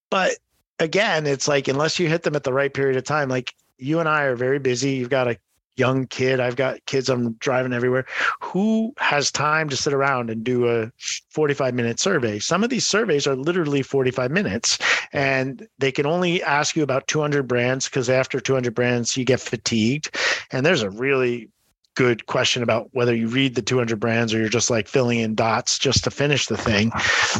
but 0.09 0.31
again 0.79 1.27
it's 1.27 1.45
like 1.45 1.67
unless 1.67 1.99
you 1.99 2.07
hit 2.07 2.23
them 2.23 2.37
at 2.37 2.45
the 2.45 2.53
right 2.53 2.73
period 2.73 2.95
of 2.95 3.03
time 3.03 3.27
like 3.27 3.53
you 3.77 3.99
and 3.99 4.09
I 4.09 4.23
are 4.23 4.35
very 4.35 4.59
busy. 4.59 4.91
You've 4.91 5.09
got 5.09 5.27
a 5.27 5.37
young 5.77 6.07
kid. 6.07 6.39
I've 6.39 6.55
got 6.55 6.85
kids 6.85 7.09
I'm 7.09 7.33
driving 7.33 7.73
everywhere. 7.73 8.05
Who 8.41 8.93
has 8.97 9.31
time 9.31 9.69
to 9.69 9.77
sit 9.77 9.93
around 9.93 10.29
and 10.29 10.43
do 10.43 10.67
a 10.67 10.91
45 11.29 11.73
minute 11.73 11.99
survey? 11.99 12.39
Some 12.39 12.63
of 12.63 12.69
these 12.69 12.85
surveys 12.85 13.27
are 13.27 13.35
literally 13.35 13.81
45 13.81 14.31
minutes 14.31 14.77
and 15.13 15.67
they 15.77 15.91
can 15.91 16.05
only 16.05 16.43
ask 16.43 16.75
you 16.75 16.83
about 16.83 17.07
200 17.07 17.47
brands 17.47 17.87
because 17.87 18.09
after 18.09 18.39
200 18.39 18.73
brands, 18.73 19.15
you 19.15 19.23
get 19.23 19.39
fatigued. 19.39 20.15
And 20.51 20.65
there's 20.65 20.81
a 20.81 20.89
really 20.89 21.49
good 21.95 22.27
question 22.27 22.61
about 22.61 22.89
whether 22.93 23.15
you 23.15 23.27
read 23.27 23.55
the 23.55 23.61
200 23.61 23.99
brands 23.99 24.31
or 24.33 24.39
you're 24.39 24.49
just 24.49 24.69
like 24.69 24.87
filling 24.87 25.19
in 25.19 25.33
dots 25.33 25.79
just 25.79 26.03
to 26.03 26.11
finish 26.11 26.45
the 26.45 26.57
thing. 26.57 26.91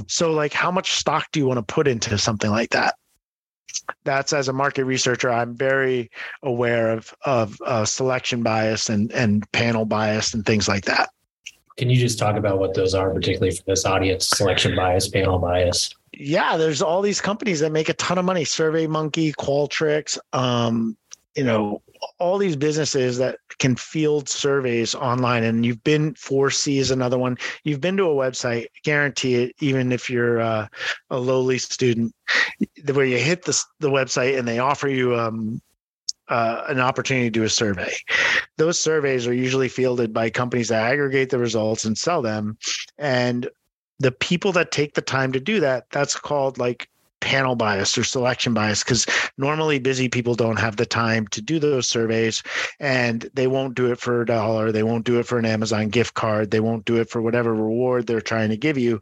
So, 0.07 0.31
like, 0.31 0.51
how 0.51 0.71
much 0.71 0.93
stock 0.93 1.27
do 1.31 1.39
you 1.39 1.45
want 1.45 1.59
to 1.59 1.73
put 1.73 1.87
into 1.87 2.17
something 2.17 2.49
like 2.49 2.71
that? 2.71 2.95
That's 4.03 4.33
as 4.33 4.47
a 4.47 4.53
market 4.53 4.85
researcher, 4.85 5.31
I'm 5.31 5.55
very 5.55 6.11
aware 6.43 6.91
of 6.91 7.13
of 7.25 7.57
uh, 7.65 7.85
selection 7.85 8.43
bias 8.43 8.89
and 8.89 9.11
and 9.11 9.49
panel 9.51 9.85
bias 9.85 10.33
and 10.33 10.45
things 10.45 10.67
like 10.67 10.85
that. 10.85 11.09
Can 11.77 11.89
you 11.89 11.97
just 11.97 12.17
talk 12.17 12.35
about 12.35 12.57
what 12.57 12.73
those 12.73 12.95
are, 12.95 13.13
particularly 13.13 13.55
for 13.55 13.63
this 13.67 13.85
audience? 13.85 14.27
Selection 14.29 14.75
bias, 14.75 15.07
panel 15.07 15.37
bias. 15.37 15.93
Yeah, 16.13 16.57
there's 16.57 16.81
all 16.81 17.03
these 17.03 17.21
companies 17.21 17.59
that 17.59 17.71
make 17.71 17.89
a 17.89 17.93
ton 17.93 18.17
of 18.17 18.25
money. 18.25 18.45
Survey 18.45 18.87
Monkey, 18.87 19.31
Qualtrics, 19.33 20.17
um, 20.33 20.97
you 21.35 21.43
know, 21.43 21.83
all 22.19 22.37
these 22.37 22.55
businesses 22.55 23.17
that 23.17 23.37
can 23.59 23.75
field 23.75 24.29
surveys 24.29 24.95
online 24.95 25.43
and 25.43 25.65
you've 25.65 25.83
been 25.83 26.13
ForeSee 26.13 26.77
is 26.77 26.91
another 26.91 27.17
one 27.17 27.37
you've 27.63 27.81
been 27.81 27.97
to 27.97 28.03
a 28.03 28.15
website 28.15 28.67
guarantee 28.83 29.35
it 29.35 29.55
even 29.59 29.91
if 29.91 30.09
you're 30.09 30.39
uh, 30.39 30.67
a 31.09 31.17
lowly 31.17 31.57
student 31.57 32.13
where 32.93 33.05
you 33.05 33.17
hit 33.17 33.43
the, 33.45 33.63
the 33.79 33.89
website 33.89 34.37
and 34.37 34.47
they 34.47 34.59
offer 34.59 34.87
you 34.87 35.15
um, 35.15 35.61
uh, 36.29 36.63
an 36.67 36.79
opportunity 36.79 37.27
to 37.27 37.31
do 37.31 37.43
a 37.43 37.49
survey. 37.49 37.93
Those 38.57 38.79
surveys 38.79 39.27
are 39.27 39.33
usually 39.33 39.69
fielded 39.69 40.13
by 40.13 40.29
companies 40.29 40.69
that 40.69 40.91
aggregate 40.91 41.29
the 41.29 41.37
results 41.37 41.85
and 41.85 41.97
sell 41.97 42.21
them. 42.21 42.57
And 42.97 43.49
the 43.99 44.11
people 44.11 44.51
that 44.53 44.71
take 44.71 44.93
the 44.93 45.01
time 45.01 45.31
to 45.31 45.39
do 45.39 45.59
that, 45.61 45.89
that's 45.89 46.15
called 46.19 46.57
like 46.57 46.89
panel 47.21 47.55
bias 47.55 47.97
or 47.97 48.03
selection 48.03 48.53
bias 48.53 48.83
because 48.83 49.05
normally 49.37 49.79
busy 49.79 50.07
people 50.07 50.35
don't 50.35 50.59
have 50.59 50.77
the 50.77 50.85
time 50.85 51.27
to 51.27 51.41
do 51.41 51.59
those 51.59 51.87
surveys 51.87 52.43
and 52.79 53.29
they 53.33 53.47
won't 53.47 53.75
do 53.75 53.91
it 53.91 53.99
for 53.99 54.21
a 54.21 54.25
dollar 54.25 54.71
they 54.71 54.83
won't 54.83 55.05
do 55.05 55.19
it 55.19 55.25
for 55.25 55.37
an 55.37 55.45
amazon 55.45 55.89
gift 55.89 56.13
card 56.13 56.51
they 56.51 56.59
won't 56.59 56.85
do 56.85 56.97
it 56.97 57.09
for 57.09 57.21
whatever 57.21 57.53
reward 57.53 58.07
they're 58.07 58.21
trying 58.21 58.49
to 58.49 58.57
give 58.57 58.77
you. 58.77 58.99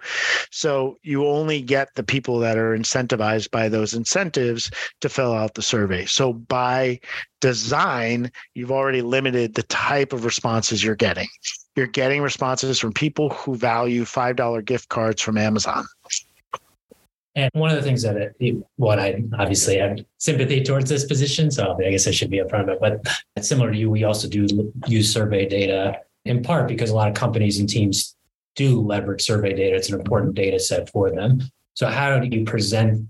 So 0.52 0.98
you 1.04 1.26
only 1.28 1.62
get 1.62 1.90
the 1.96 2.04
people 2.04 2.40
that 2.40 2.58
are 2.58 2.78
incentivized 2.78 3.52
by 3.52 3.70
those 3.70 3.94
incentives 3.94 4.70
to 5.02 5.10
fill 5.10 5.34
out 5.34 5.54
the 5.54 5.62
survey. 5.62 6.06
So 6.06 6.34
by 6.34 7.00
design 7.42 8.32
you've 8.54 8.72
already 8.72 9.02
limited 9.02 9.54
the 9.54 9.64
type 9.64 10.14
of 10.14 10.26
responses 10.26 10.84
you're 10.84 10.96
getting. 10.96 11.28
You're 11.76 11.88
getting 11.88 12.22
responses 12.22 12.80
from 12.80 12.94
people 12.94 13.30
who 13.30 13.56
value 13.56 14.04
$5 14.04 14.66
gift 14.66 14.90
cards 14.90 15.22
from 15.22 15.38
amazon 15.38 15.86
and 17.36 17.52
one 17.54 17.70
of 17.70 17.76
the 17.76 17.82
things 17.82 18.02
that 18.04 18.34
what 18.78 18.98
I 18.98 19.24
obviously 19.38 19.78
have 19.78 20.00
sympathy 20.18 20.64
towards 20.64 20.90
this 20.90 21.06
position, 21.06 21.52
so 21.52 21.78
I 21.86 21.92
guess 21.92 22.08
I 22.08 22.12
should 22.12 22.30
be 22.30 22.40
upfront 22.40 22.64
about. 22.64 22.94
It, 22.94 23.08
but 23.36 23.46
similar 23.46 23.72
to 23.72 23.78
you, 23.78 23.90
we 23.90 24.06
also 24.06 24.30
do 24.30 24.74
use 24.88 25.12
survey 25.12 25.48
data 25.48 26.00
in 26.24 26.42
part 26.42 26.68
because 26.68 26.90
a 26.90 26.96
lot 26.96 27.10
of 27.10 27.14
companies 27.14 27.60
and 27.60 27.70
teams 27.70 28.16
do 28.56 28.80
leverage 28.82 29.22
survey 29.22 29.54
data. 29.54 29.76
It's 29.76 29.90
an 29.90 30.00
important 30.00 30.36
data 30.36 30.60
set 30.60 30.90
for 30.90 31.12
them. 31.12 31.42
So 31.74 31.88
how 31.88 32.18
do 32.20 32.28
you 32.36 32.46
present 32.46 33.08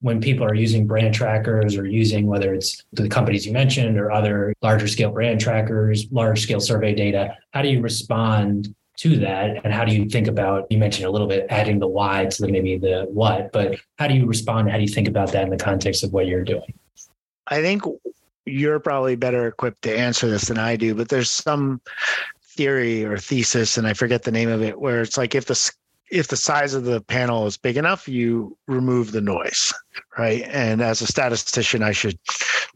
when 0.00 0.20
people 0.20 0.44
are 0.44 0.54
using 0.54 0.86
brand 0.86 1.14
trackers 1.14 1.76
or 1.76 1.86
using 1.86 2.26
whether 2.26 2.52
it's 2.52 2.84
the 2.92 3.08
companies 3.08 3.46
you 3.46 3.52
mentioned 3.52 3.98
or 3.98 4.12
other 4.12 4.52
larger 4.60 4.86
scale 4.86 5.12
brand 5.12 5.40
trackers, 5.40 6.06
large 6.10 6.42
scale 6.42 6.60
survey 6.60 6.94
data? 6.94 7.36
How 7.52 7.62
do 7.62 7.68
you 7.68 7.80
respond 7.80 8.74
to 9.02 9.16
that? 9.18 9.64
And 9.64 9.72
how 9.72 9.84
do 9.84 9.94
you 9.94 10.08
think 10.08 10.28
about 10.28 10.66
you 10.70 10.78
mentioned 10.78 11.06
a 11.06 11.10
little 11.10 11.26
bit 11.26 11.46
adding 11.50 11.78
the 11.78 11.88
why 11.88 12.26
to 12.26 12.42
the 12.42 12.48
maybe 12.48 12.78
the 12.78 13.06
what 13.10 13.52
but 13.52 13.76
how 13.98 14.08
do 14.08 14.14
you 14.14 14.26
respond? 14.26 14.70
How 14.70 14.76
do 14.76 14.82
you 14.82 14.88
think 14.88 15.08
about 15.08 15.32
that 15.32 15.44
in 15.44 15.50
the 15.50 15.56
context 15.56 16.04
of 16.04 16.12
what 16.12 16.26
you're 16.26 16.44
doing? 16.44 16.74
I 17.48 17.60
think 17.60 17.82
you're 18.44 18.80
probably 18.80 19.16
better 19.16 19.46
equipped 19.46 19.82
to 19.82 19.96
answer 19.96 20.28
this 20.28 20.46
than 20.46 20.58
i 20.58 20.76
do 20.76 20.94
but 20.94 21.08
there's 21.08 21.30
some 21.30 21.80
theory 22.42 23.04
or 23.04 23.16
thesis 23.16 23.78
and 23.78 23.86
i 23.86 23.92
forget 23.92 24.22
the 24.22 24.32
name 24.32 24.48
of 24.48 24.62
it 24.62 24.80
where 24.80 25.02
it's 25.02 25.16
like 25.16 25.34
if 25.34 25.46
the 25.46 25.72
if 26.12 26.28
the 26.28 26.36
size 26.36 26.74
of 26.74 26.84
the 26.84 27.00
panel 27.00 27.46
is 27.46 27.56
big 27.56 27.78
enough, 27.78 28.06
you 28.06 28.56
remove 28.68 29.12
the 29.12 29.20
noise, 29.22 29.72
right? 30.18 30.42
And 30.42 30.82
as 30.82 31.00
a 31.00 31.06
statistician, 31.06 31.82
I 31.82 31.92
should 31.92 32.18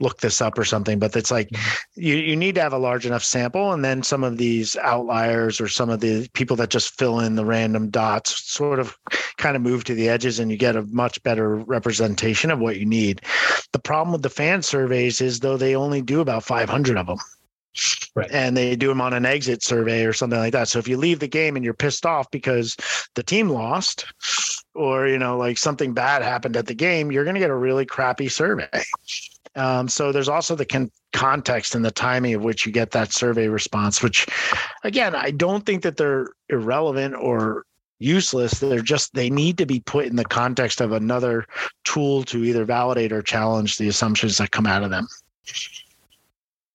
look 0.00 0.20
this 0.20 0.40
up 0.40 0.58
or 0.58 0.64
something, 0.64 0.98
but 0.98 1.14
it's 1.14 1.30
like 1.30 1.50
mm-hmm. 1.50 2.00
you, 2.00 2.16
you 2.16 2.34
need 2.34 2.54
to 2.54 2.62
have 2.62 2.72
a 2.72 2.78
large 2.78 3.04
enough 3.04 3.22
sample. 3.22 3.72
And 3.72 3.84
then 3.84 4.02
some 4.02 4.24
of 4.24 4.38
these 4.38 4.74
outliers 4.78 5.60
or 5.60 5.68
some 5.68 5.90
of 5.90 6.00
the 6.00 6.28
people 6.32 6.56
that 6.56 6.70
just 6.70 6.98
fill 6.98 7.20
in 7.20 7.36
the 7.36 7.44
random 7.44 7.90
dots 7.90 8.42
sort 8.50 8.78
of 8.78 8.96
kind 9.36 9.54
of 9.54 9.60
move 9.60 9.84
to 9.84 9.94
the 9.94 10.08
edges 10.08 10.38
and 10.38 10.50
you 10.50 10.56
get 10.56 10.74
a 10.74 10.82
much 10.84 11.22
better 11.22 11.56
representation 11.56 12.50
of 12.50 12.58
what 12.58 12.78
you 12.78 12.86
need. 12.86 13.20
The 13.72 13.78
problem 13.78 14.12
with 14.12 14.22
the 14.22 14.30
fan 14.30 14.62
surveys 14.62 15.20
is 15.20 15.40
though 15.40 15.58
they 15.58 15.76
only 15.76 16.00
do 16.00 16.20
about 16.20 16.42
500 16.42 16.96
of 16.96 17.06
them 17.06 17.18
Right. 18.14 18.30
And 18.30 18.56
they 18.56 18.76
do 18.76 18.88
them 18.88 19.00
on 19.00 19.12
an 19.12 19.26
exit 19.26 19.62
survey 19.62 20.04
or 20.04 20.12
something 20.12 20.38
like 20.38 20.52
that. 20.52 20.68
So 20.68 20.78
if 20.78 20.88
you 20.88 20.96
leave 20.96 21.18
the 21.18 21.28
game 21.28 21.56
and 21.56 21.64
you're 21.64 21.74
pissed 21.74 22.06
off 22.06 22.30
because 22.30 22.76
the 23.14 23.22
team 23.22 23.50
lost 23.50 24.06
or, 24.74 25.06
you 25.06 25.18
know, 25.18 25.36
like 25.36 25.58
something 25.58 25.92
bad 25.92 26.22
happened 26.22 26.56
at 26.56 26.66
the 26.66 26.74
game, 26.74 27.12
you're 27.12 27.24
going 27.24 27.34
to 27.34 27.40
get 27.40 27.50
a 27.50 27.54
really 27.54 27.84
crappy 27.84 28.28
survey. 28.28 28.82
Um, 29.54 29.88
so 29.88 30.12
there's 30.12 30.28
also 30.28 30.54
the 30.54 30.66
con- 30.66 30.90
context 31.12 31.74
and 31.74 31.84
the 31.84 31.90
timing 31.90 32.34
of 32.34 32.42
which 32.42 32.66
you 32.66 32.72
get 32.72 32.90
that 32.92 33.12
survey 33.12 33.48
response, 33.48 34.02
which 34.02 34.26
again, 34.84 35.14
I 35.14 35.30
don't 35.30 35.64
think 35.64 35.82
that 35.82 35.96
they're 35.96 36.28
irrelevant 36.48 37.14
or 37.14 37.64
useless. 37.98 38.60
They're 38.60 38.82
just, 38.82 39.14
they 39.14 39.30
need 39.30 39.56
to 39.58 39.66
be 39.66 39.80
put 39.80 40.06
in 40.06 40.16
the 40.16 40.24
context 40.24 40.80
of 40.80 40.92
another 40.92 41.46
tool 41.84 42.22
to 42.24 42.44
either 42.44 42.64
validate 42.64 43.12
or 43.12 43.22
challenge 43.22 43.78
the 43.78 43.88
assumptions 43.88 44.36
that 44.38 44.50
come 44.50 44.66
out 44.66 44.82
of 44.82 44.90
them. 44.90 45.06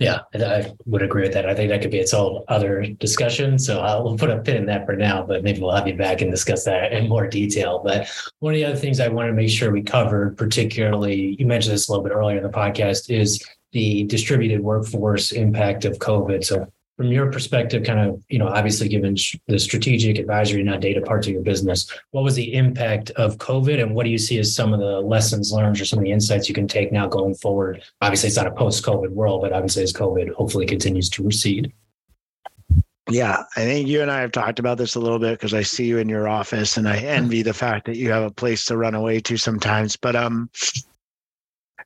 Yeah, 0.01 0.21
I 0.33 0.73
would 0.87 1.03
agree 1.03 1.21
with 1.21 1.33
that. 1.33 1.45
I 1.45 1.53
think 1.53 1.69
that 1.69 1.79
could 1.83 1.91
be 1.91 1.99
its 1.99 2.11
own 2.11 2.43
other 2.47 2.83
discussion. 2.83 3.59
So 3.59 3.81
I'll 3.81 4.17
put 4.17 4.31
a 4.31 4.39
pin 4.39 4.57
in 4.57 4.65
that 4.65 4.87
for 4.87 4.95
now, 4.95 5.21
but 5.21 5.43
maybe 5.43 5.61
we'll 5.61 5.75
have 5.75 5.87
you 5.87 5.93
back 5.93 6.21
and 6.21 6.31
discuss 6.31 6.65
that 6.65 6.91
in 6.91 7.07
more 7.07 7.27
detail. 7.27 7.83
But 7.85 8.09
one 8.39 8.55
of 8.55 8.55
the 8.55 8.65
other 8.65 8.75
things 8.75 8.99
I 8.99 9.09
want 9.09 9.29
to 9.29 9.33
make 9.33 9.51
sure 9.51 9.69
we 9.69 9.83
covered, 9.83 10.39
particularly, 10.39 11.35
you 11.37 11.45
mentioned 11.45 11.75
this 11.75 11.87
a 11.87 11.91
little 11.91 12.03
bit 12.03 12.13
earlier 12.13 12.37
in 12.37 12.43
the 12.43 12.49
podcast, 12.49 13.15
is 13.15 13.47
the 13.73 14.05
distributed 14.05 14.61
workforce 14.61 15.31
impact 15.33 15.85
of 15.85 15.99
COVID. 15.99 16.43
So 16.43 16.67
from 16.97 17.11
your 17.11 17.31
perspective, 17.31 17.83
kind 17.83 17.99
of, 17.99 18.23
you 18.29 18.37
know, 18.37 18.47
obviously 18.47 18.87
given 18.87 19.15
the 19.47 19.57
strategic 19.57 20.19
advisory, 20.19 20.61
not 20.61 20.81
data 20.81 21.01
parts 21.01 21.27
of 21.27 21.33
your 21.33 21.41
business, 21.41 21.91
what 22.11 22.23
was 22.23 22.35
the 22.35 22.53
impact 22.53 23.09
of 23.11 23.37
COVID 23.37 23.81
and 23.81 23.95
what 23.95 24.03
do 24.03 24.09
you 24.09 24.17
see 24.17 24.37
as 24.39 24.55
some 24.55 24.73
of 24.73 24.79
the 24.79 24.99
lessons 24.99 25.51
learned 25.51 25.79
or 25.79 25.85
some 25.85 25.99
of 25.99 26.05
the 26.05 26.11
insights 26.11 26.47
you 26.47 26.55
can 26.55 26.67
take 26.67 26.91
now 26.91 27.07
going 27.07 27.33
forward? 27.35 27.81
Obviously, 28.01 28.27
it's 28.27 28.37
not 28.37 28.47
a 28.47 28.51
post 28.51 28.85
COVID 28.85 29.09
world, 29.09 29.41
but 29.41 29.53
obviously, 29.53 29.83
as 29.83 29.93
COVID 29.93 30.33
hopefully 30.33 30.65
continues 30.65 31.09
to 31.09 31.23
recede. 31.23 31.73
Yeah, 33.09 33.43
I 33.57 33.61
think 33.61 33.87
you 33.87 34.01
and 34.01 34.11
I 34.11 34.21
have 34.21 34.31
talked 34.31 34.59
about 34.59 34.77
this 34.77 34.95
a 34.95 34.99
little 34.99 35.19
bit 35.19 35.37
because 35.37 35.53
I 35.53 35.63
see 35.63 35.85
you 35.85 35.97
in 35.97 36.07
your 36.07 36.29
office 36.29 36.77
and 36.77 36.87
I 36.87 36.97
envy 36.97 37.41
the 37.41 37.53
fact 37.53 37.85
that 37.87 37.97
you 37.97 38.11
have 38.11 38.23
a 38.23 38.31
place 38.31 38.63
to 38.65 38.77
run 38.77 38.95
away 38.95 39.19
to 39.21 39.37
sometimes. 39.37 39.97
But 39.97 40.15
um 40.15 40.49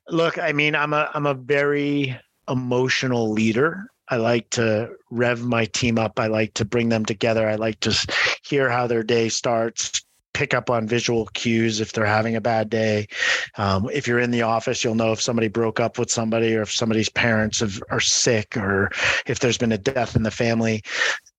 look, 0.08 0.38
I 0.38 0.52
mean, 0.52 0.74
I'm 0.76 0.92
a 0.92 1.10
I'm 1.14 1.26
a 1.26 1.34
very 1.34 2.16
emotional 2.48 3.32
leader 3.32 3.90
I 4.08 4.16
like 4.16 4.50
to 4.50 4.90
rev 5.10 5.42
my 5.42 5.64
team 5.66 5.98
up. 5.98 6.18
I 6.18 6.28
like 6.28 6.54
to 6.54 6.64
bring 6.64 6.88
them 6.88 7.04
together. 7.04 7.48
I 7.48 7.56
like 7.56 7.80
to 7.80 8.06
hear 8.42 8.70
how 8.70 8.86
their 8.86 9.02
day 9.02 9.28
starts, 9.28 10.02
pick 10.32 10.52
up 10.52 10.68
on 10.68 10.86
visual 10.86 11.26
cues 11.32 11.80
if 11.80 11.92
they're 11.92 12.04
having 12.04 12.36
a 12.36 12.40
bad 12.40 12.68
day. 12.68 13.08
Um, 13.56 13.88
if 13.92 14.06
you're 14.06 14.20
in 14.20 14.30
the 14.30 14.42
office, 14.42 14.84
you'll 14.84 14.94
know 14.94 15.12
if 15.12 15.20
somebody 15.20 15.48
broke 15.48 15.80
up 15.80 15.98
with 15.98 16.10
somebody 16.10 16.54
or 16.54 16.62
if 16.62 16.72
somebody's 16.72 17.08
parents 17.08 17.60
have, 17.60 17.82
are 17.90 18.00
sick 18.00 18.56
or 18.56 18.90
if 19.26 19.38
there's 19.40 19.58
been 19.58 19.72
a 19.72 19.78
death 19.78 20.14
in 20.14 20.22
the 20.22 20.30
family. 20.30 20.82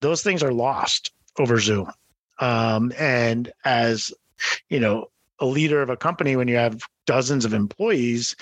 Those 0.02 0.24
things 0.24 0.42
are 0.44 0.52
lost 0.52 1.12
over 1.38 1.60
Zoom. 1.60 1.92
Um, 2.40 2.92
and 2.98 3.52
as 3.66 4.12
you 4.70 4.80
know, 4.80 5.10
a 5.40 5.46
leader 5.46 5.82
of 5.82 5.90
a 5.90 5.98
company, 5.98 6.36
when 6.36 6.48
you 6.48 6.56
have 6.56 6.82
dozens 7.06 7.46
of 7.46 7.54
employees, 7.54 8.36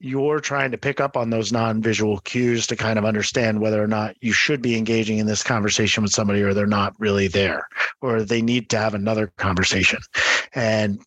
you're 0.00 0.40
trying 0.40 0.70
to 0.70 0.78
pick 0.78 1.00
up 1.00 1.16
on 1.16 1.30
those 1.30 1.52
non-visual 1.52 2.18
cues 2.20 2.66
to 2.68 2.76
kind 2.76 2.98
of 2.98 3.04
understand 3.04 3.60
whether 3.60 3.82
or 3.82 3.88
not 3.88 4.14
you 4.20 4.32
should 4.32 4.62
be 4.62 4.76
engaging 4.76 5.18
in 5.18 5.26
this 5.26 5.42
conversation 5.42 6.02
with 6.02 6.12
somebody 6.12 6.40
or 6.40 6.54
they're 6.54 6.66
not 6.66 6.94
really 6.98 7.26
there 7.26 7.66
or 8.00 8.22
they 8.22 8.40
need 8.40 8.70
to 8.70 8.78
have 8.78 8.94
another 8.94 9.32
conversation. 9.38 9.98
And 10.54 11.00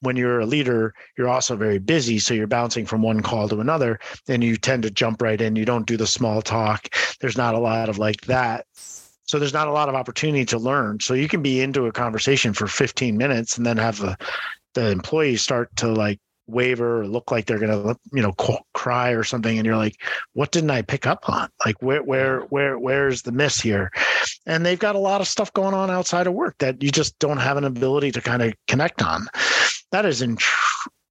when 0.00 0.14
you're 0.14 0.40
a 0.40 0.46
leader 0.46 0.94
you're 1.18 1.28
also 1.28 1.56
very 1.56 1.78
busy 1.78 2.18
so 2.18 2.34
you're 2.34 2.46
bouncing 2.46 2.86
from 2.86 3.02
one 3.02 3.22
call 3.22 3.48
to 3.48 3.60
another 3.60 3.98
and 4.28 4.44
you 4.44 4.56
tend 4.56 4.84
to 4.84 4.90
jump 4.90 5.22
right 5.22 5.40
in. 5.40 5.56
You 5.56 5.64
don't 5.64 5.86
do 5.86 5.96
the 5.96 6.06
small 6.06 6.40
talk. 6.40 6.88
There's 7.20 7.36
not 7.36 7.54
a 7.54 7.60
lot 7.60 7.88
of 7.88 7.98
like 7.98 8.20
that. 8.22 8.66
So 9.24 9.40
there's 9.40 9.52
not 9.52 9.66
a 9.66 9.72
lot 9.72 9.88
of 9.88 9.96
opportunity 9.96 10.44
to 10.46 10.58
learn. 10.58 11.00
So 11.00 11.14
you 11.14 11.26
can 11.26 11.42
be 11.42 11.60
into 11.60 11.86
a 11.86 11.92
conversation 11.92 12.52
for 12.52 12.68
15 12.68 13.16
minutes 13.16 13.56
and 13.56 13.66
then 13.66 13.76
have 13.76 13.98
the 13.98 14.16
the 14.74 14.90
employees 14.90 15.42
start 15.42 15.74
to 15.76 15.88
like 15.88 16.20
waver 16.46 17.00
or 17.00 17.06
look 17.06 17.30
like 17.30 17.46
they're 17.46 17.58
gonna 17.58 17.96
you 18.12 18.22
know 18.22 18.32
cry 18.74 19.10
or 19.10 19.24
something 19.24 19.58
and 19.58 19.66
you're 19.66 19.76
like 19.76 20.00
what 20.34 20.52
didn't 20.52 20.70
i 20.70 20.82
pick 20.82 21.06
up 21.06 21.28
on 21.28 21.48
like 21.64 21.80
where 21.82 22.02
where 22.02 22.40
where 22.42 22.78
where's 22.78 23.22
the 23.22 23.32
miss 23.32 23.60
here 23.60 23.90
and 24.46 24.64
they've 24.64 24.78
got 24.78 24.94
a 24.94 24.98
lot 24.98 25.20
of 25.20 25.28
stuff 25.28 25.52
going 25.52 25.74
on 25.74 25.90
outside 25.90 26.26
of 26.26 26.34
work 26.34 26.56
that 26.58 26.80
you 26.82 26.90
just 26.90 27.18
don't 27.18 27.38
have 27.38 27.56
an 27.56 27.64
ability 27.64 28.12
to 28.12 28.20
kind 28.20 28.42
of 28.42 28.52
connect 28.68 29.02
on 29.02 29.26
that 29.92 30.04
is 30.04 30.22
in, 30.22 30.36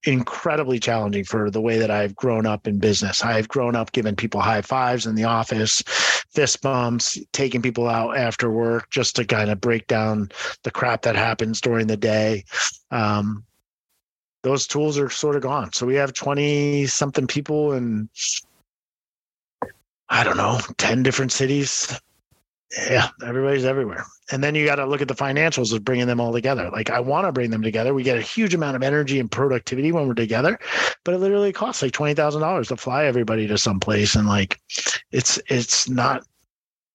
incredibly 0.06 0.80
challenging 0.80 1.24
for 1.24 1.50
the 1.50 1.62
way 1.62 1.78
that 1.78 1.92
I've 1.92 2.16
grown 2.16 2.46
up 2.46 2.68
in 2.68 2.80
business. 2.80 3.24
I've 3.24 3.48
grown 3.48 3.76
up 3.76 3.92
giving 3.92 4.16
people 4.16 4.42
high 4.42 4.62
fives 4.62 5.06
in 5.06 5.16
the 5.16 5.24
office, 5.24 5.82
fist 6.34 6.62
bumps, 6.62 7.18
taking 7.34 7.62
people 7.62 7.88
out 7.88 8.18
after 8.18 8.52
work 8.52 8.90
just 8.92 9.16
to 9.18 9.26
kind 9.26 9.50
of 9.50 9.60
break 9.60 9.88
down 9.88 10.30
the 10.64 10.72
crap 10.72 11.02
that 11.04 11.16
happens 11.16 11.60
during 11.60 11.88
the 11.88 11.98
day. 11.98 12.44
Um, 12.92 13.44
those 14.46 14.68
tools 14.68 15.00
are 15.00 15.10
sort 15.10 15.36
of 15.36 15.42
gone. 15.42 15.74
So 15.74 15.88
we 15.88 15.96
have 15.96 16.14
20 16.14 16.86
something 16.86 17.26
people 17.26 17.74
in, 17.74 18.08
I 20.08 20.24
don't 20.24 20.38
know, 20.38 20.60
10 20.78 21.02
different 21.02 21.32
cities. 21.32 22.00
Yeah, 22.88 23.08
everybody's 23.26 23.66
everywhere. 23.66 24.06
And 24.32 24.44
then 24.44 24.54
you 24.54 24.64
got 24.64 24.76
to 24.76 24.86
look 24.86 25.02
at 25.02 25.08
the 25.08 25.16
financials 25.16 25.74
of 25.74 25.84
bringing 25.84 26.06
them 26.06 26.22
all 26.22 26.32
together. 26.32 26.70
Like 26.70 26.92
I 26.92 27.00
want 27.00 27.26
to 27.26 27.32
bring 27.32 27.50
them 27.50 27.64
together. 27.64 27.96
We 27.96 28.04
get 28.04 28.20
a 28.20 28.22
huge 28.22 28.54
amount 28.54 28.76
of 28.76 28.84
energy 28.84 29.20
and 29.20 29.32
productivity 29.32 29.92
when 29.92 30.08
we're 30.08 30.14
together, 30.14 30.60
but 31.04 31.16
it 31.16 31.18
literally 31.18 31.52
costs 31.52 31.82
like 31.82 31.94
$20,000 31.94 32.68
to 32.68 32.78
fly 32.78 33.06
everybody 33.06 33.48
to 33.48 33.58
some 33.58 33.80
place. 33.80 34.14
And 34.14 34.28
like, 34.28 34.62
it's, 35.12 35.40
it's 35.48 35.90
not 35.90 36.24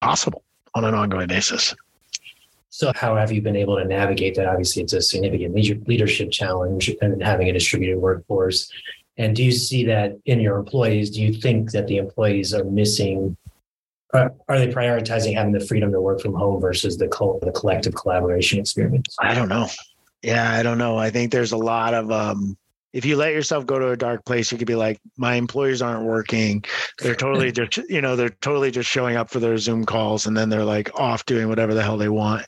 possible 0.01 0.45
on 0.77 0.85
an 0.85 0.95
ongoing 0.95 1.27
basis. 1.27 1.75
So, 2.81 2.93
how 2.95 3.15
have 3.15 3.31
you 3.31 3.43
been 3.43 3.57
able 3.57 3.77
to 3.77 3.85
navigate 3.85 4.37
that? 4.37 4.47
Obviously, 4.47 4.83
it's 4.83 4.95
a 4.95 5.03
significant 5.03 5.55
leadership 5.87 6.31
challenge 6.31 6.91
and 7.03 7.23
having 7.23 7.51
a 7.51 7.53
distributed 7.53 7.99
workforce. 7.99 8.73
And 9.19 9.37
do 9.37 9.45
you 9.45 9.53
see 9.53 9.85
that 9.85 10.19
in 10.25 10.41
your 10.41 10.57
employees? 10.57 11.11
Do 11.11 11.21
you 11.21 11.35
think 11.35 11.73
that 11.73 11.89
the 11.89 11.99
employees 11.99 12.55
are 12.55 12.65
missing? 12.65 13.37
Are, 14.15 14.33
they 14.49 14.69
prioritizing 14.69 15.35
having 15.35 15.53
the 15.53 15.61
freedom 15.61 15.93
to 15.93 16.01
work 16.01 16.23
from 16.23 16.33
home 16.33 16.59
versus 16.59 16.97
the, 16.97 17.09
co- 17.09 17.39
the 17.43 17.53
collective 17.53 17.95
collaboration 17.95 18.59
experience? 18.59 19.15
I 19.19 19.35
don't 19.35 19.51
know. 19.51 19.69
Yeah, 20.23 20.51
I 20.51 20.63
don't 20.63 20.79
know. 20.79 20.97
I 20.97 21.11
think 21.11 21.33
there's 21.33 21.53
a 21.53 21.59
lot 21.59 21.93
of 21.93 22.11
um, 22.11 22.57
if 22.93 23.05
you 23.05 23.17
let 23.17 23.33
yourself 23.33 23.67
go 23.67 23.79
to 23.79 23.91
a 23.91 23.97
dark 23.97 24.25
place, 24.25 24.51
you 24.51 24.59
could 24.59 24.67
be 24.67 24.75
like, 24.75 25.01
my 25.17 25.35
employees 25.35 25.81
aren't 25.81 26.05
working. 26.05 26.65
They're 26.99 27.15
totally 27.15 27.53
just, 27.69 27.77
you 27.89 28.01
know, 28.01 28.17
they're 28.17 28.31
totally 28.31 28.71
just 28.71 28.89
showing 28.89 29.17
up 29.17 29.31
for 29.31 29.39
their 29.39 29.59
Zoom 29.59 29.85
calls 29.85 30.27
and 30.27 30.37
then 30.37 30.49
they're 30.49 30.65
like 30.65 30.99
off 30.99 31.25
doing 31.27 31.49
whatever 31.49 31.75
the 31.75 31.83
hell 31.83 31.97
they 31.97 32.09
want. 32.09 32.47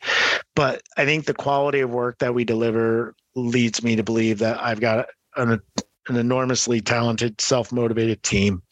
But 0.54 0.82
I 0.96 1.04
think 1.04 1.26
the 1.26 1.34
quality 1.34 1.80
of 1.80 1.90
work 1.90 2.18
that 2.18 2.34
we 2.34 2.44
deliver 2.44 3.14
leads 3.34 3.82
me 3.82 3.96
to 3.96 4.02
believe 4.02 4.38
that 4.40 4.60
I've 4.60 4.80
got 4.80 5.06
an, 5.36 5.60
an 6.08 6.16
enormously 6.16 6.80
talented, 6.80 7.40
self 7.40 7.72
motivated 7.72 8.22
team. 8.22 8.62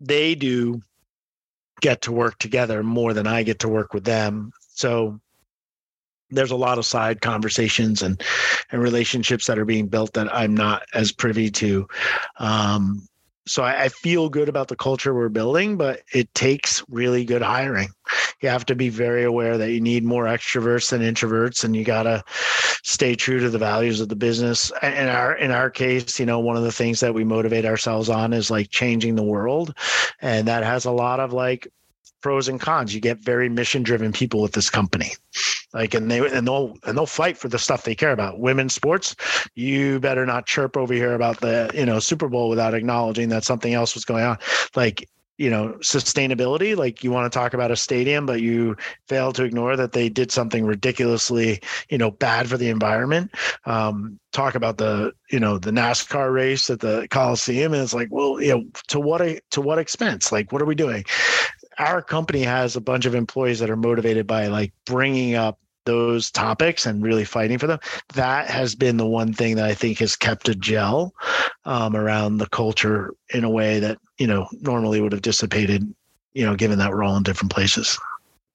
They 0.00 0.34
do 0.34 0.82
get 1.80 2.02
to 2.02 2.12
work 2.12 2.38
together 2.38 2.82
more 2.82 3.14
than 3.14 3.26
I 3.26 3.44
get 3.44 3.60
to 3.60 3.68
work 3.68 3.94
with 3.94 4.04
them. 4.04 4.52
So 4.74 5.20
there's 6.30 6.50
a 6.50 6.56
lot 6.56 6.78
of 6.78 6.86
side 6.86 7.20
conversations 7.20 8.02
and 8.02 8.22
and 8.70 8.82
relationships 8.82 9.46
that 9.46 9.58
are 9.58 9.64
being 9.64 9.86
built 9.86 10.12
that 10.14 10.34
I'm 10.34 10.54
not 10.54 10.82
as 10.94 11.12
privy 11.12 11.50
to. 11.52 11.88
Um, 12.38 13.08
so 13.46 13.62
I, 13.62 13.84
I, 13.84 13.88
feel 13.88 14.28
good 14.28 14.48
about 14.48 14.68
the 14.68 14.76
culture 14.76 15.14
we're 15.14 15.30
building, 15.30 15.78
but 15.78 16.02
it 16.12 16.32
takes 16.34 16.84
really 16.90 17.24
good 17.24 17.40
hiring. 17.40 17.88
You 18.42 18.50
have 18.50 18.66
to 18.66 18.74
be 18.74 18.90
very 18.90 19.24
aware 19.24 19.56
that 19.56 19.72
you 19.72 19.80
need 19.80 20.04
more 20.04 20.24
extroverts 20.24 20.90
than 20.90 21.00
introverts, 21.00 21.64
and 21.64 21.74
you 21.74 21.82
gotta 21.82 22.22
stay 22.82 23.14
true 23.14 23.40
to 23.40 23.50
the 23.50 23.58
values 23.58 24.00
of 24.00 24.10
the 24.10 24.16
business. 24.16 24.70
In 24.82 25.08
our 25.08 25.34
in 25.34 25.50
our 25.50 25.70
case, 25.70 26.20
you 26.20 26.26
know, 26.26 26.38
one 26.38 26.56
of 26.56 26.62
the 26.62 26.72
things 26.72 27.00
that 27.00 27.14
we 27.14 27.24
motivate 27.24 27.64
ourselves 27.64 28.10
on 28.10 28.32
is 28.32 28.50
like 28.50 28.70
changing 28.70 29.14
the 29.14 29.22
world, 29.22 29.74
and 30.20 30.46
that 30.46 30.62
has 30.62 30.84
a 30.84 30.92
lot 30.92 31.18
of 31.18 31.32
like 31.32 31.66
pros 32.20 32.48
and 32.48 32.60
cons. 32.60 32.94
You 32.94 33.00
get 33.00 33.18
very 33.18 33.48
mission 33.48 33.82
driven 33.82 34.12
people 34.12 34.42
with 34.42 34.52
this 34.52 34.70
company. 34.70 35.12
Like 35.74 35.94
and 35.94 36.10
they 36.10 36.18
and 36.18 36.46
they'll 36.46 36.74
and 36.84 36.96
they'll 36.96 37.06
fight 37.06 37.36
for 37.36 37.48
the 37.48 37.58
stuff 37.58 37.84
they 37.84 37.94
care 37.94 38.12
about. 38.12 38.40
Women's 38.40 38.74
sports, 38.74 39.14
you 39.54 40.00
better 40.00 40.24
not 40.24 40.46
chirp 40.46 40.76
over 40.76 40.94
here 40.94 41.14
about 41.14 41.40
the, 41.40 41.70
you 41.74 41.84
know, 41.84 41.98
Super 41.98 42.28
Bowl 42.28 42.48
without 42.48 42.74
acknowledging 42.74 43.28
that 43.28 43.44
something 43.44 43.74
else 43.74 43.94
was 43.94 44.04
going 44.04 44.24
on. 44.24 44.38
Like 44.74 45.08
you 45.38 45.48
know 45.48 45.74
sustainability 45.80 46.76
like 46.76 47.02
you 47.02 47.10
want 47.10 47.32
to 47.32 47.38
talk 47.38 47.54
about 47.54 47.70
a 47.70 47.76
stadium 47.76 48.26
but 48.26 48.40
you 48.42 48.76
fail 49.06 49.32
to 49.32 49.44
ignore 49.44 49.76
that 49.76 49.92
they 49.92 50.08
did 50.08 50.30
something 50.30 50.66
ridiculously 50.66 51.60
you 51.88 51.96
know 51.96 52.10
bad 52.10 52.48
for 52.48 52.58
the 52.58 52.68
environment 52.68 53.30
um, 53.64 54.18
talk 54.32 54.56
about 54.56 54.76
the 54.76 55.12
you 55.30 55.38
know 55.38 55.56
the 55.56 55.70
nascar 55.70 56.32
race 56.32 56.68
at 56.68 56.80
the 56.80 57.06
coliseum 57.10 57.72
and 57.72 57.82
it's 57.82 57.94
like 57.94 58.08
well 58.10 58.42
you 58.42 58.52
know 58.52 58.64
to 58.88 59.00
what 59.00 59.22
to 59.50 59.60
what 59.60 59.78
expense 59.78 60.30
like 60.32 60.52
what 60.52 60.60
are 60.60 60.66
we 60.66 60.74
doing 60.74 61.04
our 61.78 62.02
company 62.02 62.42
has 62.42 62.76
a 62.76 62.80
bunch 62.80 63.06
of 63.06 63.14
employees 63.14 63.60
that 63.60 63.70
are 63.70 63.76
motivated 63.76 64.26
by 64.26 64.48
like 64.48 64.72
bringing 64.84 65.34
up 65.34 65.58
those 65.84 66.30
topics 66.30 66.84
and 66.84 67.02
really 67.02 67.24
fighting 67.24 67.58
for 67.58 67.66
them. 67.66 67.78
That 68.14 68.48
has 68.50 68.74
been 68.74 68.98
the 68.98 69.06
one 69.06 69.32
thing 69.32 69.56
that 69.56 69.64
I 69.64 69.74
think 69.74 69.98
has 70.00 70.16
kept 70.16 70.48
a 70.48 70.54
gel 70.54 71.14
um, 71.64 71.96
around 71.96 72.38
the 72.38 72.48
culture 72.48 73.14
in 73.32 73.42
a 73.42 73.50
way 73.50 73.80
that 73.80 73.98
you 74.18 74.26
know 74.26 74.46
normally 74.60 75.00
would 75.00 75.12
have 75.12 75.22
dissipated. 75.22 75.82
You 76.34 76.44
know, 76.44 76.54
given 76.54 76.78
that 76.78 76.90
we're 76.90 77.02
all 77.02 77.16
in 77.16 77.22
different 77.22 77.52
places. 77.52 77.98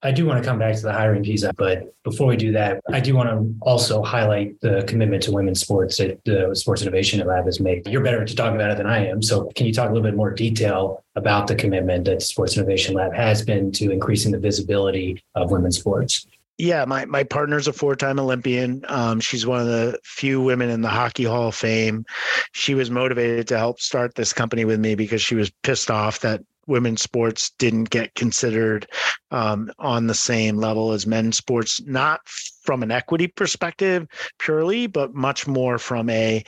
I 0.03 0.11
do 0.11 0.25
want 0.25 0.43
to 0.43 0.47
come 0.47 0.59
back 0.59 0.75
to 0.75 0.81
the 0.81 0.91
hiring 0.91 1.23
piece, 1.23 1.45
but 1.57 1.93
before 2.03 2.27
we 2.27 2.35
do 2.35 2.51
that, 2.51 2.81
I 2.91 2.99
do 2.99 3.15
want 3.15 3.29
to 3.29 3.55
also 3.61 4.03
highlight 4.03 4.59
the 4.59 4.83
commitment 4.85 5.23
to 5.23 5.31
women's 5.31 5.61
sports 5.61 5.97
that 5.97 6.23
the 6.25 6.53
Sports 6.53 6.81
Innovation 6.81 7.25
Lab 7.25 7.45
has 7.45 7.61
made. 7.61 7.87
You're 7.87 8.03
better 8.03 8.25
to 8.25 8.35
talk 8.35 8.53
about 8.53 8.69
it 8.69 8.77
than 8.77 8.85
I 8.85 9.07
am. 9.07 9.21
So, 9.21 9.49
can 9.55 9.65
you 9.65 9.73
talk 9.73 9.89
a 9.89 9.93
little 9.93 10.03
bit 10.03 10.15
more 10.15 10.31
detail 10.31 11.03
about 11.15 11.47
the 11.47 11.55
commitment 11.55 12.05
that 12.05 12.21
Sports 12.21 12.57
Innovation 12.57 12.95
Lab 12.95 13.13
has 13.13 13.43
been 13.43 13.71
to 13.73 13.91
increasing 13.91 14.33
the 14.33 14.39
visibility 14.39 15.23
of 15.35 15.51
women's 15.51 15.79
sports? 15.79 16.27
Yeah, 16.57 16.85
my 16.85 17.05
my 17.05 17.23
partner's 17.23 17.67
a 17.67 17.73
four-time 17.73 18.19
Olympian. 18.19 18.85
Um, 18.87 19.19
she's 19.19 19.45
one 19.45 19.59
of 19.59 19.67
the 19.67 19.99
few 20.03 20.39
women 20.41 20.69
in 20.69 20.81
the 20.81 20.89
Hockey 20.89 21.23
Hall 21.23 21.47
of 21.47 21.55
Fame. 21.55 22.05
She 22.51 22.75
was 22.75 22.91
motivated 22.91 23.47
to 23.47 23.57
help 23.57 23.79
start 23.79 24.15
this 24.15 24.33
company 24.33 24.63
with 24.63 24.79
me 24.79 24.95
because 24.95 25.21
she 25.21 25.33
was 25.33 25.49
pissed 25.63 25.89
off 25.89 26.19
that 26.19 26.43
women's 26.67 27.01
sports 27.01 27.51
didn't 27.57 27.89
get 27.89 28.15
considered 28.15 28.87
um, 29.31 29.71
on 29.79 30.07
the 30.07 30.13
same 30.13 30.57
level 30.57 30.91
as 30.91 31.07
men's 31.07 31.37
sports, 31.37 31.81
not 31.85 32.21
from 32.63 32.83
an 32.83 32.91
equity 32.91 33.27
perspective 33.27 34.07
purely, 34.39 34.87
but 34.87 35.13
much 35.13 35.47
more 35.47 35.77
from 35.77 36.09
a 36.09 36.43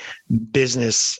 business 0.51 1.19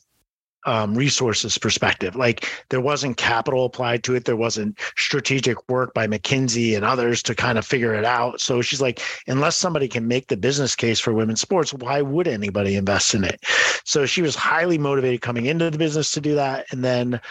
um, 0.66 0.96
resources 0.96 1.58
perspective. 1.58 2.16
Like 2.16 2.50
there 2.70 2.82
wasn't 2.82 3.18
capital 3.18 3.66
applied 3.66 4.04
to 4.06 4.16
it. 4.16 4.26
There 4.26 4.36
wasn't 4.36 4.80
strategic 4.98 5.70
work 5.70 5.94
by 5.94 6.08
McKinsey 6.08 6.76
and 6.76 6.84
others 6.84 7.22
to 7.24 7.36
kind 7.36 7.58
of 7.58 7.66
figure 7.66 7.94
it 7.94 8.06
out. 8.06 8.42
So 8.42 8.62
she's 8.62 8.82
like, 8.82 9.02
unless 9.28 9.56
somebody 9.56 9.88
can 9.88 10.08
make 10.08 10.28
the 10.28 10.38
business 10.38 10.76
case 10.76 11.00
for 11.00 11.14
women's 11.14 11.42
sports, 11.42 11.74
why 11.74 12.02
would 12.02 12.28
anybody 12.28 12.76
invest 12.76 13.14
in 13.14 13.24
it? 13.24 13.40
So 13.86 14.06
she 14.06 14.22
was 14.22 14.36
highly 14.36 14.78
motivated 14.78 15.22
coming 15.22 15.46
into 15.46 15.70
the 15.70 15.78
business 15.78 16.12
to 16.12 16.22
do 16.22 16.36
that. 16.36 16.66
And 16.72 16.84
then 16.84 17.22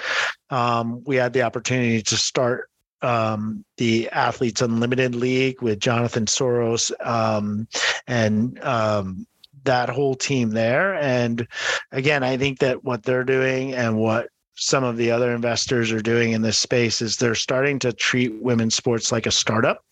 um, 0.50 1.02
we 1.04 1.16
had 1.16 1.32
the 1.32 1.42
opportunity 1.42 2.02
to 2.02 2.16
start 2.16 2.70
um, 3.02 3.64
the 3.76 4.08
Athletes 4.10 4.62
Unlimited 4.62 5.14
League 5.14 5.60
with 5.60 5.78
Jonathan 5.78 6.24
Soros 6.24 6.90
um, 7.06 7.68
and 8.06 8.58
um, 8.64 9.26
that 9.64 9.88
whole 9.88 10.14
team 10.14 10.50
there. 10.50 10.94
And 10.94 11.46
again, 11.92 12.22
I 12.22 12.36
think 12.36 12.58
that 12.60 12.84
what 12.84 13.02
they're 13.02 13.24
doing 13.24 13.74
and 13.74 13.98
what 13.98 14.28
some 14.56 14.84
of 14.84 14.96
the 14.96 15.10
other 15.10 15.34
investors 15.34 15.90
are 15.90 16.02
doing 16.02 16.32
in 16.32 16.42
this 16.42 16.58
space 16.58 17.02
is 17.02 17.16
they're 17.16 17.34
starting 17.34 17.78
to 17.80 17.92
treat 17.92 18.40
women's 18.42 18.74
sports 18.74 19.10
like 19.10 19.26
a 19.26 19.30
startup 19.30 19.84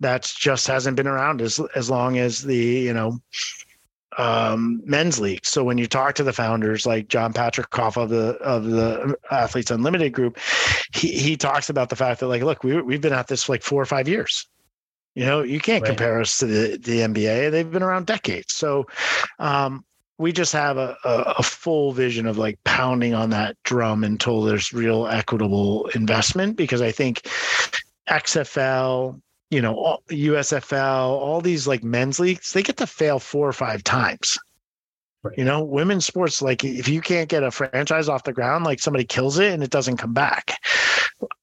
that 0.00 0.30
just 0.36 0.66
hasn't 0.66 0.96
been 0.96 1.06
around 1.06 1.40
as 1.40 1.60
as 1.74 1.88
long 1.88 2.18
as 2.18 2.42
the 2.42 2.56
you 2.56 2.92
know 2.92 3.18
um, 4.18 4.82
men's 4.84 5.20
league. 5.20 5.46
So 5.46 5.62
when 5.62 5.78
you 5.78 5.86
talk 5.86 6.14
to 6.16 6.24
the 6.24 6.32
founders 6.32 6.84
like 6.84 7.08
Jon 7.08 7.32
Patricof 7.32 7.96
of 7.96 8.10
the 8.10 8.36
of 8.38 8.64
the 8.64 9.16
Athletes 9.30 9.70
Unlimited 9.70 10.12
group, 10.12 10.38
he 10.92 11.12
he 11.12 11.36
talks 11.36 11.70
about 11.70 11.88
the 11.88 11.96
fact 11.96 12.20
that 12.20 12.26
like, 12.26 12.42
look, 12.42 12.64
we 12.64 12.80
we've 12.82 13.00
been 13.00 13.12
at 13.12 13.28
this 13.28 13.44
for 13.44 13.52
like 13.52 13.62
four 13.62 13.80
or 13.80 13.86
five 13.86 14.08
years. 14.08 14.46
You 15.18 15.26
know, 15.26 15.42
you 15.42 15.58
can't 15.58 15.82
right. 15.82 15.88
compare 15.88 16.20
us 16.20 16.38
to 16.38 16.46
the, 16.46 16.76
the 16.76 17.00
NBA. 17.00 17.50
They've 17.50 17.68
been 17.68 17.82
around 17.82 18.06
decades. 18.06 18.54
So 18.54 18.86
um, 19.40 19.84
we 20.16 20.30
just 20.30 20.52
have 20.52 20.76
a, 20.76 20.96
a, 21.04 21.34
a, 21.38 21.42
full 21.42 21.90
vision 21.90 22.24
of 22.28 22.38
like 22.38 22.62
pounding 22.62 23.14
on 23.14 23.30
that 23.30 23.56
drum 23.64 24.04
until 24.04 24.42
there's 24.42 24.72
real 24.72 25.08
equitable 25.08 25.88
investment 25.88 26.56
because 26.56 26.80
I 26.80 26.92
think 26.92 27.22
XFL, 28.08 29.20
you 29.50 29.60
know, 29.60 29.98
USFL, 30.08 31.08
all 31.08 31.40
these 31.40 31.66
like 31.66 31.82
men's 31.82 32.20
leagues, 32.20 32.52
they 32.52 32.62
get 32.62 32.76
to 32.76 32.86
fail 32.86 33.18
four 33.18 33.48
or 33.48 33.52
five 33.52 33.82
times. 33.82 34.38
Right. 35.24 35.36
You 35.36 35.44
know, 35.44 35.64
women's 35.64 36.06
sports, 36.06 36.40
like 36.40 36.62
if 36.62 36.86
you 36.86 37.00
can't 37.00 37.28
get 37.28 37.42
a 37.42 37.50
franchise 37.50 38.08
off 38.08 38.22
the 38.22 38.32
ground, 38.32 38.64
like 38.64 38.78
somebody 38.78 39.04
kills 39.04 39.40
it 39.40 39.52
and 39.52 39.64
it 39.64 39.70
doesn't 39.70 39.96
come 39.96 40.14
back. 40.14 40.60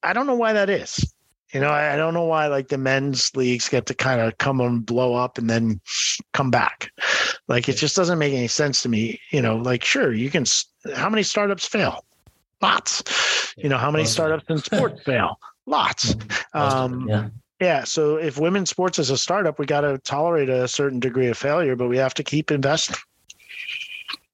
I 0.01 0.13
don't 0.13 0.27
know 0.27 0.35
why 0.35 0.53
that 0.53 0.69
is. 0.69 1.13
You 1.53 1.59
know, 1.59 1.69
I, 1.69 1.95
don't 1.95 2.13
know 2.13 2.25
why 2.25 2.47
like 2.47 2.67
the 2.67 2.77
men's 2.77 3.33
leagues 3.35 3.69
get 3.69 3.85
to 3.85 3.93
kind 3.93 4.19
of 4.19 4.37
come 4.39 4.59
and 4.59 4.85
blow 4.85 5.15
up 5.15 5.37
and 5.37 5.49
then 5.49 5.79
come 6.33 6.51
back. 6.51 6.91
Like 7.47 7.69
it 7.69 7.73
just 7.73 7.95
doesn't 7.95 8.17
make 8.17 8.33
any 8.33 8.47
sense 8.47 8.81
to 8.81 8.89
me. 8.89 9.19
You 9.31 9.41
know, 9.41 9.57
like 9.57 9.83
sure 9.83 10.11
you 10.11 10.29
can. 10.29 10.45
How 10.95 11.09
many 11.09 11.23
startups 11.23 11.67
fail? 11.67 12.03
Lots. 12.61 13.53
You 13.57 13.69
know, 13.69 13.77
how 13.77 13.91
many 13.91 14.05
startups 14.05 14.45
in 14.49 14.57
sports 14.57 15.01
fail? 15.05 15.39
Lots. 15.65 16.15
Um, 16.53 17.07
yeah. 17.07 17.29
Yeah. 17.59 17.83
So 17.83 18.17
if 18.17 18.37
women's 18.37 18.69
sports 18.69 18.99
is 18.99 19.09
a 19.09 19.17
startup, 19.17 19.59
we 19.59 19.65
got 19.65 19.81
to 19.81 19.97
tolerate 19.99 20.49
a 20.49 20.67
certain 20.67 20.99
degree 20.99 21.27
of 21.27 21.37
failure, 21.37 21.75
but 21.75 21.87
we 21.87 21.97
have 21.97 22.13
to 22.15 22.23
keep 22.23 22.51
investing. 22.51 22.97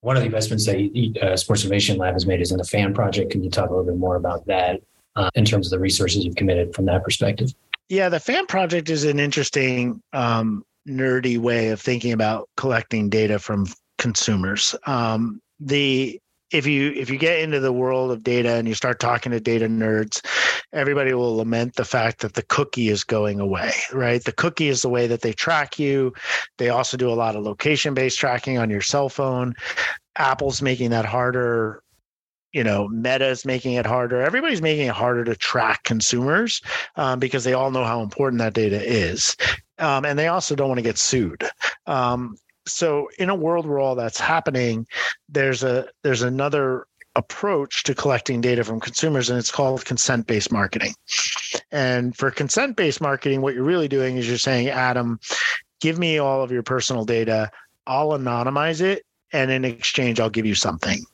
One 0.00 0.16
of 0.16 0.22
the 0.22 0.26
investments 0.26 0.66
that 0.66 1.22
uh, 1.22 1.36
Sports 1.36 1.62
Innovation 1.62 1.96
Lab 1.96 2.14
has 2.14 2.26
made 2.26 2.40
is 2.40 2.50
in 2.50 2.58
the 2.58 2.64
Fan 2.64 2.92
Project. 2.92 3.30
Can 3.30 3.44
you 3.44 3.50
talk 3.50 3.70
a 3.70 3.72
little 3.72 3.86
bit 3.86 3.96
more 3.96 4.16
about 4.16 4.44
that? 4.46 4.82
Uh, 5.16 5.30
in 5.34 5.44
terms 5.44 5.66
of 5.66 5.70
the 5.70 5.78
resources 5.78 6.24
you've 6.24 6.36
committed 6.36 6.74
from 6.74 6.86
that 6.86 7.04
perspective? 7.04 7.54
Yeah, 7.88 8.08
the 8.08 8.20
fan 8.20 8.46
project 8.46 8.88
is 8.88 9.04
an 9.04 9.20
interesting, 9.20 10.02
um, 10.12 10.64
nerdy 10.88 11.38
way 11.38 11.68
of 11.68 11.80
thinking 11.80 12.12
about 12.12 12.48
collecting 12.56 13.08
data 13.08 13.38
from 13.38 13.66
consumers. 13.98 14.74
Um, 14.86 15.40
the 15.60 16.18
if 16.52 16.66
you 16.66 16.92
if 16.92 17.08
you 17.08 17.18
get 17.18 17.40
into 17.40 17.60
the 17.60 17.72
world 17.72 18.10
of 18.10 18.22
data 18.22 18.54
and 18.54 18.68
you 18.68 18.74
start 18.74 19.00
talking 19.00 19.32
to 19.32 19.40
data 19.40 19.66
nerds 19.66 20.24
everybody 20.72 21.14
will 21.14 21.36
lament 21.36 21.74
the 21.76 21.84
fact 21.84 22.20
that 22.20 22.34
the 22.34 22.42
cookie 22.42 22.88
is 22.88 23.04
going 23.04 23.40
away 23.40 23.72
right 23.92 24.24
the 24.24 24.32
cookie 24.32 24.68
is 24.68 24.82
the 24.82 24.88
way 24.88 25.06
that 25.06 25.22
they 25.22 25.32
track 25.32 25.78
you 25.78 26.12
they 26.58 26.68
also 26.68 26.96
do 26.96 27.10
a 27.10 27.14
lot 27.14 27.36
of 27.36 27.42
location 27.42 27.94
based 27.94 28.18
tracking 28.18 28.58
on 28.58 28.68
your 28.68 28.80
cell 28.80 29.08
phone 29.08 29.54
apple's 30.16 30.60
making 30.60 30.90
that 30.90 31.06
harder 31.06 31.82
you 32.52 32.62
know 32.64 32.88
meta 32.88 33.28
is 33.28 33.44
making 33.44 33.74
it 33.74 33.86
harder. 33.86 34.20
Everybody's 34.22 34.62
making 34.62 34.86
it 34.86 34.94
harder 34.94 35.24
to 35.24 35.36
track 35.36 35.84
consumers 35.84 36.60
um, 36.96 37.18
because 37.18 37.44
they 37.44 37.52
all 37.52 37.70
know 37.70 37.84
how 37.84 38.02
important 38.02 38.40
that 38.40 38.54
data 38.54 38.80
is. 38.82 39.36
Um, 39.78 40.04
and 40.04 40.18
they 40.18 40.28
also 40.28 40.54
don't 40.54 40.68
want 40.68 40.78
to 40.78 40.82
get 40.82 40.98
sued. 40.98 41.44
Um, 41.86 42.36
so 42.66 43.08
in 43.18 43.28
a 43.28 43.34
world 43.34 43.66
where 43.66 43.80
all 43.80 43.96
that's 43.96 44.20
happening 44.20 44.86
there's 45.28 45.64
a 45.64 45.88
there's 46.02 46.22
another 46.22 46.86
approach 47.16 47.82
to 47.82 47.94
collecting 47.94 48.40
data 48.40 48.64
from 48.64 48.80
consumers 48.80 49.28
and 49.28 49.38
it's 49.38 49.50
called 49.50 49.84
consent 49.84 50.26
based 50.26 50.52
marketing. 50.52 50.94
And 51.70 52.16
for 52.16 52.30
consent 52.30 52.76
based 52.76 53.00
marketing 53.00 53.42
what 53.42 53.54
you're 53.54 53.64
really 53.64 53.88
doing 53.88 54.16
is 54.16 54.28
you're 54.28 54.38
saying 54.38 54.68
adam 54.68 55.18
give 55.80 55.98
me 55.98 56.18
all 56.18 56.42
of 56.42 56.52
your 56.52 56.62
personal 56.62 57.04
data. 57.04 57.50
I'll 57.86 58.10
anonymize 58.10 58.80
it 58.80 59.04
and 59.32 59.50
in 59.50 59.64
exchange 59.64 60.20
i'll 60.20 60.30
give 60.30 60.46
you 60.46 60.54
something 60.54 61.04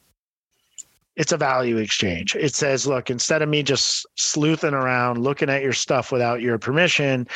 it's 1.18 1.32
a 1.32 1.36
value 1.36 1.76
exchange. 1.76 2.36
It 2.36 2.54
says, 2.54 2.86
look, 2.86 3.10
instead 3.10 3.42
of 3.42 3.48
me 3.48 3.64
just 3.64 4.06
sleuthing 4.14 4.72
around 4.72 5.18
looking 5.18 5.50
at 5.50 5.62
your 5.62 5.72
stuff 5.72 6.12
without 6.12 6.40
your 6.40 6.58
permission, 6.58 7.26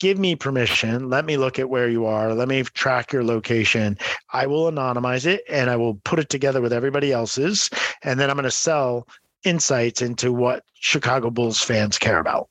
give 0.00 0.18
me 0.18 0.34
permission. 0.34 1.08
Let 1.08 1.24
me 1.24 1.36
look 1.36 1.60
at 1.60 1.70
where 1.70 1.88
you 1.88 2.06
are. 2.06 2.34
Let 2.34 2.48
me 2.48 2.64
track 2.64 3.12
your 3.12 3.22
location. 3.22 3.96
I 4.32 4.48
will 4.48 4.70
anonymize 4.70 5.26
it 5.26 5.42
and 5.48 5.70
I 5.70 5.76
will 5.76 5.94
put 6.04 6.18
it 6.18 6.28
together 6.28 6.60
with 6.60 6.72
everybody 6.72 7.12
else's. 7.12 7.70
And 8.02 8.18
then 8.18 8.30
I'm 8.30 8.36
going 8.36 8.44
to 8.44 8.50
sell 8.50 9.06
insights 9.44 10.02
into 10.02 10.32
what 10.32 10.64
Chicago 10.74 11.30
Bulls 11.30 11.62
fans 11.62 11.98
care 11.98 12.18
about. 12.18 12.48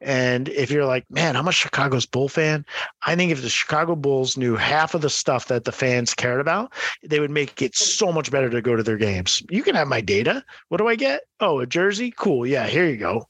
And 0.00 0.48
if 0.48 0.70
you're 0.70 0.84
like, 0.84 1.08
man, 1.10 1.36
I'm 1.36 1.48
a 1.48 1.52
Chicago's 1.52 2.06
Bull 2.06 2.28
fan, 2.28 2.64
I 3.06 3.14
think 3.14 3.32
if 3.32 3.42
the 3.42 3.48
Chicago 3.48 3.94
Bulls 3.94 4.36
knew 4.36 4.56
half 4.56 4.94
of 4.94 5.00
the 5.00 5.10
stuff 5.10 5.48
that 5.48 5.64
the 5.64 5.72
fans 5.72 6.14
cared 6.14 6.40
about, 6.40 6.72
they 7.04 7.20
would 7.20 7.30
make 7.30 7.62
it 7.62 7.74
so 7.74 8.12
much 8.12 8.30
better 8.30 8.50
to 8.50 8.62
go 8.62 8.76
to 8.76 8.82
their 8.82 8.96
games. 8.96 9.42
You 9.50 9.62
can 9.62 9.74
have 9.74 9.88
my 9.88 10.00
data. 10.00 10.44
What 10.68 10.78
do 10.78 10.88
I 10.88 10.96
get? 10.96 11.22
Oh, 11.40 11.60
a 11.60 11.66
jersey? 11.66 12.12
Cool. 12.16 12.46
Yeah, 12.46 12.66
here 12.66 12.88
you 12.88 12.96
go. 12.96 13.28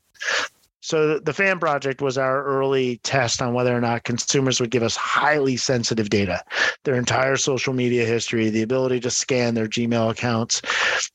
So 0.84 1.20
the 1.20 1.32
fan 1.32 1.60
project 1.60 2.02
was 2.02 2.18
our 2.18 2.42
early 2.44 2.96
test 3.04 3.40
on 3.40 3.54
whether 3.54 3.74
or 3.74 3.80
not 3.80 4.02
consumers 4.02 4.60
would 4.60 4.72
give 4.72 4.82
us 4.82 4.96
highly 4.96 5.56
sensitive 5.56 6.10
data, 6.10 6.42
their 6.82 6.96
entire 6.96 7.36
social 7.36 7.72
media 7.72 8.04
history, 8.04 8.50
the 8.50 8.62
ability 8.62 8.98
to 9.00 9.10
scan 9.10 9.54
their 9.54 9.68
Gmail 9.68 10.10
accounts. 10.10 10.60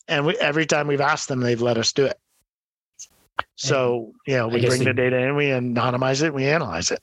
And 0.07 0.26
we, 0.26 0.38
every 0.38 0.65
time 0.65 0.88
we've 0.88 1.01
asked 1.01 1.28
them, 1.28 1.41
they've 1.41 1.61
let 1.61 1.78
us 1.78 1.91
do 1.91 2.05
it. 2.05 2.18
So, 3.56 4.14
yeah, 4.26 4.46
we 4.46 4.66
bring 4.66 4.84
the 4.84 4.94
data 4.94 5.18
in, 5.18 5.36
we 5.36 5.46
anonymize 5.46 6.24
it, 6.24 6.34
we 6.34 6.46
analyze 6.46 6.92
it. 6.92 7.00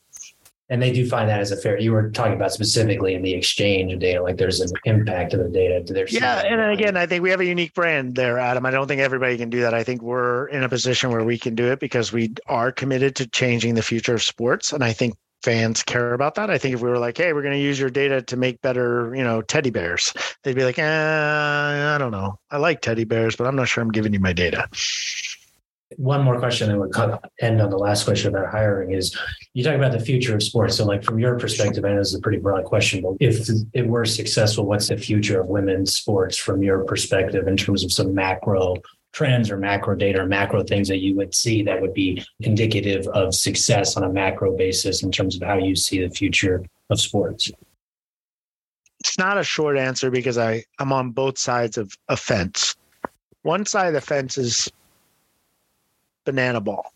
And 0.71 0.81
they 0.81 0.93
do 0.93 1.07
find 1.07 1.29
that 1.29 1.41
as 1.41 1.53
a 1.53 1.59
fair. 1.59 1.79
You 1.79 1.93
were 1.93 2.11
talking 2.11 2.33
about 2.33 2.51
specifically 2.51 3.15
in 3.15 3.21
the 3.21 3.35
exchange 3.35 3.93
of 3.93 3.99
data, 3.99 4.23
like 4.23 4.39
there's 4.39 4.61
an 4.61 4.71
impact 4.87 5.33
to 5.33 5.37
the 5.37 5.49
data. 5.49 5.85
To 5.85 5.93
their 5.93 6.07
yeah, 6.09 6.41
and 6.41 6.59
then 6.59 6.71
again, 6.71 6.97
I 6.97 7.05
think 7.05 7.23
we 7.23 7.29
have 7.31 7.41
a 7.41 7.45
unique 7.45 7.75
brand 7.75 8.15
there, 8.15 8.39
Adam. 8.39 8.65
I 8.65 8.71
don't 8.71 8.89
think 8.89 9.03
everybody 9.03 9.37
can 9.37 9.51
do 9.51 9.61
that. 9.61 9.75
I 9.75 9.85
think 9.85 10.01
we're 10.01 10.47
in 10.49 10.63
a 10.63 10.69
position 10.69 11.11
where 11.11 11.23
we 11.23 11.39
can 11.39 11.55
do 11.55 11.71
it 11.71 11.81
because 11.81 12.13
we 12.13 12.33
are 12.47 12.73
committed 12.73 13.15
to 13.17 13.27
changing 13.27 13.75
the 13.75 13.83
future 13.83 14.15
of 14.15 14.23
sports, 14.23 14.73
and 14.73 14.83
I 14.83 14.95
think 14.95 15.17
fans 15.43 15.83
care 15.83 16.15
about 16.15 16.35
that. 16.37 16.49
I 16.49 16.57
think 16.57 16.75
if 16.75 16.81
we 16.81 16.89
were 16.89 16.99
like, 16.99 17.19
"Hey, 17.19 17.35
we're 17.35 17.43
going 17.43 17.53
to 17.53 17.61
use 17.61 17.79
your 17.79 17.91
data 17.91 18.23
to 18.23 18.37
make 18.37 18.63
better, 18.63 19.15
you 19.15 19.23
know, 19.23 19.43
teddy 19.43 19.71
bears," 19.71 20.15
they'd 20.45 20.57
be 20.57 20.65
like, 20.65 20.79
eh, 20.79 21.95
"I 21.95 21.99
don't 21.99 22.11
know. 22.11 22.39
I 22.51 22.57
like 22.57 22.81
teddy 22.81 23.05
bears, 23.05 23.37
but 23.37 23.47
I'm 23.47 23.55
not 23.55 23.69
sure 23.69 23.83
I'm 23.83 23.93
giving 23.93 24.15
you 24.15 24.21
my 24.21 24.33
data." 24.33 24.67
One 25.97 26.23
more 26.23 26.39
question 26.39 26.69
that 26.69 26.79
would 26.79 27.19
end 27.41 27.61
on 27.61 27.71
the 27.71 27.79
last 27.79 28.05
question 28.05 28.35
about 28.35 28.51
hiring 28.51 28.93
is 28.93 29.17
you 29.53 29.65
talk 29.65 29.75
about 29.75 29.93
the 29.93 30.01
future 30.01 30.35
of 30.35 30.43
sports. 30.43 30.77
So, 30.77 30.85
like 30.85 31.03
from 31.03 31.19
your 31.19 31.39
perspective, 31.39 31.85
I 31.85 31.91
know 31.91 31.99
this 31.99 32.09
is 32.09 32.15
a 32.15 32.21
pretty 32.21 32.39
broad 32.39 32.65
question, 32.65 33.03
but 33.03 33.15
if 33.21 33.49
it 33.73 33.87
were 33.87 34.05
successful, 34.05 34.67
what's 34.67 34.89
the 34.89 34.97
future 34.97 35.41
of 35.41 35.49
women's 35.49 35.95
sports 35.95 36.37
from 36.37 36.63
your 36.63 36.85
perspective 36.85 37.47
in 37.49 37.57
terms 37.57 37.85
of 37.85 37.93
some 37.93 38.15
macro 38.15 38.77
trends 39.15 39.51
or 39.51 39.57
macro 39.57 39.95
data 39.95 40.21
or 40.21 40.27
macro 40.27 40.63
things 40.63 40.89
that 40.89 40.99
you 40.99 41.15
would 41.17 41.35
see 41.35 41.63
that 41.63 41.81
would 41.81 41.95
be 41.95 42.23
indicative 42.41 43.07
of 43.09 43.35
success 43.35 43.97
on 43.97 44.03
a 44.03 44.09
macro 44.13 44.57
basis 44.57 45.03
in 45.03 45.13
terms 45.13 45.37
of 45.37 45.43
how 45.43 45.57
you 45.57 45.77
see 45.77 46.05
the 46.05 46.11
future 46.11 46.65
of 46.91 47.01
sports? 47.01 47.51
It's 49.01 49.19
not 49.19 49.39
a 49.39 49.45
short 49.45 49.79
answer 49.79 50.11
because 50.11 50.37
I, 50.37 50.65
I'm 50.79 50.93
on 50.93 51.11
both 51.11 51.39
sides 51.39 51.79
of 51.79 51.97
a 52.09 52.17
fence. 52.17 52.75
One 53.43 53.67
side 53.67 53.89
of 53.89 53.95
the 53.95 54.01
fence 54.01 54.37
is 54.39 54.71
banana 56.25 56.61
ball. 56.61 56.93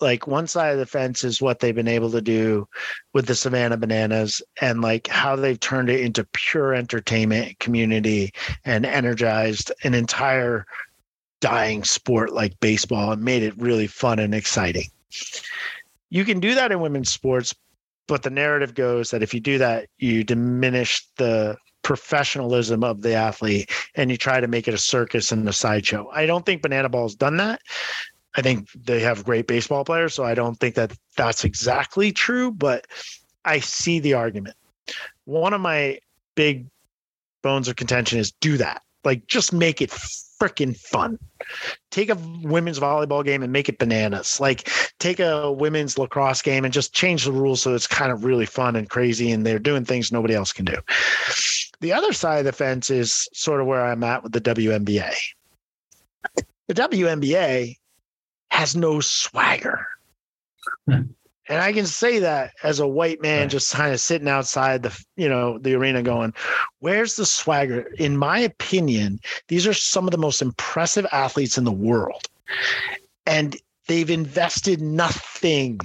Like 0.00 0.26
one 0.26 0.46
side 0.46 0.72
of 0.72 0.78
the 0.78 0.86
fence 0.86 1.24
is 1.24 1.40
what 1.40 1.60
they've 1.60 1.74
been 1.74 1.88
able 1.88 2.10
to 2.10 2.20
do 2.20 2.68
with 3.14 3.26
the 3.26 3.34
Savannah 3.34 3.78
Bananas 3.78 4.42
and 4.60 4.82
like 4.82 5.06
how 5.06 5.36
they've 5.36 5.58
turned 5.58 5.88
it 5.88 6.00
into 6.00 6.26
pure 6.32 6.74
entertainment 6.74 7.58
community 7.60 8.32
and 8.64 8.84
energized 8.84 9.72
an 9.84 9.94
entire 9.94 10.66
dying 11.40 11.82
sport 11.84 12.32
like 12.32 12.60
baseball 12.60 13.12
and 13.12 13.22
made 13.22 13.42
it 13.42 13.56
really 13.56 13.86
fun 13.86 14.18
and 14.18 14.34
exciting. 14.34 14.90
You 16.10 16.24
can 16.24 16.40
do 16.40 16.54
that 16.54 16.72
in 16.72 16.80
women's 16.80 17.10
sports, 17.10 17.54
but 18.06 18.22
the 18.22 18.30
narrative 18.30 18.74
goes 18.74 19.10
that 19.10 19.22
if 19.22 19.32
you 19.32 19.40
do 19.40 19.58
that, 19.58 19.88
you 19.98 20.24
diminish 20.24 21.06
the 21.16 21.56
professionalism 21.82 22.82
of 22.82 23.02
the 23.02 23.14
athlete 23.14 23.70
and 23.94 24.10
you 24.10 24.16
try 24.16 24.40
to 24.40 24.48
make 24.48 24.66
it 24.66 24.74
a 24.74 24.78
circus 24.78 25.30
and 25.30 25.48
a 25.48 25.52
sideshow. 25.52 26.08
I 26.12 26.26
don't 26.26 26.44
think 26.44 26.62
Banana 26.62 26.88
Ball's 26.88 27.14
done 27.14 27.36
that. 27.36 27.60
I 28.36 28.42
think 28.42 28.70
they 28.72 29.00
have 29.00 29.24
great 29.24 29.46
baseball 29.46 29.84
players, 29.84 30.14
so 30.14 30.24
I 30.24 30.34
don't 30.34 30.56
think 30.60 30.74
that 30.74 30.92
that's 31.16 31.44
exactly 31.44 32.12
true, 32.12 32.50
but 32.50 32.86
I 33.44 33.60
see 33.60 33.98
the 33.98 34.14
argument. 34.14 34.56
One 35.24 35.54
of 35.54 35.60
my 35.60 35.98
big 36.34 36.66
bones 37.42 37.68
of 37.68 37.76
contention 37.76 38.18
is 38.18 38.32
do 38.32 38.58
that. 38.58 38.82
Like 39.04 39.26
just 39.26 39.52
make 39.52 39.80
it 39.80 39.90
freaking 39.90 40.76
fun. 40.76 41.18
Take 41.90 42.10
a 42.10 42.16
women's 42.42 42.78
volleyball 42.78 43.24
game 43.24 43.42
and 43.42 43.52
make 43.52 43.68
it 43.68 43.78
bananas. 43.78 44.40
Like 44.40 44.68
take 44.98 45.20
a 45.20 45.50
women's 45.50 45.96
lacrosse 45.96 46.42
game 46.42 46.64
and 46.64 46.74
just 46.74 46.92
change 46.92 47.24
the 47.24 47.32
rules 47.32 47.62
so 47.62 47.74
it's 47.74 47.86
kind 47.86 48.12
of 48.12 48.24
really 48.24 48.46
fun 48.46 48.76
and 48.76 48.90
crazy 48.90 49.30
and 49.30 49.46
they're 49.46 49.58
doing 49.58 49.84
things 49.84 50.12
nobody 50.12 50.34
else 50.34 50.52
can 50.52 50.64
do. 50.64 50.76
The 51.80 51.92
other 51.92 52.12
side 52.12 52.40
of 52.40 52.44
the 52.44 52.52
fence 52.52 52.90
is 52.90 53.28
sort 53.32 53.60
of 53.60 53.66
where 53.66 53.84
I'm 53.84 54.02
at 54.02 54.22
with 54.22 54.32
the 54.32 54.40
WNBA. 54.40 55.14
The 56.66 56.74
WNBA 56.74 57.76
has 58.56 58.74
no 58.74 59.00
swagger. 59.00 59.86
Hmm. 60.88 61.02
And 61.48 61.60
I 61.60 61.74
can 61.74 61.84
say 61.84 62.20
that 62.20 62.54
as 62.62 62.80
a 62.80 62.88
white 62.88 63.20
man 63.20 63.50
just 63.50 63.72
kind 63.74 63.92
of 63.92 64.00
sitting 64.00 64.28
outside 64.28 64.82
the 64.82 65.04
you 65.14 65.28
know 65.28 65.58
the 65.58 65.74
arena 65.74 66.02
going, 66.02 66.32
where's 66.80 67.16
the 67.16 67.26
swagger? 67.26 67.82
In 67.98 68.16
my 68.16 68.38
opinion, 68.38 69.20
these 69.48 69.66
are 69.66 69.74
some 69.74 70.06
of 70.06 70.10
the 70.10 70.18
most 70.18 70.40
impressive 70.40 71.06
athletes 71.12 71.58
in 71.58 71.64
the 71.64 71.70
world. 71.70 72.26
And 73.26 73.56
they've 73.88 74.10
invested 74.10 74.80
nothing 74.80 75.78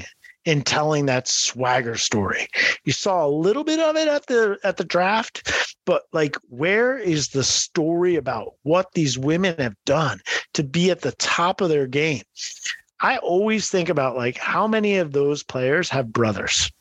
in 0.46 0.62
telling 0.62 1.06
that 1.06 1.28
swagger 1.28 1.96
story. 1.96 2.48
You 2.84 2.94
saw 2.94 3.26
a 3.26 3.30
little 3.30 3.64
bit 3.64 3.80
of 3.80 3.96
it 3.96 4.08
at 4.08 4.26
the 4.28 4.58
at 4.64 4.78
the 4.78 4.84
draft, 4.84 5.76
but 5.86 6.04
like 6.14 6.36
where 6.50 6.98
is 6.98 7.30
the 7.30 7.44
story 7.44 8.16
about 8.16 8.54
what 8.64 8.94
these 8.94 9.18
women 9.18 9.56
have 9.60 9.76
done 9.86 10.20
to 10.54 10.64
be 10.64 10.90
at 10.90 11.02
the 11.02 11.12
top 11.14 11.62
of 11.62 11.70
their 11.70 11.88
game? 11.88 12.24
I 13.02 13.18
always 13.18 13.70
think 13.70 13.90
about 13.90 14.16
like 14.16 14.38
how 14.38 14.68
many 14.68 14.98
of 14.98 15.12
those 15.12 15.44
players 15.44 15.90
have 15.90 16.14
brothers 16.14 16.72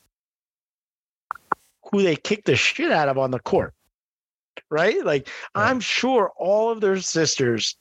who 1.91 2.03
they 2.03 2.17
kick 2.17 2.45
the 2.45 2.57
shit 2.57 2.93
out 2.93 3.09
of 3.09 3.19
on 3.19 3.31
the 3.31 3.41
court. 3.41 3.75
Right? 4.71 5.05
Like 5.05 5.29
right. 5.55 5.69
I'm 5.69 5.81
sure 5.81 6.33
all 6.39 6.71
of 6.71 6.81
their 6.81 7.01
sisters 7.01 7.77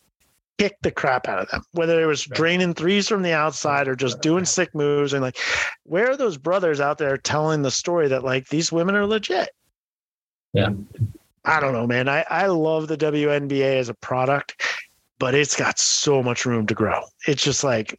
kicked 0.59 0.83
the 0.83 0.91
crap 0.91 1.27
out 1.27 1.39
of 1.39 1.49
them, 1.49 1.63
whether 1.71 2.01
it 2.01 2.05
was 2.05 2.25
draining 2.25 2.73
threes 2.73 3.07
from 3.07 3.23
the 3.23 3.31
outside 3.31 3.87
or 3.87 3.95
just 3.95 4.21
doing 4.21 4.43
sick 4.43 4.75
moves. 4.75 5.13
And 5.13 5.21
like, 5.21 5.37
where 5.83 6.11
are 6.11 6.17
those 6.17 6.37
brothers 6.37 6.81
out 6.81 6.97
there 6.97 7.17
telling 7.17 7.61
the 7.61 7.71
story 7.71 8.09
that 8.09 8.23
like 8.23 8.49
these 8.49 8.71
women 8.71 8.95
are 8.95 9.05
legit? 9.05 9.49
Yeah. 10.53 10.71
I 11.45 11.61
don't 11.61 11.73
know, 11.73 11.87
man. 11.87 12.09
I, 12.09 12.25
I 12.29 12.47
love 12.47 12.87
the 12.87 12.97
WNBA 12.97 13.79
as 13.79 13.87
a 13.87 13.93
product, 13.93 14.61
but 15.17 15.33
it's 15.33 15.55
got 15.55 15.79
so 15.79 16.21
much 16.21 16.45
room 16.45 16.67
to 16.67 16.73
grow. 16.73 17.01
It's 17.25 17.43
just 17.43 17.63
like 17.63 17.97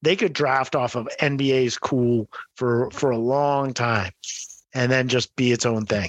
they 0.00 0.16
could 0.16 0.32
draft 0.32 0.74
off 0.74 0.96
of 0.96 1.08
NBA's 1.20 1.76
cool 1.76 2.28
for 2.54 2.90
for 2.90 3.10
a 3.10 3.18
long 3.18 3.74
time 3.74 4.12
and 4.72 4.90
then 4.90 5.08
just 5.08 5.34
be 5.36 5.52
its 5.52 5.66
own 5.66 5.84
thing. 5.84 6.08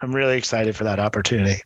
I'm 0.00 0.14
really 0.14 0.36
excited 0.36 0.74
for 0.74 0.84
that 0.84 0.98
opportunity. 0.98 1.62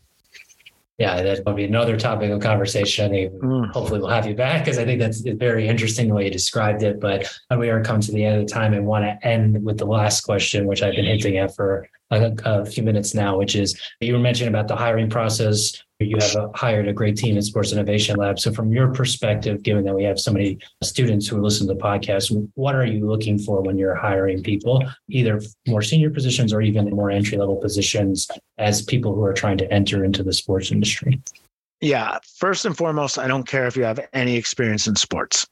Yeah, 0.99 1.23
that 1.23 1.45
will 1.45 1.53
be 1.53 1.65
another 1.65 1.99
topic 1.99 2.31
of 2.31 2.41
conversation. 2.41 3.13
Mm. 3.13 3.71
Hopefully, 3.71 4.01
we'll 4.01 4.09
have 4.09 4.27
you 4.27 4.35
back 4.35 4.65
because 4.65 4.79
I 4.79 4.87
think 4.87 4.99
that's 4.99 5.21
very 5.21 5.69
interesting 5.69 6.09
the 6.09 6.15
way 6.15 6.25
you 6.25 6.31
described 6.31 6.83
it. 6.83 7.01
But 7.01 7.31
we 7.57 7.69
are 7.69 7.83
come 7.85 8.01
to 8.01 8.13
the 8.13 8.25
end 8.25 8.41
of 8.41 8.47
the 8.47 8.53
time 8.53 8.73
and 8.73 8.87
want 8.87 9.05
to 9.05 9.27
end 9.27 9.63
with 9.63 9.77
the 9.77 9.85
last 9.85 10.23
question, 10.23 10.67
which 10.67 10.83
I've 10.83 10.95
been 10.95 11.05
hinting 11.05 11.37
at 11.37 11.55
for 11.55 11.87
a, 12.11 12.35
a 12.45 12.67
few 12.67 12.83
minutes 12.83 13.15
now, 13.15 13.37
which 13.37 13.57
is 13.57 13.81
you 14.01 14.13
were 14.13 14.19
mentioning 14.19 14.53
about 14.53 14.69
the 14.69 14.77
hiring 14.77 15.11
process 15.11 15.83
you 15.99 16.17
have 16.21 16.37
a, 16.37 16.51
hired 16.55 16.89
a 16.89 16.93
great 16.93 17.17
team 17.17 17.39
at 17.39 17.45
Sports 17.45 17.73
Innovation 17.73 18.17
Lab. 18.17 18.39
So, 18.39 18.53
from 18.53 18.71
your 18.71 18.93
perspective, 18.93 19.63
given 19.63 19.85
that 19.85 19.95
we 19.95 20.05
have 20.05 20.21
so 20.21 20.31
many 20.31 20.59
students 20.83 21.27
who 21.27 21.39
are 21.39 21.41
listening 21.41 21.69
to 21.69 21.75
the 21.75 21.81
podcast, 21.81 22.51
what 22.55 22.75
are 22.75 22.85
you 22.85 23.07
looking 23.07 23.39
for 23.39 23.63
when 23.63 23.79
you're 23.79 23.95
hiring 23.95 24.43
people, 24.43 24.85
either 25.09 25.41
more 25.67 25.81
senior 25.81 26.11
positions 26.11 26.53
or 26.53 26.61
even 26.61 26.91
more 26.91 27.11
entry 27.11 27.39
level 27.39 27.57
positions 27.57 28.29
as 28.59 28.83
people 28.83 29.15
who 29.15 29.25
are 29.25 29.33
trying 29.33 29.57
to 29.59 29.73
enter 29.73 30.05
into 30.05 30.23
the 30.23 30.33
sports 30.33 30.71
industry? 30.71 31.21
Yeah, 31.81 32.19
first 32.37 32.67
and 32.67 32.77
foremost, 32.77 33.19
I 33.19 33.27
don't 33.27 33.47
care 33.47 33.67
if 33.67 33.77
you 33.77 33.85
have 33.85 34.01
any 34.13 34.37
experience 34.37 34.87
in 34.87 34.97
sports. 34.97 35.47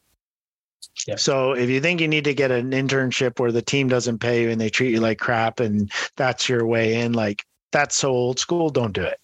So 1.16 1.52
if 1.52 1.68
you 1.68 1.80
think 1.80 2.00
you 2.00 2.08
need 2.08 2.24
to 2.24 2.34
get 2.34 2.50
an 2.50 2.70
internship 2.70 3.38
where 3.38 3.52
the 3.52 3.62
team 3.62 3.88
doesn't 3.88 4.18
pay 4.18 4.42
you 4.42 4.50
and 4.50 4.60
they 4.60 4.70
treat 4.70 4.92
you 4.92 5.00
like 5.00 5.18
crap 5.18 5.60
and 5.60 5.90
that's 6.16 6.48
your 6.48 6.66
way 6.66 7.00
in, 7.00 7.12
like 7.12 7.44
that's 7.72 7.96
so 7.96 8.10
old 8.10 8.38
school, 8.38 8.70
don't 8.70 8.92
do 8.92 9.02
it. 9.02 9.18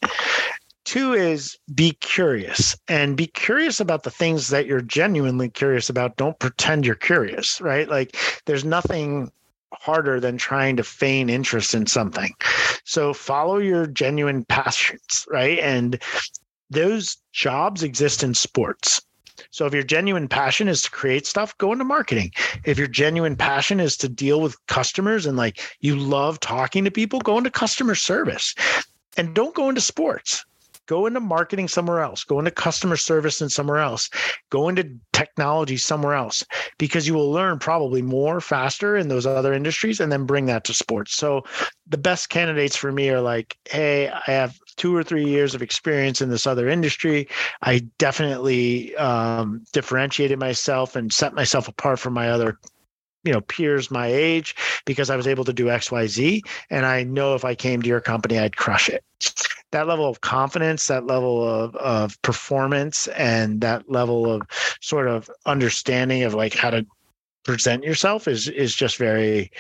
Two 0.84 1.12
is 1.12 1.56
be 1.74 1.92
curious 2.00 2.76
and 2.88 3.16
be 3.16 3.26
curious 3.28 3.80
about 3.80 4.02
the 4.02 4.10
things 4.10 4.48
that 4.48 4.66
you're 4.66 4.80
genuinely 4.80 5.48
curious 5.48 5.88
about. 5.88 6.16
Don't 6.16 6.38
pretend 6.38 6.84
you're 6.84 6.94
curious, 6.94 7.60
right? 7.60 7.88
Like 7.88 8.16
there's 8.46 8.64
nothing 8.64 9.30
harder 9.72 10.18
than 10.20 10.36
trying 10.36 10.76
to 10.76 10.82
feign 10.82 11.30
interest 11.30 11.74
in 11.74 11.86
something. 11.86 12.32
So 12.84 13.14
follow 13.14 13.58
your 13.58 13.86
genuine 13.86 14.44
passions, 14.44 15.26
right? 15.28 15.58
And 15.60 16.02
those 16.70 17.16
jobs 17.32 17.82
exist 17.82 18.22
in 18.22 18.34
sports. 18.34 19.00
So 19.50 19.66
if 19.66 19.74
your 19.74 19.82
genuine 19.82 20.28
passion 20.28 20.68
is 20.68 20.82
to 20.82 20.90
create 20.90 21.26
stuff, 21.26 21.56
go 21.58 21.72
into 21.72 21.84
marketing. 21.84 22.32
If 22.64 22.78
your 22.78 22.88
genuine 22.88 23.36
passion 23.36 23.80
is 23.80 23.96
to 23.98 24.08
deal 24.08 24.40
with 24.40 24.56
customers 24.66 25.26
and 25.26 25.36
like 25.36 25.60
you 25.80 25.96
love 25.96 26.40
talking 26.40 26.84
to 26.84 26.90
people, 26.90 27.20
go 27.20 27.38
into 27.38 27.50
customer 27.50 27.94
service. 27.94 28.54
And 29.16 29.34
don't 29.34 29.54
go 29.54 29.68
into 29.68 29.80
sports 29.80 30.44
go 30.90 31.06
into 31.06 31.20
marketing 31.20 31.68
somewhere 31.68 32.00
else, 32.00 32.24
go 32.24 32.40
into 32.40 32.50
customer 32.50 32.96
service 32.96 33.40
and 33.40 33.52
somewhere 33.52 33.78
else, 33.78 34.10
go 34.50 34.68
into 34.68 34.90
technology 35.12 35.76
somewhere 35.76 36.14
else, 36.14 36.44
because 36.78 37.06
you 37.06 37.14
will 37.14 37.30
learn 37.30 37.60
probably 37.60 38.02
more 38.02 38.40
faster 38.40 38.96
in 38.96 39.06
those 39.06 39.24
other 39.24 39.52
industries 39.52 40.00
and 40.00 40.10
then 40.10 40.26
bring 40.26 40.46
that 40.46 40.64
to 40.64 40.74
sports. 40.74 41.14
So 41.14 41.44
the 41.86 41.96
best 41.96 42.28
candidates 42.28 42.74
for 42.74 42.90
me 42.90 43.08
are 43.10 43.20
like, 43.20 43.56
hey, 43.70 44.08
I 44.08 44.32
have 44.32 44.58
two 44.74 44.92
or 44.92 45.04
three 45.04 45.24
years 45.24 45.54
of 45.54 45.62
experience 45.62 46.20
in 46.20 46.28
this 46.28 46.44
other 46.44 46.68
industry. 46.68 47.28
I 47.62 47.86
definitely 47.98 48.96
um, 48.96 49.64
differentiated 49.72 50.40
myself 50.40 50.96
and 50.96 51.12
set 51.12 51.34
myself 51.34 51.68
apart 51.68 52.00
from 52.00 52.14
my 52.14 52.30
other 52.30 52.58
you 53.22 53.32
know 53.32 53.42
peers 53.42 53.90
my 53.90 54.06
age 54.06 54.56
because 54.86 55.10
i 55.10 55.16
was 55.16 55.26
able 55.26 55.44
to 55.44 55.52
do 55.52 55.66
xyz 55.66 56.40
and 56.70 56.86
i 56.86 57.02
know 57.02 57.34
if 57.34 57.44
i 57.44 57.54
came 57.54 57.82
to 57.82 57.88
your 57.88 58.00
company 58.00 58.38
i'd 58.38 58.56
crush 58.56 58.88
it 58.88 59.04
that 59.72 59.86
level 59.86 60.08
of 60.08 60.20
confidence 60.20 60.86
that 60.88 61.06
level 61.06 61.46
of, 61.48 61.74
of 61.76 62.20
performance 62.22 63.08
and 63.08 63.60
that 63.60 63.90
level 63.90 64.30
of 64.30 64.42
sort 64.80 65.08
of 65.08 65.30
understanding 65.46 66.22
of 66.22 66.34
like 66.34 66.54
how 66.54 66.70
to 66.70 66.86
present 67.44 67.84
yourself 67.84 68.28
is 68.28 68.48
is 68.48 68.74
just 68.74 68.96
very 68.96 69.50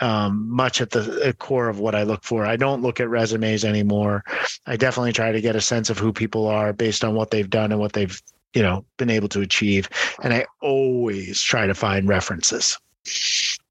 um, 0.00 0.48
much 0.50 0.80
at 0.80 0.90
the 0.90 1.34
core 1.38 1.68
of 1.68 1.78
what 1.78 1.94
I 1.94 2.02
look 2.02 2.24
for. 2.24 2.44
I 2.44 2.56
don't 2.56 2.82
look 2.82 2.98
at 2.98 3.08
resumes 3.08 3.64
anymore. 3.64 4.24
I 4.66 4.76
definitely 4.76 5.12
try 5.12 5.30
to 5.30 5.40
get 5.40 5.54
a 5.54 5.60
sense 5.60 5.90
of 5.90 5.98
who 5.98 6.12
people 6.12 6.48
are 6.48 6.72
based 6.72 7.04
on 7.04 7.14
what 7.14 7.30
they've 7.30 7.48
done 7.48 7.70
and 7.70 7.80
what 7.80 7.92
they've 7.92 8.20
you 8.54 8.62
know 8.62 8.84
been 8.96 9.10
able 9.10 9.28
to 9.28 9.40
achieve 9.40 9.88
and 10.22 10.32
i 10.32 10.44
always 10.60 11.40
try 11.40 11.66
to 11.66 11.74
find 11.74 12.08
references 12.08 12.78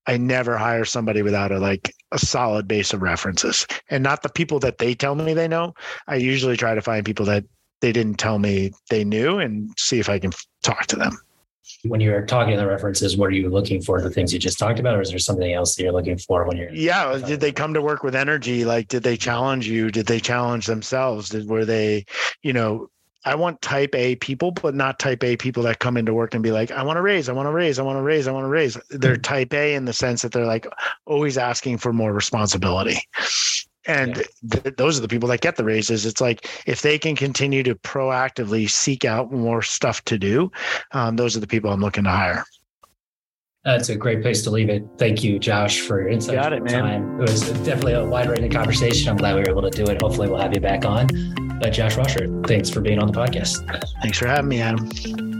i 0.07 0.17
never 0.17 0.57
hire 0.57 0.85
somebody 0.85 1.21
without 1.21 1.51
a 1.51 1.59
like 1.59 1.93
a 2.11 2.19
solid 2.19 2.67
base 2.67 2.93
of 2.93 3.01
references 3.01 3.65
and 3.89 4.03
not 4.03 4.23
the 4.23 4.29
people 4.29 4.59
that 4.59 4.77
they 4.77 4.93
tell 4.93 5.15
me 5.15 5.33
they 5.33 5.47
know 5.47 5.73
i 6.07 6.15
usually 6.15 6.57
try 6.57 6.75
to 6.75 6.81
find 6.81 7.05
people 7.05 7.25
that 7.25 7.43
they 7.81 7.91
didn't 7.91 8.15
tell 8.15 8.39
me 8.39 8.71
they 8.89 9.03
knew 9.03 9.39
and 9.39 9.71
see 9.77 9.99
if 9.99 10.09
i 10.09 10.19
can 10.19 10.31
talk 10.63 10.85
to 10.85 10.95
them 10.95 11.17
when 11.83 11.99
you're 11.99 12.25
talking 12.25 12.53
to 12.53 12.59
the 12.59 12.67
references, 12.67 13.17
what 13.17 13.27
are 13.27 13.31
you 13.31 13.49
looking 13.49 13.81
for? 13.81 14.01
The 14.01 14.09
things 14.09 14.33
you 14.33 14.39
just 14.39 14.59
talked 14.59 14.79
about, 14.79 14.95
or 14.95 15.01
is 15.01 15.09
there 15.09 15.19
something 15.19 15.51
else 15.51 15.75
that 15.75 15.83
you're 15.83 15.91
looking 15.91 16.17
for 16.17 16.45
when 16.45 16.57
you're? 16.57 16.71
Yeah, 16.71 17.17
did 17.17 17.39
they 17.39 17.51
come 17.51 17.73
to 17.73 17.81
work 17.81 18.03
with 18.03 18.15
energy? 18.15 18.65
Like, 18.65 18.87
did 18.87 19.03
they 19.03 19.17
challenge 19.17 19.67
you? 19.67 19.91
Did 19.91 20.05
they 20.05 20.19
challenge 20.19 20.65
themselves? 20.65 21.29
Did 21.29 21.47
were 21.47 21.65
they, 21.65 22.05
you 22.43 22.53
know, 22.53 22.89
I 23.23 23.35
want 23.35 23.61
type 23.61 23.93
A 23.95 24.15
people, 24.15 24.51
but 24.51 24.73
not 24.73 24.99
type 24.99 25.23
A 25.23 25.37
people 25.37 25.63
that 25.63 25.79
come 25.79 25.97
into 25.97 26.13
work 26.13 26.33
and 26.33 26.41
be 26.41 26.51
like, 26.51 26.71
I 26.71 26.83
want 26.83 26.97
to 26.97 27.01
raise, 27.01 27.29
I 27.29 27.33
want 27.33 27.47
to 27.47 27.51
raise, 27.51 27.77
I 27.77 27.83
want 27.83 27.97
to 27.97 28.01
raise, 28.01 28.27
I 28.27 28.31
want 28.31 28.45
to 28.45 28.49
raise. 28.49 28.77
They're 28.89 29.13
mm-hmm. 29.13 29.21
type 29.21 29.53
A 29.53 29.75
in 29.75 29.85
the 29.85 29.93
sense 29.93 30.21
that 30.23 30.31
they're 30.31 30.45
like 30.45 30.65
always 31.05 31.37
asking 31.37 31.77
for 31.77 31.93
more 31.93 32.13
responsibility. 32.13 32.99
And 33.85 34.17
yeah. 34.17 34.59
th- 34.61 34.75
those 34.75 34.97
are 34.97 35.01
the 35.01 35.07
people 35.07 35.29
that 35.29 35.41
get 35.41 35.55
the 35.55 35.63
raises. 35.63 36.05
It's 36.05 36.21
like 36.21 36.47
if 36.67 36.81
they 36.81 36.97
can 36.97 37.15
continue 37.15 37.63
to 37.63 37.75
proactively 37.75 38.69
seek 38.69 39.05
out 39.05 39.31
more 39.31 39.61
stuff 39.61 40.03
to 40.05 40.17
do, 40.17 40.51
um, 40.91 41.15
those 41.15 41.35
are 41.35 41.39
the 41.39 41.47
people 41.47 41.71
I'm 41.71 41.81
looking 41.81 42.03
to 42.03 42.11
hire. 42.11 42.45
That's 43.63 43.89
a 43.89 43.95
great 43.95 44.23
place 44.23 44.41
to 44.43 44.49
leave 44.49 44.69
it. 44.69 44.83
Thank 44.97 45.23
you, 45.23 45.37
Josh, 45.37 45.81
for 45.81 46.01
your 46.01 46.09
insight. 46.09 46.35
Got 46.35 46.53
it, 46.53 46.63
man. 46.63 46.81
Time. 46.81 47.19
It 47.19 47.29
was 47.29 47.41
definitely 47.63 47.93
a 47.93 48.03
wide 48.03 48.27
ranging 48.27 48.51
conversation. 48.51 49.09
I'm 49.09 49.17
glad 49.17 49.35
we 49.35 49.41
were 49.41 49.49
able 49.49 49.61
to 49.61 49.69
do 49.69 49.85
it. 49.91 50.01
Hopefully, 50.01 50.27
we'll 50.27 50.41
have 50.41 50.53
you 50.53 50.61
back 50.61 50.83
on. 50.83 51.07
But 51.59 51.69
Josh 51.69 51.95
Walker, 51.95 52.25
thanks 52.47 52.71
for 52.71 52.81
being 52.81 52.97
on 52.97 53.11
the 53.11 53.13
podcast. 53.13 53.55
Thanks 54.01 54.17
for 54.17 54.27
having 54.27 54.49
me, 54.49 54.61
Adam. 54.61 55.30